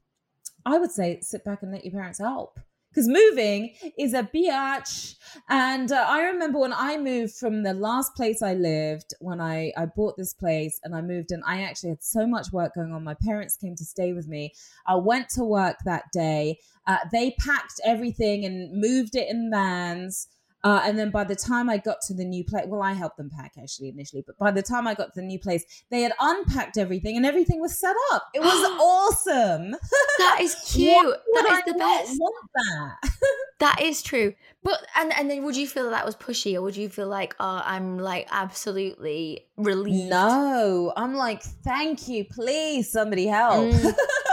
I 0.66 0.78
would 0.78 0.92
say 0.92 1.20
sit 1.22 1.44
back 1.44 1.64
and 1.64 1.72
let 1.72 1.86
your 1.86 1.94
parents 1.94 2.20
help. 2.20 2.60
Because 2.92 3.08
moving 3.08 3.74
is 3.98 4.14
a 4.14 4.24
biatch. 4.24 5.16
And 5.50 5.92
uh, 5.92 6.06
I 6.08 6.24
remember 6.24 6.60
when 6.60 6.74
I 6.74 6.98
moved 6.98 7.34
from 7.36 7.64
the 7.64 7.74
last 7.74 8.16
place 8.16 8.42
I 8.42 8.54
lived, 8.54 9.14
when 9.20 9.40
I, 9.40 9.72
I 9.78 9.86
bought 9.86 10.18
this 10.18 10.34
place 10.34 10.80
and 10.84 10.94
I 10.94 11.02
moved 11.02 11.32
and 11.32 11.42
I 11.46 11.62
actually 11.62 11.92
had 11.92 12.04
so 12.04 12.28
much 12.28 12.52
work 12.52 12.76
going 12.76 12.92
on. 12.92 13.04
My 13.04 13.16
parents 13.16 13.56
came 13.56 13.76
to 13.76 13.86
stay 13.86 14.12
with 14.14 14.28
me. 14.28 14.54
I 14.86 14.96
went 14.96 15.30
to 15.30 15.44
work 15.44 15.78
that 15.86 16.12
day. 16.12 16.60
Uh, 16.86 16.98
they 17.12 17.32
packed 17.40 17.80
everything 17.86 18.44
and 18.46 18.72
moved 18.74 19.16
it 19.16 19.30
in 19.30 19.50
vans. 19.50 20.28
Uh, 20.64 20.82
and 20.84 20.98
then 20.98 21.10
by 21.10 21.24
the 21.24 21.36
time 21.36 21.70
I 21.70 21.78
got 21.78 22.02
to 22.08 22.14
the 22.14 22.24
new 22.24 22.44
place, 22.44 22.66
well, 22.68 22.82
I 22.82 22.94
helped 22.94 23.18
them 23.18 23.30
pack 23.30 23.54
actually 23.62 23.90
initially, 23.90 24.24
but 24.26 24.38
by 24.38 24.52
the 24.52 24.62
time 24.62 24.88
I 24.88 24.94
got 24.94 25.14
to 25.14 25.22
the 25.22 25.26
new 25.26 25.40
place, 25.40 25.84
they 25.90 26.02
had 26.02 26.14
unpacked 26.20 26.78
everything 26.78 27.18
and 27.18 27.26
everything 27.26 27.60
was 27.60 27.78
set 27.78 27.96
up. 28.14 28.28
It 28.34 28.42
was 28.42 28.54
awesome. 28.80 29.72
That 30.20 30.38
is 30.42 30.56
cute. 30.72 31.18
That 31.34 31.46
is 31.46 31.52
I 31.52 31.62
the 31.66 31.78
best. 31.78 32.18
That? 32.20 33.12
That 33.62 33.80
is 33.80 34.02
true. 34.02 34.34
But 34.64 34.88
and 34.96 35.14
and 35.14 35.30
then 35.30 35.44
would 35.44 35.56
you 35.56 35.68
feel 35.68 35.92
that 35.92 36.04
was 36.04 36.16
pushy 36.16 36.56
or 36.56 36.64
would 36.64 36.76
you 36.76 36.90
feel 36.90 37.08
like, 37.08 37.36
oh, 37.40 37.62
I'm 37.64 38.00
like 38.00 38.28
absolutely 38.32 39.46
relieved? 39.56 40.10
No, 40.10 40.92
I'm 40.98 41.14
like, 41.14 41.44
thank 41.44 42.08
you, 42.08 42.26
please, 42.26 42.92
somebody 42.92 43.28
help. 43.28 43.72
Mm. 43.72 43.94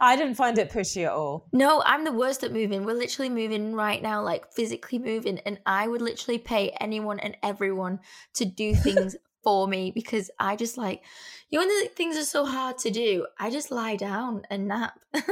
I 0.00 0.16
didn't 0.16 0.34
find 0.34 0.58
it 0.58 0.70
pushy 0.70 1.04
at 1.04 1.12
all. 1.12 1.46
No, 1.52 1.82
I'm 1.84 2.04
the 2.04 2.12
worst 2.12 2.42
at 2.44 2.52
moving. 2.52 2.84
We're 2.84 2.94
literally 2.96 3.28
moving 3.28 3.74
right 3.74 4.02
now, 4.02 4.22
like 4.22 4.52
physically 4.52 4.98
moving, 4.98 5.38
and 5.40 5.58
I 5.66 5.88
would 5.88 6.02
literally 6.02 6.38
pay 6.38 6.70
anyone 6.80 7.20
and 7.20 7.36
everyone 7.42 8.00
to 8.34 8.44
do 8.44 8.74
things 8.86 9.16
for 9.42 9.66
me 9.66 9.90
because 9.90 10.30
I 10.38 10.54
just 10.54 10.76
like 10.76 11.02
you 11.48 11.58
know 11.58 11.66
when 11.66 11.82
the 11.84 11.88
things 11.96 12.16
are 12.18 12.24
so 12.24 12.44
hard 12.44 12.76
to 12.78 12.90
do, 12.90 13.26
I 13.38 13.50
just 13.50 13.70
lie 13.70 13.96
down 13.96 14.42
and 14.50 14.68
nap. 14.68 14.92
so 15.14 15.22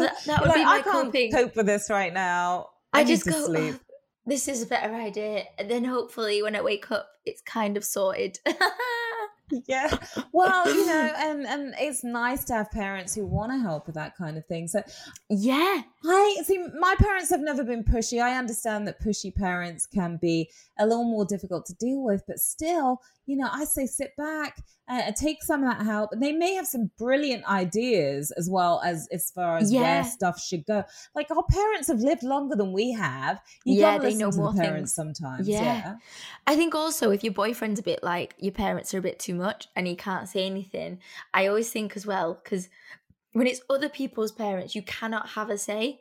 that, 0.00 0.16
that 0.26 0.40
would 0.40 0.48
Like, 0.48 0.56
be 0.56 0.64
my 0.64 0.70
I 0.78 0.82
can't 0.82 1.06
coping. 1.06 1.32
cope 1.32 1.54
with 1.56 1.66
this 1.66 1.88
right 1.90 2.12
now. 2.12 2.70
I, 2.92 3.00
I 3.00 3.04
just 3.04 3.26
go, 3.26 3.44
sleep. 3.44 3.74
"Oh, 3.76 3.80
this 4.26 4.48
is 4.48 4.62
a 4.62 4.66
better 4.66 4.94
idea. 4.94 5.44
And 5.58 5.70
then 5.70 5.84
hopefully 5.84 6.42
when 6.42 6.56
I 6.56 6.62
wake 6.62 6.90
up, 6.90 7.08
it's 7.26 7.42
kind 7.42 7.76
of 7.76 7.84
sorted. 7.84 8.38
yeah. 9.66 9.96
Well 10.32 10.74
you 10.74 10.86
know 10.86 11.12
and 11.18 11.46
and 11.46 11.74
it's 11.78 12.04
nice 12.04 12.44
to 12.44 12.54
have 12.54 12.70
parents 12.70 13.14
who 13.14 13.26
want 13.26 13.52
to 13.52 13.58
help 13.58 13.86
with 13.86 13.94
that 13.94 14.16
kind 14.16 14.36
of 14.36 14.46
thing. 14.46 14.68
So 14.68 14.82
yeah. 15.28 15.82
I 16.04 16.36
see 16.44 16.64
my 16.78 16.94
parents 16.98 17.30
have 17.30 17.40
never 17.40 17.64
been 17.64 17.84
pushy. 17.84 18.22
I 18.22 18.36
understand 18.36 18.86
that 18.86 19.00
pushy 19.00 19.34
parents 19.34 19.86
can 19.86 20.16
be 20.16 20.50
a 20.78 20.86
little 20.86 21.04
more 21.04 21.24
difficult 21.24 21.66
to 21.66 21.74
deal 21.74 22.02
with 22.02 22.22
but 22.26 22.38
still 22.38 23.00
you 23.28 23.36
know 23.36 23.48
i 23.52 23.64
say 23.64 23.86
sit 23.86 24.10
back 24.16 24.58
uh, 24.90 25.02
and 25.06 25.14
take 25.16 25.42
some 25.44 25.62
of 25.62 25.70
that 25.70 25.84
help 25.84 26.10
and 26.12 26.22
they 26.22 26.32
may 26.32 26.54
have 26.54 26.66
some 26.66 26.90
brilliant 26.98 27.44
ideas 27.44 28.32
as 28.32 28.48
well 28.50 28.80
as 28.84 29.06
as 29.12 29.30
far 29.30 29.58
as 29.58 29.72
Yeah. 29.72 29.82
where 29.82 30.04
stuff 30.04 30.40
should 30.40 30.64
go 30.66 30.82
like 31.14 31.30
our 31.30 31.44
parents 31.48 31.88
have 31.88 32.00
lived 32.00 32.22
longer 32.22 32.56
than 32.56 32.72
we 32.72 32.92
have 32.92 33.40
you 33.64 33.76
Yeah, 33.76 33.98
they 33.98 34.14
know 34.14 34.32
more 34.32 34.52
the 34.52 34.58
parents 34.60 34.94
things. 34.94 34.94
sometimes 34.94 35.46
Yeah. 35.48 35.62
yeah. 35.62 35.94
I 36.46 36.56
think 36.56 36.74
also 36.74 37.10
if 37.10 37.22
your 37.22 37.34
boyfriend's 37.34 37.78
a 37.78 37.82
bit 37.82 38.02
like 38.02 38.34
your 38.38 38.52
parents 38.52 38.92
are 38.94 38.98
a 38.98 39.02
bit 39.02 39.18
too 39.18 39.34
much 39.34 39.68
and 39.76 39.86
he 39.86 39.94
can't 39.94 40.28
say 40.28 40.46
anything, 40.46 41.00
I 41.34 41.46
always 41.46 41.70
think 41.70 41.96
as 41.96 42.06
well, 42.06 42.40
because 42.42 42.68
when 43.32 43.46
it's 43.46 43.60
other 43.68 43.88
people's 43.90 44.32
parents, 44.32 44.74
you 44.74 44.82
cannot 44.82 45.28
have 45.30 45.50
a 45.50 45.58
say. 45.58 46.00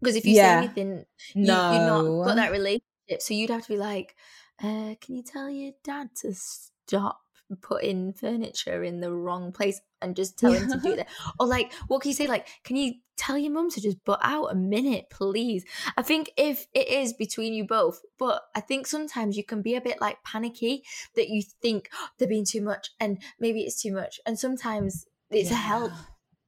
Because 0.00 0.16
if 0.16 0.24
you 0.26 0.34
Yeah. 0.34 0.60
say 0.60 0.64
anything, 0.66 1.04
you, 1.34 1.44
you're 1.44 1.82
not 1.82 2.04
got 2.24 2.36
that 2.36 2.52
relationship. 2.52 3.20
So 3.20 3.34
you'd 3.34 3.50
have 3.50 3.62
to 3.62 3.68
be 3.68 3.76
like, 3.76 4.14
uh, 4.62 4.94
can 5.00 5.16
you 5.16 5.22
tell 5.22 5.50
your 5.50 5.72
dad 5.82 6.10
to 6.16 6.34
stop 6.34 7.20
putting 7.60 8.12
furniture 8.12 8.82
in 8.82 9.00
the 9.00 9.12
wrong 9.12 9.52
place 9.52 9.80
and 10.00 10.16
just 10.16 10.38
tell 10.38 10.52
him 10.52 10.68
to 10.70 10.78
do 10.78 10.96
that? 10.96 11.08
Or 11.38 11.46
like, 11.46 11.72
what 11.88 12.02
can 12.02 12.10
you 12.10 12.14
say? 12.14 12.26
Like, 12.26 12.48
can 12.64 12.76
you 12.76 12.94
tell 13.16 13.36
your 13.38 13.52
mum 13.52 13.70
to 13.70 13.80
just 13.80 14.04
butt 14.04 14.20
out 14.22 14.46
a 14.46 14.54
minute, 14.54 15.06
please? 15.10 15.64
I 15.96 16.02
think 16.02 16.30
if 16.36 16.66
it 16.74 16.88
is 16.88 17.12
between 17.12 17.52
you 17.54 17.64
both, 17.66 18.00
but 18.18 18.42
I 18.54 18.60
think 18.60 18.86
sometimes 18.86 19.36
you 19.36 19.44
can 19.44 19.62
be 19.62 19.74
a 19.76 19.80
bit 19.80 20.00
like 20.00 20.22
panicky 20.24 20.84
that 21.16 21.28
you 21.28 21.42
think 21.42 21.90
"Oh, 21.94 22.08
they're 22.18 22.28
being 22.28 22.44
too 22.46 22.62
much 22.62 22.90
and 23.00 23.22
maybe 23.38 23.62
it's 23.62 23.80
too 23.80 23.92
much. 23.92 24.20
And 24.26 24.38
sometimes 24.38 25.06
it's 25.30 25.50
a 25.50 25.54
help 25.54 25.92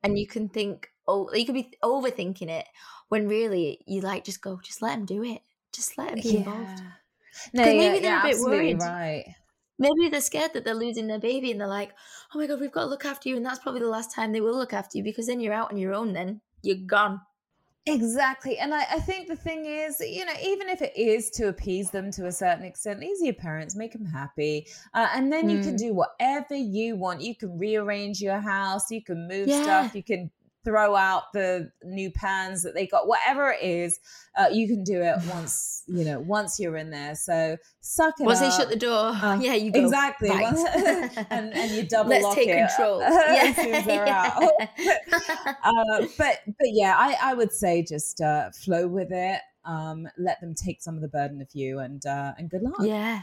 and 0.03 0.19
you 0.19 0.27
can 0.27 0.49
think, 0.49 0.91
oh, 1.07 1.33
you 1.35 1.45
could 1.47 1.55
be 1.55 1.73
overthinking 1.83 2.49
it 2.49 2.67
when 3.09 3.29
really 3.29 3.81
you 3.87 4.01
like 4.01 4.25
just 4.25 4.41
go, 4.41 4.61
just 4.63 4.83
let 4.83 4.99
him 4.99 5.05
do 5.05 5.23
it. 5.23 5.43
Just 5.73 5.99
let 5.99 6.13
him 6.13 6.21
be 6.21 6.37
involved. 6.37 6.83
No 7.53 7.73
yeah, 7.73 7.73
maybe 7.73 8.01
they're 8.01 8.19
yeah, 8.19 8.29
a 8.29 8.39
bit 8.39 8.39
worried. 8.41 8.79
right 8.79 9.35
Maybe 9.79 10.11
they're 10.11 10.21
scared 10.21 10.53
that 10.55 10.65
they're 10.65 10.75
losing 10.75 11.07
their 11.07 11.19
baby 11.19 11.51
and 11.51 11.59
they're 11.61 11.67
like, 11.69 11.95
oh 12.35 12.39
my 12.39 12.47
God, 12.47 12.61
we've 12.61 12.73
got 12.73 12.83
to 12.83 12.87
look 12.91 13.07
after 13.07 13.29
you. 13.31 13.37
And 13.37 13.47
that's 13.47 13.59
probably 13.61 13.81
the 13.81 13.89
last 13.89 14.15
time 14.15 14.33
they 14.33 14.41
will 14.43 14.57
look 14.57 14.75
after 14.75 14.99
you 14.99 15.05
because 15.05 15.27
then 15.29 15.41
you're 15.41 15.55
out 15.55 15.73
on 15.73 15.79
your 15.79 15.95
own, 15.95 16.13
then 16.13 16.43
you're 16.63 16.77
gone. 16.87 17.23
Exactly. 17.89 18.59
And 18.59 18.75
I, 18.75 18.81
I 18.83 18.99
think 19.01 19.29
the 19.29 19.37
thing 19.37 19.65
is, 19.65 20.01
you 20.01 20.25
know, 20.25 20.33
even 20.43 20.69
if 20.69 20.83
it 20.83 20.97
is 20.97 21.31
to 21.33 21.47
appease 21.49 21.93
them 21.93 22.11
to 22.13 22.27
a 22.27 22.33
certain 22.33 22.65
extent, 22.65 22.99
these 22.99 23.23
are 23.23 23.27
your 23.27 23.35
parents, 23.35 23.77
make 23.77 23.93
them 23.93 24.05
happy. 24.05 24.67
Uh, 24.93 25.09
and 25.15 25.33
then 25.33 25.49
you 25.49 25.61
can 25.61 25.77
Mm. 25.77 25.77
do 25.77 25.95
whatever 25.95 26.57
you 26.57 26.97
want. 26.97 27.21
You 27.21 27.37
can 27.37 27.57
rearrange 27.57 28.21
your 28.21 28.41
house, 28.41 28.91
you 28.91 29.05
can 29.05 29.29
move 29.29 29.53
Yeah. 29.53 29.53
stuff, 29.53 29.95
you 29.95 30.03
can 30.03 30.33
throw 30.67 30.97
out 30.97 31.33
the 31.33 31.71
new 31.85 32.11
pans 32.11 32.63
that 32.65 32.75
they 32.75 32.87
got, 32.89 33.07
whatever 33.07 33.51
it 33.53 33.63
is, 33.63 34.01
uh, 34.37 34.49
you 34.53 34.67
can 34.67 34.83
do 34.83 35.01
it 35.01 35.17
once, 35.31 35.85
you 35.87 36.05
know, 36.05 36.19
once 36.19 36.59
you're 36.59 36.77
in 36.77 36.91
there. 36.91 37.15
So 37.15 37.57
suck 37.81 38.15
it 38.19 38.25
Once 38.25 38.41
they 38.41 38.47
up. 38.49 38.53
shut 38.61 38.69
the 38.69 38.77
door, 38.77 39.11
Uh, 39.11 39.39
yeah, 39.41 39.55
you 39.55 39.71
go. 39.71 39.81
Exactly. 39.81 40.31
Once- 40.31 40.65
and, 41.31 41.55
and 41.55 41.71
you 41.71 41.85
double 41.85 42.11
Let's 42.11 42.25
lock 42.25 42.35
take 42.35 42.49
it 42.49 42.69
control. 42.69 43.03
out. 43.03 43.15
Yeah. 43.87 44.51
uh, 45.65 46.07
but 46.19 46.41
but 46.47 46.69
yeah, 46.73 46.95
I, 46.99 47.17
I 47.23 47.35
would 47.35 47.53
say 47.53 47.85
just 47.89 48.21
uh, 48.21 48.51
flow 48.51 48.89
with 48.89 49.09
it. 49.13 49.41
Um, 49.65 50.07
let 50.19 50.41
them 50.41 50.55
take 50.55 50.81
some 50.83 50.95
of 50.97 51.01
the 51.03 51.09
burden 51.09 51.41
of 51.41 51.49
you, 51.53 51.79
and 51.81 52.05
uh, 52.07 52.33
and 52.39 52.51
good 52.51 52.63
luck. 52.63 52.75
Yeah. 52.81 53.23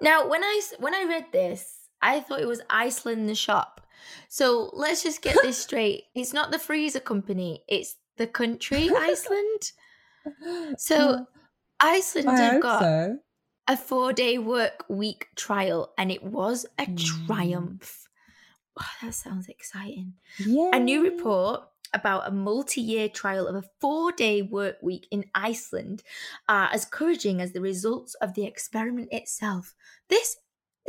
Now, 0.00 0.28
when 0.28 0.44
I 0.44 0.60
when 0.78 0.94
I 0.94 1.04
read 1.04 1.26
this, 1.32 1.88
I 2.00 2.20
thought 2.20 2.40
it 2.40 2.46
was 2.48 2.60
Iceland 2.70 3.28
the 3.28 3.34
shop. 3.34 3.80
So 4.28 4.70
let's 4.74 5.02
just 5.02 5.22
get 5.22 5.36
this 5.42 5.58
straight. 5.58 6.04
It's 6.14 6.32
not 6.32 6.50
the 6.50 6.58
freezer 6.58 7.00
company; 7.00 7.64
it's 7.68 7.96
the 8.16 8.26
country 8.26 8.90
Iceland. 8.96 9.72
So 10.76 11.26
Iceland 11.80 12.28
I 12.30 12.36
have 12.40 12.62
got 12.62 12.80
so. 12.82 13.18
a 13.68 13.76
four 13.76 14.12
day 14.12 14.38
work 14.38 14.84
week 14.88 15.28
trial, 15.36 15.92
and 15.98 16.10
it 16.10 16.22
was 16.22 16.66
a 16.78 16.86
Mm. 16.86 17.26
triumph. 17.26 18.08
Oh, 18.80 18.84
that 19.02 19.14
sounds 19.14 19.48
exciting. 19.48 20.14
Yeah. 20.38 20.70
A 20.72 20.78
new 20.78 21.02
report 21.02 21.62
about 21.94 22.28
a 22.28 22.30
multi 22.30 22.80
year 22.80 23.08
trial 23.08 23.46
of 23.46 23.56
a 23.56 23.64
four 23.80 24.12
day 24.12 24.42
work 24.42 24.76
week 24.82 25.08
in 25.10 25.24
Iceland 25.34 26.02
are 26.48 26.68
as 26.72 26.84
encouraging 26.84 27.40
as 27.40 27.52
the 27.52 27.60
results 27.60 28.14
of 28.16 28.34
the 28.34 28.44
experiment 28.44 29.08
itself. 29.12 29.74
This 30.08 30.36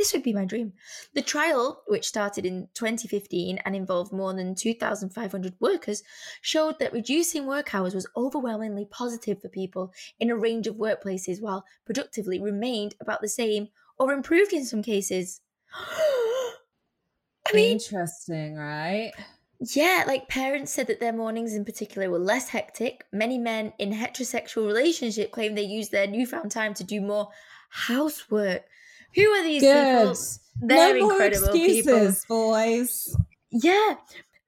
this 0.00 0.14
would 0.14 0.22
be 0.22 0.32
my 0.32 0.46
dream. 0.46 0.72
The 1.12 1.20
trial, 1.20 1.82
which 1.86 2.08
started 2.08 2.46
in 2.46 2.68
2015 2.72 3.58
and 3.58 3.76
involved 3.76 4.12
more 4.14 4.32
than 4.32 4.54
2,500 4.54 5.54
workers, 5.60 6.02
showed 6.40 6.78
that 6.78 6.94
reducing 6.94 7.46
work 7.46 7.74
hours 7.74 7.94
was 7.94 8.06
overwhelmingly 8.16 8.86
positive 8.86 9.42
for 9.42 9.50
people 9.50 9.92
in 10.18 10.30
a 10.30 10.36
range 10.36 10.66
of 10.66 10.76
workplaces, 10.76 11.42
while 11.42 11.66
productively 11.84 12.40
remained 12.40 12.94
about 12.98 13.20
the 13.20 13.28
same 13.28 13.68
or 13.98 14.10
improved 14.14 14.54
in 14.54 14.64
some 14.64 14.82
cases. 14.82 15.42
I 15.74 17.52
mean, 17.52 17.78
Interesting, 17.78 18.56
right? 18.56 19.12
yeah, 19.60 20.04
like 20.06 20.28
parents 20.28 20.72
said 20.72 20.86
that 20.86 21.00
their 21.00 21.12
mornings 21.12 21.54
in 21.54 21.64
particular 21.66 22.08
were 22.10 22.18
less 22.18 22.48
hectic. 22.48 23.04
Many 23.12 23.36
men 23.38 23.74
in 23.78 23.92
heterosexual 23.92 24.66
relationship 24.66 25.32
claim 25.32 25.54
they 25.54 25.62
use 25.62 25.90
their 25.90 26.06
newfound 26.06 26.50
time 26.50 26.72
to 26.74 26.84
do 26.84 27.00
more 27.02 27.28
housework. 27.68 28.64
Who 29.14 29.26
are 29.26 29.42
these 29.42 29.62
Good. 29.62 29.98
people? 29.98 30.16
They're 30.62 30.98
no 30.98 31.08
more 31.08 31.22
excuses, 31.22 32.22
people. 32.24 32.50
boys. 32.50 33.16
Yeah. 33.50 33.94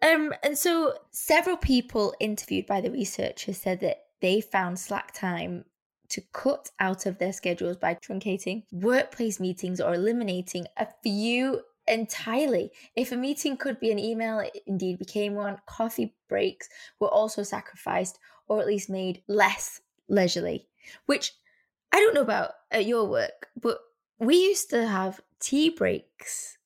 Um, 0.03 0.33
and 0.43 0.59
so 0.59 0.95
several 1.11 1.57
people 1.57 2.15
interviewed 2.21 2.67
by 2.67 2.81
the 2.81 2.91
researchers 2.91 3.59
said 3.59 3.81
that 3.81 4.07
they 4.21 4.41
found 4.41 4.79
slack 4.79 5.13
time 5.15 5.65
to 6.09 6.21
cut 6.33 6.71
out 6.79 7.07
of 7.07 7.19
their 7.19 7.33
schedules 7.33 7.77
by 7.77 7.95
truncating 7.95 8.65
workplace 8.71 9.41
meetings 9.41 9.81
or 9.81 9.95
eliminating 9.95 10.67
a 10.77 10.87
few 11.03 11.63
entirely. 11.87 12.71
If 12.97 13.13
a 13.13 13.17
meeting 13.17 13.57
could 13.57 13.81
be 13.81 13.91
an 13.91 13.99
email, 13.99 14.41
it 14.41 14.59
indeed 14.67 14.99
became 14.99 15.35
one. 15.35 15.57
Coffee 15.67 16.15
breaks 16.29 16.69
were 17.01 17.09
also 17.09 17.43
sacrificed 17.43 18.19
or 18.49 18.61
at 18.61 18.67
least 18.67 18.91
made 18.91 19.23
less 19.27 19.81
leisurely, 20.09 20.67
which 21.07 21.33
I 21.93 22.01
don't 22.01 22.15
know 22.15 22.23
about 22.23 22.53
at 22.71 22.87
your 22.87 23.07
work, 23.07 23.49
but 23.61 23.79
we 24.27 24.37
used 24.37 24.71
to 24.71 24.87
have 24.87 25.21
tea 25.41 25.69
breaks 25.71 26.59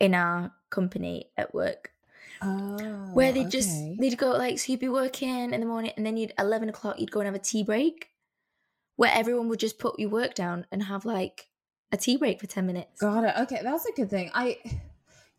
in 0.00 0.14
our 0.14 0.52
company 0.70 1.30
at 1.36 1.54
work 1.54 1.92
Oh, 2.42 2.76
where 3.14 3.32
they 3.32 3.44
just 3.44 3.70
they'd 3.98 4.18
go 4.18 4.32
like 4.32 4.58
so 4.58 4.72
you'd 4.72 4.80
be 4.80 4.90
working 4.90 5.52
in 5.54 5.60
the 5.60 5.66
morning 5.66 5.92
and 5.96 6.04
then 6.04 6.18
you'd 6.18 6.34
11 6.38 6.68
o'clock 6.68 7.00
you'd 7.00 7.10
go 7.10 7.20
and 7.20 7.26
have 7.26 7.34
a 7.34 7.38
tea 7.38 7.62
break 7.62 8.10
where 8.96 9.10
everyone 9.14 9.48
would 9.48 9.60
just 9.60 9.78
put 9.78 9.98
your 9.98 10.10
work 10.10 10.34
down 10.34 10.66
and 10.70 10.82
have 10.84 11.04
like 11.06 11.48
a 11.92 11.96
tea 11.96 12.16
break 12.16 12.40
for 12.40 12.46
10 12.46 12.66
minutes 12.66 13.00
Got 13.00 13.24
it. 13.24 13.34
Okay, 13.42 13.60
that's 13.62 13.86
a 13.86 13.92
good 13.92 14.10
thing. 14.10 14.30
I, 14.34 14.58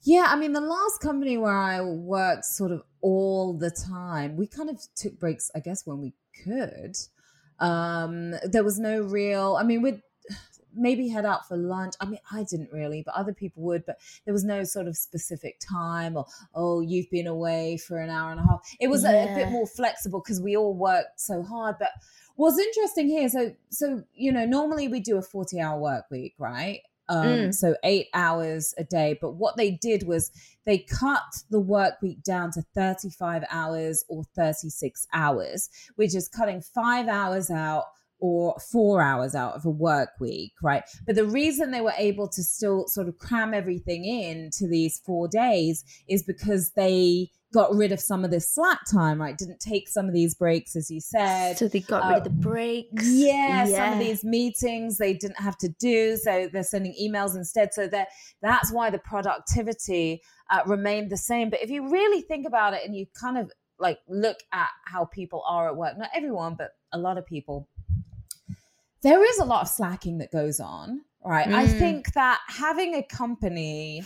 Yeah, 0.04 0.26
I 0.28 0.36
mean, 0.36 0.54
the 0.54 0.62
last 0.62 1.02
company 1.02 1.38
where 1.38 1.58
I 1.58 1.82
worked 1.82 2.46
sort 2.46 2.72
of 2.72 2.84
all 3.02 3.54
the 3.54 3.72
time, 3.72 4.38
we 4.38 4.48
kind 4.48 4.70
of 4.70 4.80
took 4.96 5.20
breaks, 5.20 5.52
I 5.56 5.60
guess, 5.60 5.86
when 5.86 6.00
we 6.00 6.14
could. 6.44 6.96
Um, 7.60 8.36
there 8.44 8.64
was 8.64 8.80
no 8.80 9.02
real, 9.02 9.58
I 9.60 9.64
mean, 9.64 9.82
we'd 9.82 10.02
maybe 10.78 11.08
head 11.08 11.26
out 11.26 11.48
for 11.48 11.58
lunch. 11.58 11.96
I 12.00 12.06
mean, 12.06 12.20
I 12.32 12.44
didn't 12.44 12.72
really, 12.72 13.04
but 13.04 13.16
other 13.16 13.34
people 13.34 13.64
would, 13.64 13.86
but 13.86 14.00
there 14.26 14.34
was 14.34 14.44
no 14.44 14.64
sort 14.64 14.88
of 14.88 14.96
specific 14.96 15.60
time 15.60 16.16
or, 16.18 16.26
oh, 16.54 16.82
you've 16.82 17.10
been 17.10 17.28
away 17.28 17.78
for 17.78 18.00
an 18.00 18.10
hour 18.10 18.32
and 18.32 18.40
a 18.40 18.44
half. 18.44 18.62
It 18.80 18.88
was 18.88 19.04
a, 19.04 19.32
a 19.32 19.36
bit 19.36 19.50
more 19.50 19.68
flexible 19.68 20.22
because 20.22 20.42
we 20.42 20.56
all 20.56 20.74
worked 20.74 21.20
so 21.20 21.44
hard. 21.44 21.76
But 21.80 21.90
what's 22.36 22.58
interesting 22.60 23.08
here, 23.10 23.30
so, 23.30 23.54
so, 23.70 24.04
you 24.14 24.32
know, 24.32 24.46
normally 24.46 24.88
we 24.88 25.00
do 25.00 25.18
a 25.18 25.22
40 25.22 25.60
hour 25.60 25.80
work 25.80 26.06
week, 26.12 26.36
right? 26.38 26.82
Um, 27.10 27.28
Mm. 27.28 27.54
So 27.54 27.76
eight 27.84 28.08
hours 28.14 28.74
a 28.78 28.84
day. 28.84 29.18
But 29.20 29.36
what 29.36 29.56
they 29.56 29.72
did 29.72 30.06
was 30.06 30.32
they 30.66 30.80
cut 30.80 31.44
the 31.50 31.60
work 31.60 32.02
week 32.02 32.22
down 32.24 32.52
to 32.52 32.62
35 32.76 33.44
hours 33.50 34.04
or 34.10 34.24
36 34.36 35.08
hours, 35.14 35.70
which 35.96 36.14
is 36.14 36.28
cutting 36.28 36.62
five 36.62 37.08
hours 37.08 37.50
out 37.50 37.86
or 38.20 38.56
four 38.72 39.02
hours 39.02 39.36
out 39.36 39.54
of 39.54 39.66
a 39.66 39.70
work 39.70 40.10
week, 40.20 40.54
right? 40.64 40.84
But 41.06 41.16
the 41.16 41.26
reason 41.26 41.72
they 41.72 41.82
were 41.82 41.94
able 41.98 42.28
to 42.30 42.44
still 42.44 42.88
sort 42.88 43.08
of 43.08 43.18
cram 43.20 43.54
everything 43.54 44.06
in 44.06 44.50
to 44.58 44.68
these 44.68 45.02
four 45.06 45.28
days 45.28 45.84
is 46.08 46.24
because 46.24 46.72
they 46.76 47.30
got 47.54 47.74
rid 47.74 47.92
of 47.92 48.00
some 48.00 48.26
of 48.26 48.32
this 48.32 48.54
slack 48.54 48.80
time, 48.92 49.22
right? 49.22 49.38
Didn't 49.38 49.60
take 49.60 49.88
some 49.88 50.08
of 50.08 50.14
these 50.14 50.36
breaks, 50.36 50.76
as 50.76 50.92
you 50.92 51.00
said. 51.00 51.58
So 51.58 51.68
they 51.68 51.80
got 51.80 52.08
rid 52.08 52.18
of 52.18 52.24
the 52.24 52.30
breaks. 52.30 53.08
Yeah, 53.08 53.66
some 53.66 53.94
of 53.94 54.00
these 54.00 54.24
meetings 54.24 54.98
they 54.98 55.14
didn't 55.14 55.40
have 55.40 55.58
to 55.60 55.70
do, 55.80 56.18
so 56.18 56.50
they're 56.52 56.64
sending 56.64 56.94
emails 57.02 57.36
instead. 57.36 57.74
So 57.74 57.88
that 57.88 58.10
that's 58.42 58.72
why 58.72 58.90
the 58.90 59.00
productivity 59.00 60.22
uh, 60.52 60.62
remained 60.66 61.10
the 61.10 61.18
same. 61.18 61.50
But 61.50 61.62
if 61.62 61.70
you 61.70 61.90
really 61.90 62.22
think 62.22 62.46
about 62.46 62.74
it, 62.74 62.82
and 62.86 62.96
you 62.96 63.06
kind 63.20 63.38
of 63.38 63.52
like 63.80 64.00
look 64.08 64.38
at 64.52 64.70
how 64.86 65.06
people 65.06 65.44
are 65.48 65.70
at 65.70 65.76
work, 65.76 65.98
not 65.98 66.10
everyone, 66.16 66.56
but 66.58 66.72
a 66.92 66.98
lot 66.98 67.18
of 67.18 67.26
people, 67.26 67.68
there 69.08 69.24
is 69.24 69.38
a 69.40 69.46
lot 69.46 69.62
of 69.62 69.68
slacking 69.70 70.18
that 70.18 70.32
goes 70.32 70.60
on, 70.60 71.02
right? 71.24 71.48
I 71.48 71.66
Mm. 71.66 71.80
think 71.80 72.14
that 72.14 72.40
having 72.48 72.94
a 72.96 73.04
company 73.04 74.04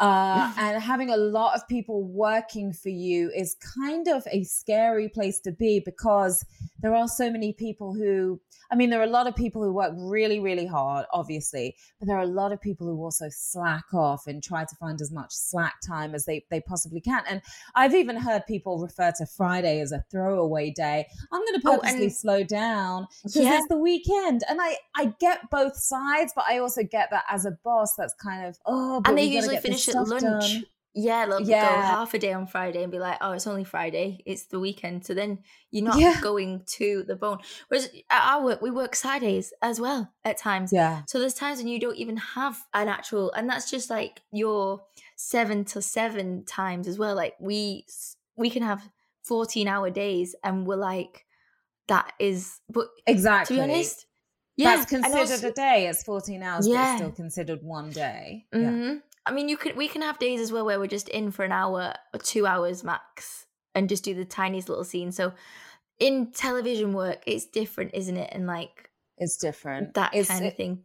uh, 0.00 0.52
and 0.58 0.82
having 0.82 1.10
a 1.10 1.16
lot 1.16 1.54
of 1.56 1.66
people 1.68 2.02
working 2.04 2.72
for 2.72 2.88
you 2.90 3.30
is 3.34 3.56
kind 3.74 4.08
of 4.08 4.22
a 4.30 4.44
scary 4.44 5.08
place 5.08 5.40
to 5.40 5.52
be 5.52 5.80
because 5.84 6.44
there 6.80 6.94
are 6.94 7.08
so 7.08 7.30
many 7.30 7.52
people 7.52 7.92
who, 7.94 8.40
I 8.70 8.76
mean, 8.76 8.90
there 8.90 9.00
are 9.00 9.04
a 9.04 9.08
lot 9.08 9.26
of 9.26 9.34
people 9.34 9.62
who 9.62 9.72
work 9.72 9.92
really, 9.96 10.38
really 10.38 10.66
hard, 10.66 11.06
obviously, 11.12 11.74
but 11.98 12.06
there 12.06 12.16
are 12.16 12.22
a 12.22 12.26
lot 12.26 12.52
of 12.52 12.60
people 12.60 12.86
who 12.86 13.02
also 13.02 13.26
slack 13.30 13.92
off 13.92 14.26
and 14.28 14.40
try 14.42 14.64
to 14.64 14.76
find 14.76 15.00
as 15.00 15.10
much 15.10 15.32
slack 15.32 15.74
time 15.84 16.14
as 16.14 16.24
they, 16.26 16.44
they 16.50 16.60
possibly 16.60 17.00
can. 17.00 17.24
And 17.28 17.42
I've 17.74 17.94
even 17.94 18.16
heard 18.16 18.46
people 18.46 18.78
refer 18.78 19.12
to 19.18 19.26
Friday 19.26 19.80
as 19.80 19.90
a 19.90 20.04
throwaway 20.10 20.70
day. 20.70 21.06
I'm 21.32 21.40
going 21.44 21.60
to 21.60 21.68
Oh, 21.68 21.78
purposely 21.78 22.04
and- 22.04 22.12
slow 22.12 22.44
down 22.44 23.08
because 23.24 23.36
Yeah. 23.36 23.58
it's 23.58 23.66
the 23.68 23.78
weekend. 23.78 24.42
And 24.48 24.60
I, 24.62 24.76
I 24.96 25.12
get 25.18 25.50
both 25.50 25.76
sides, 25.76 26.32
but 26.36 26.44
I 26.48 26.58
also 26.58 26.82
get 26.84 27.10
that 27.10 27.24
as 27.28 27.44
a 27.46 27.52
boss, 27.64 27.94
that's 27.96 28.14
kind 28.14 28.46
of, 28.46 28.56
oh, 28.66 29.02
and 29.06 29.18
they 29.18 29.24
usually 29.24 29.56
get 29.56 29.64
this 29.88 29.96
at 29.96 30.22
lunch. 30.22 30.22
done. 30.52 30.64
Yeah, 30.94 31.26
they'll 31.26 31.44
go 31.44 31.52
half 31.54 32.12
a 32.14 32.18
day 32.18 32.32
on 32.32 32.46
Friday 32.48 32.82
and 32.82 32.90
be 32.90 32.98
like, 32.98 33.18
"Oh, 33.20 33.32
it's 33.32 33.46
only 33.46 33.62
Friday. 33.62 34.20
It's 34.26 34.46
the 34.46 34.58
weekend." 34.58 35.04
So 35.06 35.14
then 35.14 35.40
you're 35.70 35.84
not 35.84 35.98
Yeah. 35.98 36.18
going 36.20 36.62
to 36.78 37.04
the 37.06 37.14
bone. 37.14 37.38
Whereas 37.68 37.88
at 38.10 38.22
our 38.34 38.42
work, 38.42 38.62
we 38.62 38.70
work 38.70 38.96
Saturdays 38.96 39.52
as 39.62 39.80
well 39.80 40.12
at 40.24 40.38
times. 40.38 40.72
Yeah. 40.72 41.02
So 41.06 41.20
there's 41.20 41.34
times 41.34 41.58
when 41.58 41.68
you 41.68 41.78
don't 41.78 41.96
even 41.96 42.16
have 42.16 42.58
an 42.74 42.88
actual, 42.88 43.30
and 43.32 43.48
that's 43.48 43.70
just 43.70 43.90
like 43.90 44.22
your 44.32 44.82
seven 45.14 45.64
to 45.66 45.82
seven 45.82 46.44
times 46.46 46.88
as 46.88 46.98
well. 46.98 47.14
Like 47.14 47.34
we 47.38 47.84
we 48.34 48.50
can 48.50 48.62
have 48.64 48.88
fourteen 49.22 49.68
hour 49.68 49.90
days, 49.90 50.34
and 50.42 50.66
we're 50.66 50.76
like, 50.76 51.26
that 51.86 52.12
is. 52.18 52.60
But 52.68 52.88
Exactly. 53.06 53.56
to 53.56 53.62
be 53.62 53.72
honest, 53.72 54.06
yeah, 54.56 54.76
That's 54.76 54.90
considered 54.90 55.18
also- 55.18 55.48
a 55.48 55.52
day. 55.52 55.86
It's 55.86 56.02
14 56.02 56.42
hours, 56.42 56.66
but 56.66 56.72
Yeah. 56.74 56.92
it's 56.94 57.02
still 57.02 57.12
considered 57.12 57.62
one 57.62 57.90
day. 57.90 58.46
Yeah. 58.52 58.58
Mm-hmm. 58.58 58.96
I 59.28 59.32
mean, 59.32 59.48
you 59.48 59.56
could 59.56 59.76
we 59.76 59.88
can 59.88 60.02
have 60.02 60.18
days 60.18 60.40
as 60.40 60.50
well 60.52 60.64
where 60.64 60.78
we're 60.80 60.86
just 60.86 61.08
in 61.08 61.30
for 61.30 61.44
an 61.44 61.52
hour 61.52 61.94
or 62.14 62.20
two 62.20 62.46
hours 62.46 62.82
max, 62.82 63.46
and 63.74 63.88
just 63.88 64.02
do 64.04 64.14
the 64.14 64.24
tiniest 64.24 64.68
little 64.68 64.84
scene. 64.84 65.12
So, 65.12 65.32
in 65.98 66.32
television 66.32 66.92
work, 66.94 67.22
it's 67.26 67.46
different, 67.46 67.92
isn't 67.94 68.16
it? 68.16 68.30
And 68.32 68.46
like 68.46 68.90
It's 69.18 69.36
different. 69.36 69.94
that 69.94 70.14
It's- 70.14 70.28
kind 70.28 70.46
of 70.46 70.54
thing. 70.56 70.84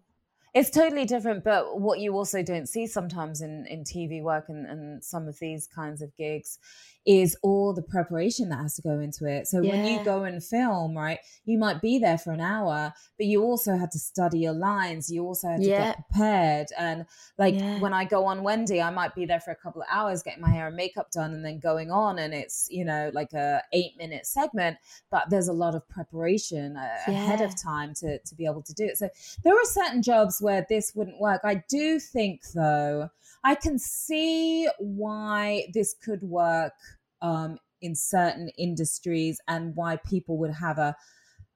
It's 0.54 0.70
totally 0.70 1.06
different, 1.06 1.44
but 1.44 1.80
what 1.80 2.00
you 2.00 2.14
also 2.14 2.44
don't 2.44 2.70
see 2.70 2.86
sometimes 2.86 3.42
in, 3.42 3.66
in 3.68 3.84
TV 3.84 4.22
work 4.22 4.50
and, 4.50 4.68
and 4.68 5.04
some 5.04 5.28
of 5.28 5.40
these 5.40 5.66
kinds 5.68 6.02
of 6.04 6.16
gigs 6.16 6.60
is 7.06 7.36
all 7.44 7.74
the 7.74 7.82
preparation 7.82 8.48
that 8.50 8.60
has 8.60 8.76
to 8.76 8.82
go 8.82 9.00
into 9.00 9.26
it. 9.26 9.48
So 9.48 9.62
when 9.64 9.84
you 9.84 10.00
go 10.00 10.24
and 10.24 10.42
film, 10.42 10.96
right, 10.98 11.20
you 11.44 11.58
might 11.58 11.82
be 11.82 12.00
there 12.00 12.18
for 12.18 12.32
an 12.32 12.40
hour, 12.40 12.94
but 13.18 13.26
you 13.26 13.44
also 13.44 13.76
had 13.78 13.92
to 13.92 14.00
study 14.00 14.40
your 14.40 14.54
lines. 14.54 15.12
You 15.12 15.26
also 15.26 15.50
had 15.50 15.64
to 15.64 15.70
Yeah. 15.70 15.78
get 15.88 15.96
prepared. 15.96 16.68
And 16.78 17.06
like 17.38 17.56
Yeah. 17.56 17.80
when 17.80 17.94
I 17.94 18.06
go 18.06 18.26
on 18.26 18.44
Wendy, 18.44 18.82
I 18.82 18.90
might 18.90 19.16
be 19.16 19.26
there 19.26 19.42
for 19.42 19.52
a 19.52 19.56
couple 19.56 19.82
of 19.82 19.88
hours 19.92 20.24
getting 20.24 20.42
my 20.42 20.52
hair 20.52 20.68
and 20.68 20.76
makeup 20.78 21.12
done 21.12 21.34
and 21.34 21.44
then 21.44 21.60
going 21.60 21.92
on 21.92 22.20
and 22.20 22.34
it's, 22.34 22.68
you 22.72 22.86
know, 22.86 23.12
like 23.14 23.34
a 23.34 23.62
eight 23.74 23.98
minute 23.98 24.26
segment, 24.26 24.78
but 25.12 25.30
there's 25.30 25.50
a 25.50 25.54
lot 25.54 25.76
of 25.76 25.88
preparation 25.90 26.78
uh, 26.78 26.98
ahead 27.08 27.42
of 27.42 27.54
time 27.62 27.94
to, 27.96 28.20
to 28.20 28.36
be 28.36 28.46
able 28.46 28.62
to 28.62 28.74
do 28.74 28.86
it. 28.86 28.98
So 28.98 29.10
there 29.44 29.54
are 29.56 29.66
certain 29.66 30.02
jobs 30.02 30.40
where 30.44 30.66
this 30.70 30.94
wouldn't 30.94 31.20
work. 31.20 31.42
I 31.44 31.64
do 31.70 32.00
think, 32.00 32.42
though, 32.54 33.10
I 33.44 33.56
can 33.56 33.80
see 33.80 34.68
why 34.80 35.68
this 35.74 35.96
could 36.04 36.22
work 36.22 36.74
um, 37.22 37.58
in 37.82 37.96
certain 37.96 38.50
industries 38.58 39.40
and 39.48 39.76
why 39.76 39.98
people 39.98 40.38
would 40.38 40.54
have 40.54 40.78
a 40.78 40.96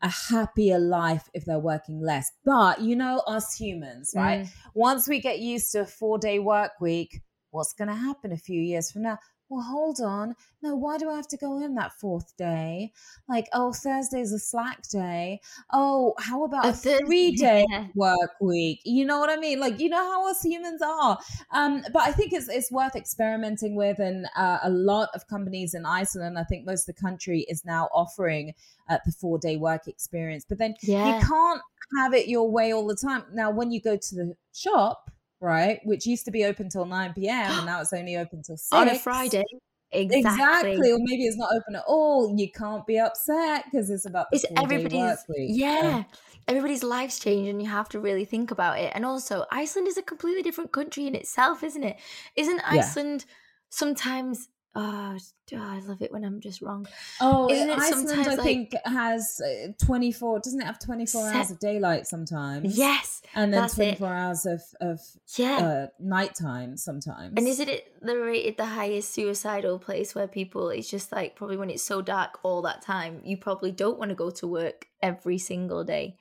a 0.02 0.10
happier 0.10 0.78
life 0.78 1.28
if 1.34 1.46
they're 1.46 1.60
working 1.60 2.00
less. 2.00 2.32
But 2.46 2.82
you 2.82 2.96
know, 2.96 3.24
us 3.26 3.56
humans, 3.58 4.14
right? 4.16 4.42
Mm. 4.42 4.50
Once 4.76 5.08
we 5.08 5.20
get 5.20 5.40
used 5.40 5.72
to 5.72 5.82
a 5.82 5.86
four 5.86 6.20
day 6.20 6.40
work 6.40 6.74
week, 6.80 7.22
what's 7.52 7.74
going 7.74 7.88
to 7.88 7.96
happen 7.96 8.32
a 8.32 8.38
few 8.38 8.62
years 8.62 8.92
from 8.92 9.04
now? 9.04 9.18
Well, 9.50 9.62
hold 9.64 10.02
on. 10.02 10.36
No, 10.62 10.76
why 10.76 10.98
do 10.98 11.10
I 11.10 11.16
have 11.16 11.28
to 11.30 11.38
go 11.38 11.62
in 11.62 11.76
that 11.76 11.93
fourth 11.93 12.36
day? 12.36 12.91
Like, 13.30 13.48
oh, 13.54 13.72
Thursday's 13.72 14.34
a 14.34 14.39
slack 14.39 14.88
day. 14.89 15.39
Oh, 15.72 16.16
how 16.20 16.43
about 16.43 16.66
A 16.66 16.70
a 16.70 16.74
three 16.74 17.32
day 17.32 17.66
yeah. 17.70 17.88
work 17.95 18.32
week? 18.41 18.82
You 18.84 19.06
know 19.06 19.20
what 19.20 19.30
I 19.30 19.38
mean? 19.38 19.60
Like, 19.60 19.80
you 19.80 19.89
know 19.89 20.04
how 20.04 20.30
us 20.30 20.41
humans 20.43 20.82
are. 20.82 21.18
Um, 21.52 21.84
but 21.93 22.02
I 22.02 22.12
think 22.12 22.34
it's 22.34 22.50
it's 22.50 22.72
worth 22.72 22.95
experimenting 22.95 23.76
with, 23.76 24.00
and 24.00 24.28
uh, 24.36 24.60
a 24.64 24.70
lot 24.70 25.10
of 25.16 25.28
companies 25.28 25.74
in 25.74 25.86
Iceland, 25.86 26.38
I 26.38 26.43
think 26.43 26.66
most 26.66 26.89
of 26.89 26.95
the 26.95 27.02
country 27.02 27.41
is 27.48 27.64
now 27.64 27.89
offering 27.93 28.54
uh, 28.89 28.98
the 29.06 29.12
four 29.12 29.38
day 29.39 29.56
work 29.58 29.88
experience. 29.88 30.45
But 30.48 30.58
then 30.58 30.76
Yeah. 30.82 31.20
you 31.20 31.26
can't 31.26 31.62
have 31.98 32.14
it 32.14 32.28
your 32.28 32.50
way 32.50 32.74
all 32.74 32.86
the 32.88 32.95
time. 32.95 33.24
Now, 33.32 33.52
when 33.52 33.72
you 33.72 33.80
go 33.80 33.95
to 33.98 34.16
the 34.16 34.36
shop, 34.54 35.10
right, 35.42 35.80
which 35.86 36.06
used 36.06 36.26
to 36.26 36.32
be 36.32 36.46
open 36.46 36.70
till 36.70 36.86
nine 36.86 37.14
p.m. 37.14 37.58
and 37.58 37.66
now 37.66 37.82
it's 37.82 37.94
only 37.94 38.16
open 38.18 38.42
till 38.44 38.58
six 38.58 38.72
On 38.72 38.88
a 38.88 38.96
Friday, 38.96 39.44
exactly. 39.92 40.80
Exactly, 40.80 40.92
or 40.92 40.98
maybe 41.02 41.26
it's 41.26 41.38
not 41.38 41.52
open 41.54 41.76
at 41.76 41.84
all. 41.88 42.34
You 42.38 42.50
can't 42.52 42.86
be 42.88 42.98
upset 42.98 43.66
because 43.66 43.90
it's 43.90 44.06
about 44.06 44.28
the 44.32 44.38
It's 44.38 44.46
everybody's 44.56 45.24
week. 45.28 45.56
yeah. 45.56 46.04
Everybody's 46.48 46.84
lives 46.84 47.20
change, 47.20 47.48
and 47.50 47.62
you 47.62 47.68
have 47.70 47.90
to 47.90 48.00
really 48.00 48.24
think 48.26 48.52
about 48.52 48.80
it. 48.80 48.92
And 48.96 49.06
also, 49.06 49.46
Iceland 49.52 49.88
is 49.88 49.98
a 49.98 50.02
completely 50.02 50.42
different 50.42 50.72
country 50.72 51.06
in 51.08 51.16
itself, 51.16 51.62
isn't 51.64 51.84
it? 51.84 52.00
Isn't 52.36 52.62
Yeah. 52.70 52.84
Iceland 52.88 53.26
sometimes? 53.70 54.50
Oh, 54.80 55.18
I 55.56 55.80
love 55.88 56.02
it 56.04 56.12
when 56.12 56.24
I'm 56.24 56.40
just 56.40 56.62
wrong. 56.62 56.88
Oh, 57.20 57.50
Isn't 57.50 57.70
it 57.70 57.80
Iceland, 57.80 58.10
sometimes 58.10 58.28
I 58.28 58.36
like- 58.36 58.44
think 58.44 58.76
has 58.86 59.42
uh, 59.44 59.72
twenty 59.84 60.12
four. 60.12 60.40
Doesn't 60.40 60.62
it 60.62 60.66
have 60.66 60.78
twenty 60.78 61.06
four 61.08 61.24
Set- 61.24 61.36
hours 61.36 61.52
of 61.52 61.60
daylight 61.60 62.06
sometimes? 62.06 62.78
Yes, 62.78 63.22
and 63.34 63.52
then 63.52 63.68
24 63.68 64.08
it. 64.08 64.12
hours 64.12 64.46
of 64.46 64.62
of 64.80 65.00
Yeah. 65.36 65.58
uh, 65.58 65.88
nighttime 66.00 66.78
sometimes. 66.78 67.34
And 67.38 67.48
isn't 67.48 67.68
it 67.70 67.92
the 68.02 68.18
rated 68.20 68.58
the 68.58 68.66
highest 68.66 69.14
suicidal 69.14 69.80
place 69.80 70.14
where 70.14 70.28
people 70.28 70.70
it's 70.70 70.90
just 70.92 71.12
like 71.12 71.36
probably 71.36 71.58
when 71.58 71.72
it's 71.72 71.84
so 71.84 72.02
dark 72.04 72.38
all 72.44 72.62
that 72.62 72.84
time, 72.84 73.22
you 73.24 73.36
probably 73.38 73.72
don't 73.72 73.98
want 73.98 74.10
to 74.10 74.16
go 74.16 74.30
to 74.30 74.46
work 74.48 74.86
every 75.02 75.40
single 75.40 75.84
day 75.84 76.18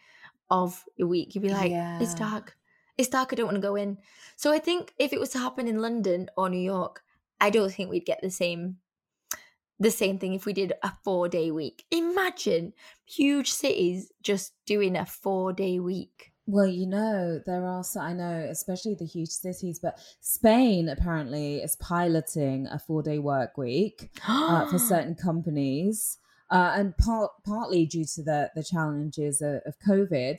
of 0.51 0.83
your 0.97 1.09
week. 1.09 1.35
You'd 1.35 1.43
be 1.43 1.51
like, 1.51 1.73
it's 2.01 2.15
dark. 2.15 2.57
It's 2.97 3.09
dark, 3.11 3.33
I 3.33 3.37
don't 3.37 3.47
want 3.47 3.57
to 3.57 3.61
go 3.71 3.77
in. 3.77 3.99
So 4.37 4.51
I 4.51 4.59
think 4.59 4.95
if 4.99 5.13
it 5.13 5.21
was 5.21 5.29
to 5.31 5.39
happen 5.39 5.69
in 5.69 5.83
London 5.83 6.31
or 6.39 6.49
New 6.49 6.57
York, 6.77 7.03
I 7.41 7.51
don't 7.51 7.73
think 7.73 7.91
we'd 7.91 8.07
get 8.07 8.21
the 8.23 8.31
same 8.31 8.79
the 9.79 9.91
same 9.91 10.19
thing 10.19 10.35
if 10.35 10.47
we 10.47 10.53
did 10.53 10.73
a 10.83 10.93
four 11.05 11.29
day 11.29 11.51
week. 11.51 11.85
Imagine 11.91 12.73
huge 13.05 13.53
cities 13.53 14.11
just 14.23 14.55
doing 14.65 14.97
a 14.97 15.05
four 15.05 15.53
day 15.53 15.79
week. 15.79 16.33
Well, 16.49 16.67
you 16.69 16.87
know, 16.87 17.41
there 17.45 17.67
are, 17.67 17.83
so, 17.83 18.01
I 18.01 18.13
know, 18.13 18.47
especially 18.49 18.95
the 18.95 19.05
huge 19.05 19.31
cities, 19.31 19.81
but 19.81 19.99
Spain 20.21 20.89
apparently 20.89 21.57
is 21.57 21.75
piloting 21.77 22.69
a 22.69 22.79
four 22.79 23.03
day 23.03 23.19
work 23.19 23.59
week 23.59 24.11
uh, 24.47 24.65
for 24.67 24.79
certain 24.79 25.17
companies, 25.17 26.19
uh, 26.51 26.75
and 26.77 26.97
part, 26.97 27.33
partly 27.45 27.85
due 27.85 28.05
to 28.15 28.23
the, 28.23 28.51
the 28.55 28.63
challenges 28.63 29.43
of, 29.43 29.61
of 29.67 29.75
COVID. 29.81 30.39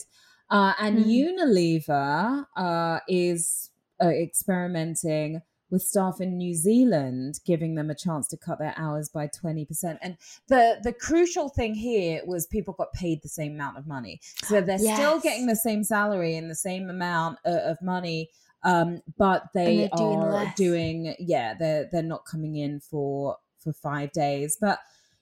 Uh, 0.50 0.74
and 0.80 0.98
Hmm. 0.98 1.10
Unilever 1.10 2.46
uh, 2.56 3.00
is 3.10 3.72
uh, 4.02 4.08
experimenting 4.08 5.42
with 5.70 5.82
staff 5.82 6.22
in 6.22 6.38
New 6.38 6.54
Zealand, 6.54 7.40
giving 7.46 7.76
them 7.76 7.90
a 7.90 7.96
chance 7.96 8.28
to 8.30 8.38
cut 8.38 8.60
their 8.60 8.74
hours 8.78 9.10
by 9.10 9.28
20%. 9.28 9.98
And 10.02 10.18
the, 10.48 10.80
the 10.82 10.94
crucial 10.94 11.50
thing 11.50 11.76
here 11.76 12.22
was 12.26 12.46
people 12.48 12.74
got 12.74 12.94
paid 12.94 13.22
the 13.22 13.30
same 13.30 13.54
amount 13.54 13.78
of 13.78 13.88
money. 13.88 14.20
So 14.46 14.62
they're 14.62 14.78
still 14.78 15.20
getting 15.20 15.48
the 15.48 15.56
same 15.56 15.84
salary 15.84 16.36
and 16.36 16.50
the 16.50 16.56
same 16.56 16.90
amount 16.90 17.40
of, 17.46 17.56
of 17.56 17.82
money. 17.82 18.30
Um, 18.64 19.02
but 19.18 19.44
they 19.54 19.78
they're 19.78 19.90
doing 19.96 20.52
doing, 20.56 21.16
yeah, 21.20 21.54
they're, 21.54 21.88
they're 21.92 22.04
not 22.04 22.26
coming 22.26 22.56
in 22.56 22.80
for, 22.80 23.38
for 23.60 23.74
five 23.74 24.12
days. 24.12 24.58
But 24.60 24.80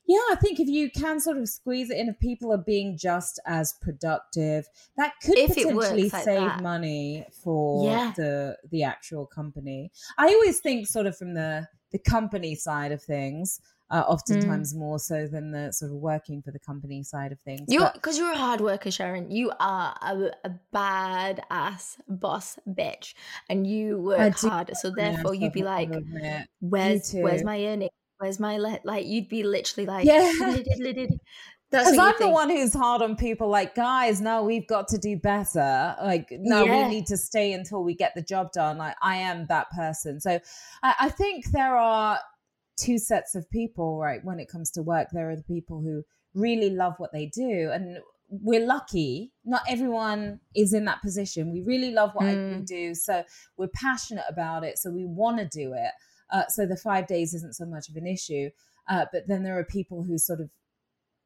yeah, 0.08 0.20
I 0.32 0.36
think 0.36 0.60
if 0.60 0.68
you 0.68 0.90
can 0.92 1.20
sort 1.20 1.38
of 1.38 1.48
squeeze 1.50 1.90
it 1.90 1.98
in, 1.98 2.10
if 2.10 2.20
people 2.20 2.52
are 2.54 2.58
being 2.58 2.98
just 2.98 3.40
as 3.46 3.74
productive, 3.82 4.68
that 4.98 5.14
could 5.22 5.38
If 5.38 5.50
potentially 5.56 6.10
like 6.10 6.24
save 6.24 6.40
that. 6.42 6.62
money 6.62 7.26
for 7.44 7.86
Yeah. 7.90 8.14
the 8.16 8.58
the 8.72 8.84
actual 8.84 9.26
company. 9.26 9.92
I 10.18 10.28
always 10.28 10.60
think 10.60 10.88
sort 10.88 11.06
of 11.08 11.18
from 11.18 11.34
the 11.34 11.68
the 11.92 12.00
company 12.00 12.56
side 12.56 12.92
of 12.92 13.02
things, 13.02 13.62
uh, 13.90 14.04
oftentimes 14.08 14.76
more 14.76 15.00
so 15.00 15.28
than 15.28 15.52
the 15.52 15.72
sort 15.72 15.92
of 15.92 15.98
working 15.98 16.42
for 16.42 16.52
the 16.52 16.60
company 16.60 17.04
side 17.04 17.32
of 17.32 17.40
things. 17.42 17.62
You, 17.68 17.88
because 17.94 18.18
you're 18.18 18.32
a 18.34 18.38
hard 18.38 18.60
worker, 18.60 18.92
Sharon. 18.92 19.32
You 19.32 19.52
are 19.60 19.96
a, 20.02 20.32
a 20.44 20.50
bad 20.74 21.42
ass 21.50 21.98
boss 22.08 22.60
bitch, 22.68 23.14
and 23.50 23.66
you 23.66 24.00
work 24.00 24.36
hard. 24.38 24.76
So 24.76 24.92
therefore, 24.92 25.34
you'd 25.36 25.54
be 25.54 25.64
like, 25.64 25.90
"Where's 26.60 27.14
where's 27.14 27.44
my 27.44 27.64
earning? 27.66 27.90
Where's 28.18 28.40
my 28.40 28.58
le-? 28.58 28.80
like?" 28.84 29.06
You'd 29.06 29.30
be 29.30 29.44
literally 29.44 29.86
like, 29.88 30.06
Yeah. 30.06 30.32
That's 31.72 31.90
Because 31.92 31.98
I'm 31.98 32.14
the 32.20 32.30
one 32.30 32.50
who's 32.52 32.74
hard 32.74 33.02
on 33.02 33.16
people 33.16 33.50
like, 33.50 33.74
guys, 33.76 34.22
now 34.22 34.44
we've 34.44 34.68
got 34.68 34.88
to 34.90 34.98
do 35.00 35.18
better. 35.18 35.96
Like, 36.02 36.28
no, 36.32 36.64
Yeah. 36.64 36.84
we 36.88 36.94
need 36.94 37.08
to 37.08 37.18
stay 37.18 37.54
until 37.54 37.84
we 37.84 37.96
get 37.96 38.14
the 38.16 38.22
job 38.22 38.52
done. 38.54 38.78
Like, 38.78 38.96
I 39.02 39.18
am 39.18 39.48
that 39.48 39.72
person. 39.72 40.22
So 40.22 40.40
I, 40.84 40.94
I 41.02 41.10
think 41.10 41.52
there 41.52 41.76
are 41.76 42.20
two 42.80 42.98
sets 43.00 43.34
of 43.36 43.50
people, 43.50 43.98
right? 44.00 44.24
When 44.24 44.40
it 44.40 44.48
comes 44.48 44.70
to 44.72 44.84
work, 44.84 45.08
there 45.12 45.30
are 45.32 45.36
the 45.36 45.44
people 45.44 45.82
who 45.82 46.04
really 46.36 46.70
love 46.70 46.94
what 46.98 47.12
they 47.12 47.26
do. 47.26 47.72
And 47.74 47.98
we're 48.30 48.66
lucky. 48.66 49.32
Not 49.44 49.64
everyone 49.68 50.40
is 50.56 50.72
in 50.72 50.86
that 50.86 51.02
position. 51.02 51.52
We 51.52 51.62
really 51.62 51.92
love 51.92 52.12
what 52.14 52.26
I- 52.28 52.36
we 52.36 52.36
Mm. 52.62 52.66
do. 52.68 52.94
So 52.96 53.24
we're 53.58 53.70
passionate 53.74 54.26
about 54.30 54.64
it. 54.64 54.78
So 54.78 54.92
we 54.92 55.06
want 55.06 55.40
to 55.40 55.46
do 55.46 55.74
it. 55.74 55.92
Uh, 56.32 56.44
so 56.48 56.66
the 56.66 56.78
five 56.78 57.08
days 57.08 57.34
isn't 57.34 57.56
so 57.56 57.66
much 57.66 57.90
of 57.90 57.96
an 57.96 58.08
issue. 58.08 58.50
Uh, 58.90 59.06
but 59.12 59.28
then 59.28 59.44
there 59.44 59.58
are 59.58 59.64
people 59.64 60.04
who 60.04 60.18
sort 60.18 60.40
of 60.42 60.50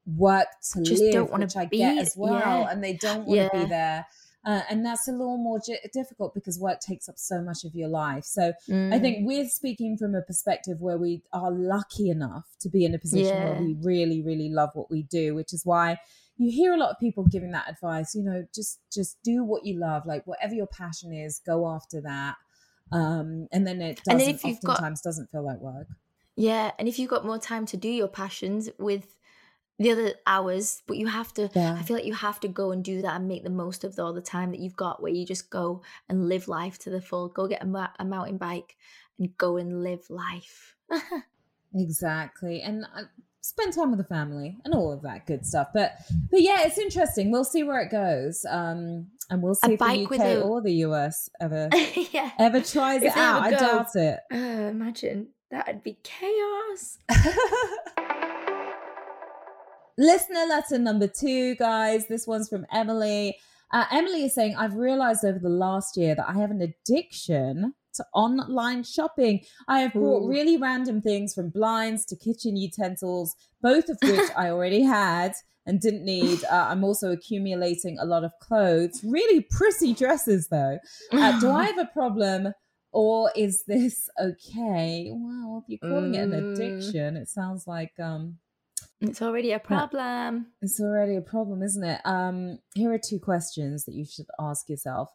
work 0.06 0.46
to 0.72 0.82
Just 0.82 1.02
live, 1.02 1.12
don't 1.12 1.32
which 1.38 1.56
I 1.56 1.66
be- 1.66 1.78
get 1.78 1.98
as 1.98 2.14
well, 2.16 2.32
yeah. 2.62 2.70
and 2.70 2.82
they 2.82 2.94
don't 2.94 3.26
want 3.26 3.28
to 3.52 3.56
Yeah. 3.56 3.62
be 3.64 3.68
there. 3.68 4.06
Uh, 4.46 4.62
and 4.70 4.84
that's 4.86 5.06
a 5.06 5.12
little 5.12 5.36
more 5.36 5.60
j- 5.60 5.78
difficult 5.92 6.32
because 6.32 6.58
work 6.58 6.80
takes 6.80 7.10
up 7.10 7.18
so 7.18 7.42
much 7.42 7.62
of 7.64 7.74
your 7.74 7.88
life. 7.88 8.24
So 8.24 8.54
I 8.68 8.72
Mm. 8.72 9.00
think 9.02 9.26
we're 9.28 9.46
speaking 9.48 9.98
from 9.98 10.14
a 10.14 10.22
perspective 10.22 10.80
where 10.80 10.96
we 10.96 11.22
are 11.34 11.50
lucky 11.50 12.08
enough 12.08 12.46
to 12.60 12.70
be 12.70 12.86
in 12.86 12.94
a 12.94 12.98
position 12.98 13.36
where 13.36 13.60
we 13.60 13.74
really, 13.82 14.22
really 14.22 14.48
love 14.48 14.70
what 14.72 14.90
we 14.90 15.02
do, 15.02 15.34
which 15.34 15.52
is 15.52 15.66
why 15.66 15.98
you 16.38 16.50
hear 16.50 16.72
a 16.72 16.78
lot 16.78 16.88
of 16.90 16.98
people 16.98 17.24
giving 17.24 17.50
that 17.50 17.68
advice. 17.68 18.14
You 18.14 18.22
know, 18.22 18.46
just 18.54 18.78
just 18.90 19.22
do 19.22 19.44
what 19.44 19.66
you 19.66 19.78
love, 19.78 20.06
like 20.06 20.26
whatever 20.26 20.54
your 20.54 20.66
passion 20.68 21.12
is, 21.12 21.38
go 21.44 21.68
after 21.68 22.00
that. 22.00 22.36
Um, 22.92 23.48
and 23.52 23.66
then 23.66 23.80
it 23.80 24.00
And 24.08 24.18
doesn't 24.18 24.18
then 24.18 24.34
if 24.34 24.44
you've 24.44 24.60
got- 24.62 24.72
oftentimes 24.72 25.00
doesn't 25.02 25.30
feel 25.30 25.44
like 25.44 25.58
work. 25.60 25.88
Yeah, 26.36 26.70
and 26.78 26.88
if 26.88 26.98
you've 26.98 27.10
got 27.10 27.24
more 27.26 27.38
time 27.38 27.66
to 27.66 27.76
do 27.76 27.88
your 27.88 28.08
passions 28.08 28.70
with 28.78 29.16
the 29.78 29.90
other 29.92 30.14
hours, 30.26 30.82
but 30.86 30.96
you 30.96 31.06
have 31.06 31.32
to, 31.34 31.50
Yeah. 31.54 31.74
I 31.74 31.82
feel 31.82 31.96
like 31.96 32.04
you 32.06 32.14
have 32.14 32.38
to 32.40 32.48
go 32.48 32.70
and 32.70 32.82
do 32.84 33.02
that 33.02 33.16
and 33.16 33.28
make 33.28 33.44
the 33.44 33.50
most 33.50 33.82
of 33.84 33.98
all 33.98 34.12
the 34.12 34.20
time 34.20 34.50
that 34.50 34.60
you've 34.60 34.76
got, 34.76 35.02
where 35.02 35.12
you 35.12 35.24
just 35.26 35.50
go 35.50 35.82
and 36.08 36.28
live 36.28 36.48
life 36.48 36.78
to 36.80 36.90
the 36.90 37.00
full. 37.00 37.28
Go 37.28 37.46
get 37.48 37.62
a, 37.62 37.66
ma- 37.66 37.88
a 37.98 38.04
mountain 38.04 38.36
bike 38.38 38.76
and 39.18 39.36
go 39.38 39.56
and 39.56 39.82
live 39.82 40.08
life. 40.10 40.76
Exactly. 41.74 42.62
And 42.62 42.84
uh, 42.96 43.02
spend 43.40 43.72
time 43.74 43.90
with 43.90 43.98
the 43.98 44.04
family 44.04 44.58
and 44.64 44.74
all 44.74 44.92
of 44.92 45.02
that 45.02 45.26
good 45.26 45.46
stuff. 45.46 45.68
But 45.72 45.92
but 46.30 46.42
yeah, 46.42 46.62
it's 46.66 46.78
interesting. 46.78 47.30
We'll 47.30 47.44
see 47.44 47.62
where 47.62 47.80
it 47.80 47.90
goes. 47.90 48.44
Um 48.48 49.06
and 49.30 49.42
we'll 49.42 49.52
A 49.52 49.66
see 49.66 49.72
if 49.74 49.78
the 49.78 50.04
UK 50.04 50.20
a- 50.20 50.40
or 50.42 50.60
the 50.60 50.72
US 50.86 51.28
ever 51.40 51.68
yeah. 52.12 52.30
ever 52.38 52.60
tries 52.60 53.02
it 53.02 53.16
out. 53.16 53.42
I 53.42 53.50
doubt 53.52 53.94
it. 53.94 54.20
Uh, 54.32 54.36
imagine 54.36 55.28
that'd 55.50 55.82
be 55.82 55.98
chaos. 56.02 56.98
Listener 59.98 60.46
letter 60.48 60.78
number 60.78 61.06
two, 61.06 61.54
guys. 61.56 62.06
This 62.06 62.26
one's 62.26 62.48
from 62.48 62.64
Emily. 62.72 63.36
Uh, 63.72 63.84
Emily 63.92 64.24
is 64.24 64.34
saying, 64.34 64.56
I've 64.56 64.74
realized 64.74 65.24
over 65.24 65.38
the 65.38 65.48
last 65.50 65.96
year 65.96 66.14
that 66.14 66.26
I 66.28 66.32
have 66.40 66.50
an 66.50 66.62
addiction 66.62 67.74
to 68.00 68.06
online 68.14 68.82
shopping. 68.82 69.40
I 69.68 69.80
have 69.80 69.92
bought 69.98 70.24
Ooh. 70.24 70.28
really 70.28 70.56
random 70.56 71.00
things 71.00 71.34
from 71.34 71.50
blinds 71.50 72.04
to 72.06 72.16
kitchen 72.16 72.56
utensils, 72.56 73.34
both 73.62 73.88
of 73.88 73.98
which 74.02 74.30
I 74.36 74.50
already 74.50 74.82
had 74.82 75.32
and 75.66 75.80
didn't 75.80 76.04
need. 76.04 76.40
Uh, 76.50 76.66
I'm 76.70 76.84
also 76.84 77.10
accumulating 77.12 77.98
a 77.98 78.04
lot 78.04 78.24
of 78.24 78.32
clothes, 78.40 79.02
really 79.04 79.42
pretty 79.50 79.94
dresses, 79.94 80.48
though. 80.48 80.78
Uh, 81.12 81.32
do 81.40 81.52
I 81.52 81.66
have 81.66 81.78
a 81.78 81.86
problem? 81.92 82.52
Or 82.92 83.30
is 83.36 83.64
this 83.66 84.08
okay? 84.20 85.10
Well, 85.14 85.62
if 85.62 85.68
you're 85.68 85.78
calling 85.78 86.14
it 86.14 86.22
an 86.24 86.32
Mm. 86.32 86.38
addiction, 86.52 87.16
it 87.16 87.28
sounds 87.28 87.66
like 87.66 87.92
um, 88.00 88.38
It's 89.00 89.20
already 89.22 89.52
a 89.52 89.58
problem. 89.58 90.52
it's 90.62 90.80
already 90.80 91.16
a 91.16 91.22
problem, 91.22 91.62
isn't 91.62 91.84
it? 91.84 92.00
Um, 92.04 92.58
here 92.74 92.92
are 92.92 92.98
two 92.98 93.18
questions 93.18 93.84
that 93.84 93.94
you 93.94 94.04
should 94.04 94.26
ask 94.38 94.68
yourself. 94.68 95.10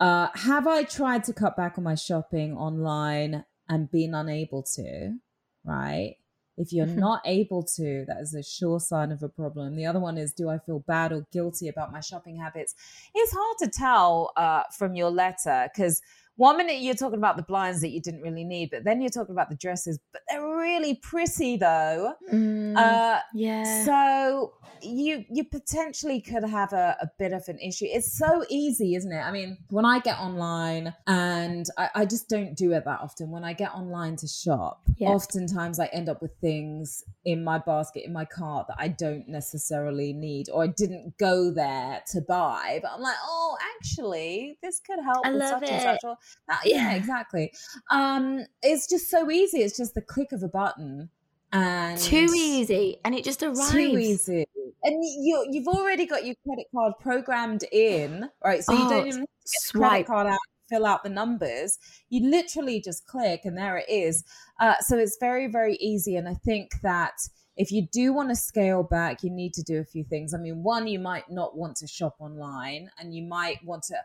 Uh, 0.00 0.28
have 0.34 0.66
I 0.66 0.82
tried 0.84 1.24
to 1.24 1.34
cut 1.34 1.56
back 1.56 1.76
on 1.76 1.84
my 1.84 1.94
shopping 1.94 2.56
online 2.56 3.44
and 3.68 3.90
been 3.90 4.14
unable 4.14 4.62
to? 4.74 5.18
Right. 5.64 6.16
If 6.56 6.72
you're 6.72 6.86
not 6.86 7.22
able 7.24 7.62
to, 7.76 8.04
that 8.06 8.18
is 8.20 8.34
a 8.34 8.42
sure 8.42 8.80
sign 8.80 9.12
of 9.12 9.22
a 9.22 9.28
problem. 9.28 9.76
The 9.76 9.86
other 9.86 10.00
one 10.00 10.18
is, 10.18 10.32
do 10.32 10.48
I 10.48 10.58
feel 10.58 10.80
bad 10.80 11.12
or 11.12 11.26
guilty 11.32 11.68
about 11.68 11.92
my 11.92 12.00
shopping 12.00 12.36
habits? 12.36 12.74
It's 13.14 13.32
hard 13.32 13.56
to 13.60 13.68
tell 13.68 14.32
uh, 14.36 14.64
from 14.76 14.94
your 14.94 15.10
letter 15.10 15.70
because 15.72 16.02
one 16.40 16.56
minute 16.56 16.78
you're 16.80 16.94
talking 16.94 17.18
about 17.18 17.36
the 17.36 17.42
blinds 17.42 17.80
that 17.82 17.90
you 17.90 18.00
didn't 18.00 18.22
really 18.22 18.44
need, 18.44 18.70
but 18.70 18.84
then 18.84 19.00
you're 19.02 19.10
talking 19.10 19.34
about 19.34 19.50
the 19.50 19.56
dresses, 19.56 19.98
but 20.12 20.22
they're 20.28 20.56
really 20.56 20.94
pretty 20.94 21.56
though. 21.58 22.14
Mm, 22.32 22.76
Uh, 22.76 23.20
yeah. 23.34 23.84
so 23.84 24.54
you 24.82 25.24
you 25.30 25.44
potentially 25.44 26.22
could 26.22 26.42
have 26.42 26.72
a, 26.72 26.96
a 27.02 27.08
bit 27.18 27.34
of 27.34 27.42
an 27.48 27.58
issue. 27.58 27.84
It's 27.86 28.16
so 28.16 28.44
easy, 28.48 28.94
isn't 28.94 29.12
it? 29.12 29.20
I 29.20 29.30
mean, 29.30 29.58
when 29.68 29.84
I 29.84 29.98
get 29.98 30.18
online 30.18 30.94
and 31.06 31.66
I, 31.76 31.90
I 31.94 32.04
just 32.06 32.30
don't 32.30 32.54
do 32.56 32.72
it 32.72 32.86
that 32.86 33.00
often. 33.00 33.30
When 33.30 33.44
I 33.44 33.52
get 33.52 33.72
online 33.74 34.16
to 34.16 34.26
shop, 34.26 34.80
Yeah. 34.96 35.10
oftentimes 35.10 35.78
I 35.78 35.86
end 35.92 36.08
up 36.08 36.22
with 36.22 36.32
things 36.40 37.04
in 37.26 37.44
my 37.44 37.58
basket, 37.58 38.04
in 38.06 38.12
my 38.14 38.24
cart 38.24 38.68
that 38.68 38.76
I 38.78 38.88
don't 38.88 39.28
necessarily 39.28 40.14
need 40.14 40.48
or 40.48 40.64
I 40.64 40.68
didn't 40.68 41.18
go 41.18 41.50
there 41.52 42.02
to 42.12 42.22
buy. 42.22 42.78
But 42.82 42.92
I'm 42.94 43.02
like, 43.02 43.20
oh, 43.22 43.58
actually, 43.76 44.56
this 44.62 44.80
could 44.80 45.00
help 45.04 45.26
I 45.26 45.30
with 45.32 45.40
love 45.40 45.60
such 45.60 45.70
and 45.70 45.82
such. 45.82 46.00
That, 46.48 46.62
yeah, 46.64 46.90
Yeah. 46.90 46.94
exactly. 46.94 47.52
Um, 47.90 48.46
it's 48.62 48.88
just 48.88 49.10
so 49.10 49.30
easy. 49.30 49.58
It's 49.58 49.76
just 49.76 49.94
the 49.94 50.02
click 50.02 50.32
of 50.32 50.42
a 50.42 50.48
button. 50.48 51.10
And 51.52 51.98
Too 51.98 52.32
easy, 52.34 53.00
and 53.04 53.14
it 53.14 53.24
just 53.24 53.42
arrives. 53.42 53.72
too 53.72 53.98
easy. 53.98 54.46
And 54.82 55.02
you 55.04 55.46
you've 55.50 55.68
already 55.68 56.06
got 56.06 56.24
your 56.24 56.36
credit 56.46 56.66
card 56.74 56.94
programmed 57.00 57.64
in, 57.72 58.30
right? 58.44 58.62
So 58.64 58.72
you 58.72 58.86
Oh, 58.86 58.88
don't 58.88 59.06
even 59.08 59.20
have 59.20 59.26
to 59.26 59.32
the 59.54 59.58
swipe. 59.72 59.78
credit 59.78 60.06
card 60.06 60.26
out, 60.28 60.38
fill 60.68 60.86
out 60.86 61.02
the 61.02 61.10
numbers. 61.10 61.78
You 62.08 62.28
literally 62.30 62.80
just 62.80 63.06
click, 63.06 63.44
and 63.44 63.58
there 63.58 63.76
it 63.78 63.88
is. 63.88 64.24
Uh, 64.60 64.76
so 64.80 64.96
it's 64.96 65.16
very 65.18 65.48
very 65.48 65.74
easy. 65.76 66.16
And 66.16 66.28
I 66.28 66.34
think 66.34 66.80
that 66.82 67.14
if 67.56 67.72
you 67.72 67.82
do 67.92 68.12
want 68.12 68.30
to 68.30 68.36
scale 68.36 68.82
back, 68.84 69.22
you 69.22 69.30
need 69.30 69.52
to 69.54 69.62
do 69.62 69.80
a 69.80 69.84
few 69.84 70.04
things. 70.04 70.32
I 70.32 70.38
mean, 70.38 70.62
one, 70.62 70.86
you 70.86 70.98
might 71.00 71.28
not 71.30 71.56
want 71.56 71.76
to 71.78 71.86
shop 71.88 72.16
online, 72.20 72.90
and 72.98 73.14
you 73.14 73.22
might 73.24 73.62
want 73.64 73.82
to, 73.84 73.96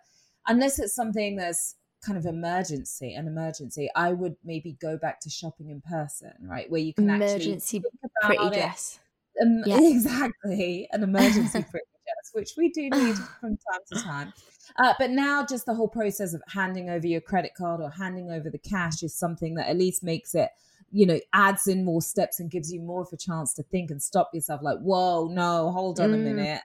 unless 0.48 0.80
it's 0.80 0.96
something 0.96 1.36
that's 1.38 1.76
kind 2.06 2.18
of 2.18 2.26
emergency, 2.26 3.14
an 3.16 3.28
emergency. 3.28 3.90
I 3.96 4.14
would 4.14 4.36
maybe 4.44 4.74
go 4.74 4.98
back 4.98 5.20
to 5.22 5.30
shopping 5.30 5.70
in 5.70 5.82
person, 5.82 6.34
right, 6.42 6.70
where 6.70 6.82
you 6.82 6.94
can 6.94 7.10
actually 7.10 7.58
Emergency 7.58 7.80
think 7.82 7.94
pretty 8.22 8.50
about 8.50 8.54
it. 8.54 8.60
dress. 8.60 9.00
Um, 9.42 9.64
Yeah. 9.66 9.80
Exactly, 9.80 10.88
an 10.92 11.04
emergency 11.04 11.64
pretty 11.70 11.86
dress, 12.06 12.32
which 12.34 12.52
we 12.58 12.70
do 12.70 12.90
need 12.90 13.18
from 13.42 13.58
time 13.72 13.82
to 13.90 13.96
time. 13.98 14.34
Uh, 14.78 14.94
but 15.00 15.10
now, 15.12 15.46
just 15.46 15.66
the 15.66 15.74
whole 15.74 15.88
process 15.88 16.34
of 16.34 16.42
handing 16.48 16.90
over 16.90 17.08
your 17.08 17.22
credit 17.22 17.54
card 17.58 17.82
or 17.82 17.90
handing 17.90 18.32
over 18.32 18.50
the 18.50 18.58
cash 18.58 19.04
is 19.04 19.14
something 19.14 19.56
that 19.56 19.68
at 19.70 19.78
least 19.78 20.04
makes 20.04 20.36
it, 20.36 20.50
you 20.92 21.06
know, 21.06 21.20
adds 21.34 21.68
in 21.68 21.84
more 21.84 22.02
steps 22.02 22.40
and 22.40 22.52
gives 22.52 22.72
you 22.72 22.80
more 22.82 23.02
of 23.02 23.10
a 23.14 23.18
chance 23.18 23.54
to 23.56 23.64
think 23.64 23.92
and 23.92 24.02
stop 24.02 24.30
yourself. 24.34 24.62
Like, 24.62 24.80
whoa, 24.80 25.28
no, 25.28 25.72
hold 25.72 26.00
on 26.00 26.14
a 26.14 26.18
Mm. 26.18 26.24
minute, 26.24 26.62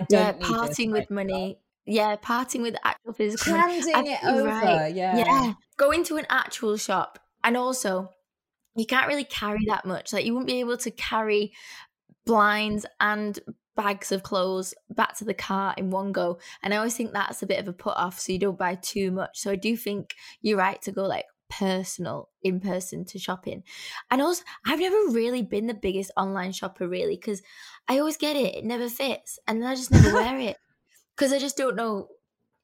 I 0.00 0.04
don't 0.08 0.38
need 0.38 0.58
this 0.60 0.78
parting 0.78 0.90
with 0.92 1.10
money. 1.10 1.58
Yeah, 1.86 2.16
parting 2.16 2.62
with 2.62 2.76
actual 2.82 3.12
physical. 3.12 3.54
Handing 3.54 4.12
it 4.12 4.24
over, 4.24 4.88
yeah. 4.88 5.16
Yeah. 5.16 5.52
Go 5.76 5.90
into 5.90 6.16
an 6.16 6.26
actual 6.30 6.76
shop. 6.76 7.18
And 7.42 7.56
also, 7.56 8.10
you 8.74 8.86
can't 8.86 9.08
really 9.08 9.24
carry 9.24 9.66
that 9.66 9.84
much. 9.84 10.12
Like, 10.12 10.24
you 10.24 10.32
wouldn't 10.32 10.48
be 10.48 10.60
able 10.60 10.78
to 10.78 10.90
carry 10.90 11.52
blinds 12.24 12.86
and 13.00 13.38
bags 13.76 14.12
of 14.12 14.22
clothes 14.22 14.72
back 14.90 15.16
to 15.18 15.24
the 15.24 15.34
car 15.34 15.74
in 15.76 15.90
one 15.90 16.12
go. 16.12 16.38
And 16.62 16.72
I 16.72 16.78
always 16.78 16.96
think 16.96 17.12
that's 17.12 17.42
a 17.42 17.46
bit 17.46 17.58
of 17.60 17.68
a 17.68 17.72
put 17.72 17.96
off 17.96 18.18
so 18.18 18.32
you 18.32 18.38
don't 18.38 18.58
buy 18.58 18.76
too 18.76 19.10
much. 19.10 19.38
So 19.38 19.50
I 19.50 19.56
do 19.56 19.76
think 19.76 20.14
you're 20.40 20.58
right 20.58 20.80
to 20.82 20.92
go 20.92 21.02
like 21.02 21.26
personal 21.50 22.30
in 22.42 22.60
person 22.60 23.04
to 23.06 23.18
shopping. 23.18 23.62
And 24.10 24.22
also, 24.22 24.42
I've 24.66 24.80
never 24.80 24.96
really 25.10 25.42
been 25.42 25.66
the 25.66 25.74
biggest 25.74 26.10
online 26.16 26.52
shopper, 26.52 26.88
really, 26.88 27.16
because 27.16 27.42
I 27.88 27.98
always 27.98 28.16
get 28.16 28.36
it, 28.36 28.54
it 28.54 28.64
never 28.64 28.88
fits, 28.88 29.38
and 29.46 29.60
then 29.60 29.68
I 29.68 29.74
just 29.74 29.90
never 29.90 30.12
wear 30.14 30.38
it 30.38 30.56
because 31.16 31.32
I 31.32 31.38
just 31.38 31.56
don't 31.56 31.76
know 31.76 32.08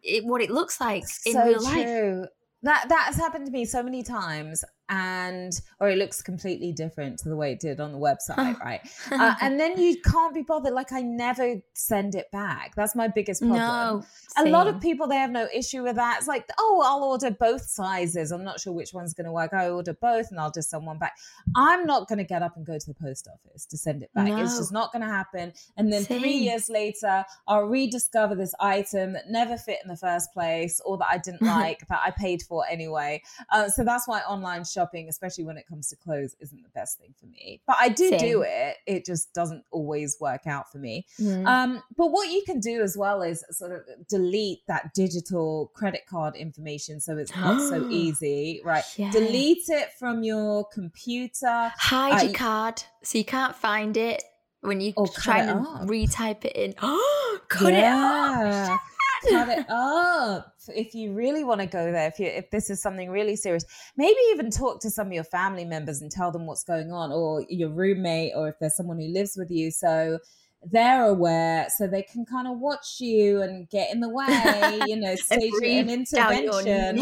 it, 0.02 0.24
what 0.24 0.42
it 0.42 0.50
looks 0.50 0.80
like 0.80 1.04
in 1.24 1.32
so 1.32 1.44
real 1.44 1.62
life. 1.62 1.84
true. 1.84 2.26
That 2.62 2.88
that 2.88 3.04
has 3.06 3.16
happened 3.16 3.46
to 3.46 3.52
me 3.52 3.64
so 3.64 3.82
many 3.82 4.02
times, 4.02 4.64
and 4.90 5.52
or 5.78 5.88
it 5.88 5.96
looks 5.96 6.20
completely 6.20 6.72
different 6.72 7.18
to 7.20 7.28
the 7.28 7.36
way 7.36 7.52
it 7.52 7.60
did 7.60 7.80
on 7.80 7.92
the 7.92 7.98
website, 7.98 8.58
right? 8.60 8.80
Uh, 9.10 9.34
and 9.40 9.58
then 9.58 9.80
you 9.80 9.96
can't 10.02 10.34
be 10.34 10.42
bothered. 10.42 10.74
Like 10.74 10.92
I 10.92 11.00
never 11.00 11.62
send 11.74 12.16
it 12.16 12.30
back. 12.32 12.74
That's 12.74 12.96
my 12.96 13.08
biggest 13.08 13.40
problem. 13.40 13.60
No, 13.60 14.04
a 14.36 14.44
lot 14.48 14.66
of 14.66 14.80
people 14.80 15.06
they 15.06 15.16
have 15.16 15.30
no 15.30 15.48
issue 15.54 15.82
with 15.84 15.96
that. 15.96 16.18
It's 16.18 16.28
like, 16.28 16.46
oh, 16.58 16.82
I'll 16.84 17.04
order 17.04 17.30
both 17.30 17.62
sizes. 17.62 18.32
I'm 18.32 18.44
not 18.44 18.60
sure 18.60 18.72
which 18.72 18.92
one's 18.92 19.14
going 19.14 19.26
to 19.26 19.32
work. 19.32 19.54
I 19.54 19.68
order 19.68 19.94
both, 19.94 20.30
and 20.30 20.40
I'll 20.40 20.50
just 20.50 20.70
send 20.70 20.84
one 20.84 20.98
back. 20.98 21.16
I'm 21.56 21.86
not 21.86 22.08
going 22.08 22.18
to 22.18 22.24
get 22.24 22.42
up 22.42 22.56
and 22.56 22.66
go 22.66 22.78
to 22.78 22.86
the 22.86 22.94
post 22.94 23.28
office 23.32 23.66
to 23.66 23.78
send 23.78 24.02
it 24.02 24.10
back. 24.12 24.28
It's 24.28 24.58
just 24.58 24.72
not 24.72 24.92
going 24.92 25.02
to 25.02 25.08
happen. 25.08 25.52
And 25.76 25.92
then 25.92 26.04
three 26.04 26.32
years 26.32 26.68
later, 26.68 27.24
I'll 27.46 27.62
rediscover 27.62 28.34
this 28.34 28.54
item 28.58 29.12
that 29.12 29.30
never 29.30 29.56
fit 29.56 29.78
in 29.84 29.88
the 29.88 29.96
first 29.96 30.32
place, 30.32 30.80
or 30.84 30.98
that 30.98 31.08
I 31.08 31.18
didn't 31.18 31.42
like 31.60 31.86
that 31.88 32.00
I 32.04 32.10
paid 32.10 32.42
for 32.42 32.64
anyway. 32.68 33.22
Uh, 33.52 33.68
so 33.68 33.84
that's 33.84 34.08
why 34.08 34.20
online 34.20 34.64
shopping, 34.64 34.79
especially 35.08 35.44
when 35.44 35.56
it 35.56 35.66
comes 35.66 35.88
to 35.88 35.96
clothes, 35.96 36.34
isn't 36.40 36.62
the 36.62 36.68
best 36.70 36.98
thing 36.98 37.14
for 37.18 37.26
me. 37.26 37.60
But 37.66 37.76
I 37.80 37.88
do 37.88 38.16
do 38.18 38.42
it. 38.46 38.76
It 38.86 39.04
just 39.04 39.32
doesn't 39.34 39.64
always 39.70 40.16
work 40.20 40.46
out 40.46 40.70
for 40.70 40.78
me. 40.78 41.06
Mm. 41.20 41.46
Um, 41.46 41.82
but 41.96 42.08
what 42.08 42.30
you 42.30 42.42
can 42.46 42.60
do 42.60 42.82
as 42.82 42.96
well 42.96 43.22
is 43.22 43.44
sort 43.50 43.72
of 43.72 43.82
delete 44.08 44.60
that 44.68 44.94
digital 44.94 45.70
credit 45.74 46.02
card 46.08 46.36
information 46.36 47.00
so 47.00 47.16
it's 47.16 47.34
not 47.36 47.60
so 47.68 47.88
easy, 47.90 48.60
right? 48.64 48.84
Yeah. 48.96 49.10
Delete 49.10 49.68
it 49.68 49.90
from 49.98 50.22
your 50.22 50.64
computer. 50.72 51.72
Hide 51.76 52.20
Uh, 52.20 52.24
your 52.24 52.32
card 52.34 52.82
so 53.02 53.18
you 53.18 53.24
can't 53.24 53.54
find 53.56 53.96
it 53.96 54.22
when 54.60 54.80
you 54.80 54.92
try 55.14 55.42
it 55.42 55.48
and 55.48 55.66
up. 55.66 55.82
retype 55.88 56.44
it 56.44 56.54
in. 56.56 56.72
Cut 57.48 57.72
it 57.72 57.78
Yeah. 57.78 58.68
up. 58.74 58.80
Cut 59.28 59.48
it 59.48 59.66
up 59.68 60.54
if 60.74 60.94
you 60.94 61.12
really 61.12 61.44
want 61.44 61.60
to 61.60 61.66
go 61.66 61.92
there. 61.92 62.08
If 62.08 62.18
you 62.18 62.26
if 62.26 62.50
this 62.50 62.70
is 62.70 62.80
something 62.80 63.10
really 63.10 63.36
serious, 63.36 63.64
maybe 63.96 64.18
even 64.32 64.50
talk 64.50 64.80
to 64.80 64.90
some 64.90 65.08
of 65.08 65.12
your 65.12 65.24
family 65.24 65.64
members 65.64 66.00
and 66.00 66.10
tell 66.10 66.30
them 66.32 66.46
what's 66.46 66.64
going 66.64 66.92
on, 66.92 67.12
or 67.12 67.44
your 67.48 67.70
roommate, 67.70 68.32
or 68.34 68.48
if 68.48 68.56
there's 68.60 68.76
someone 68.76 68.98
who 68.98 69.08
lives 69.08 69.36
with 69.36 69.50
you, 69.50 69.70
so 69.70 70.18
they're 70.62 71.06
aware, 71.06 71.68
so 71.76 71.86
they 71.86 72.02
can 72.02 72.24
kind 72.24 72.46
of 72.46 72.58
watch 72.58 72.96
you 73.00 73.42
and 73.42 73.68
get 73.68 73.92
in 73.92 74.00
the 74.00 74.08
way. 74.08 74.80
You 74.86 74.96
know, 74.96 75.14
stage 75.16 75.52
an 75.52 75.58
breathe 75.58 75.86
down 75.86 75.88
your 75.88 76.60
intervention. 76.60 76.96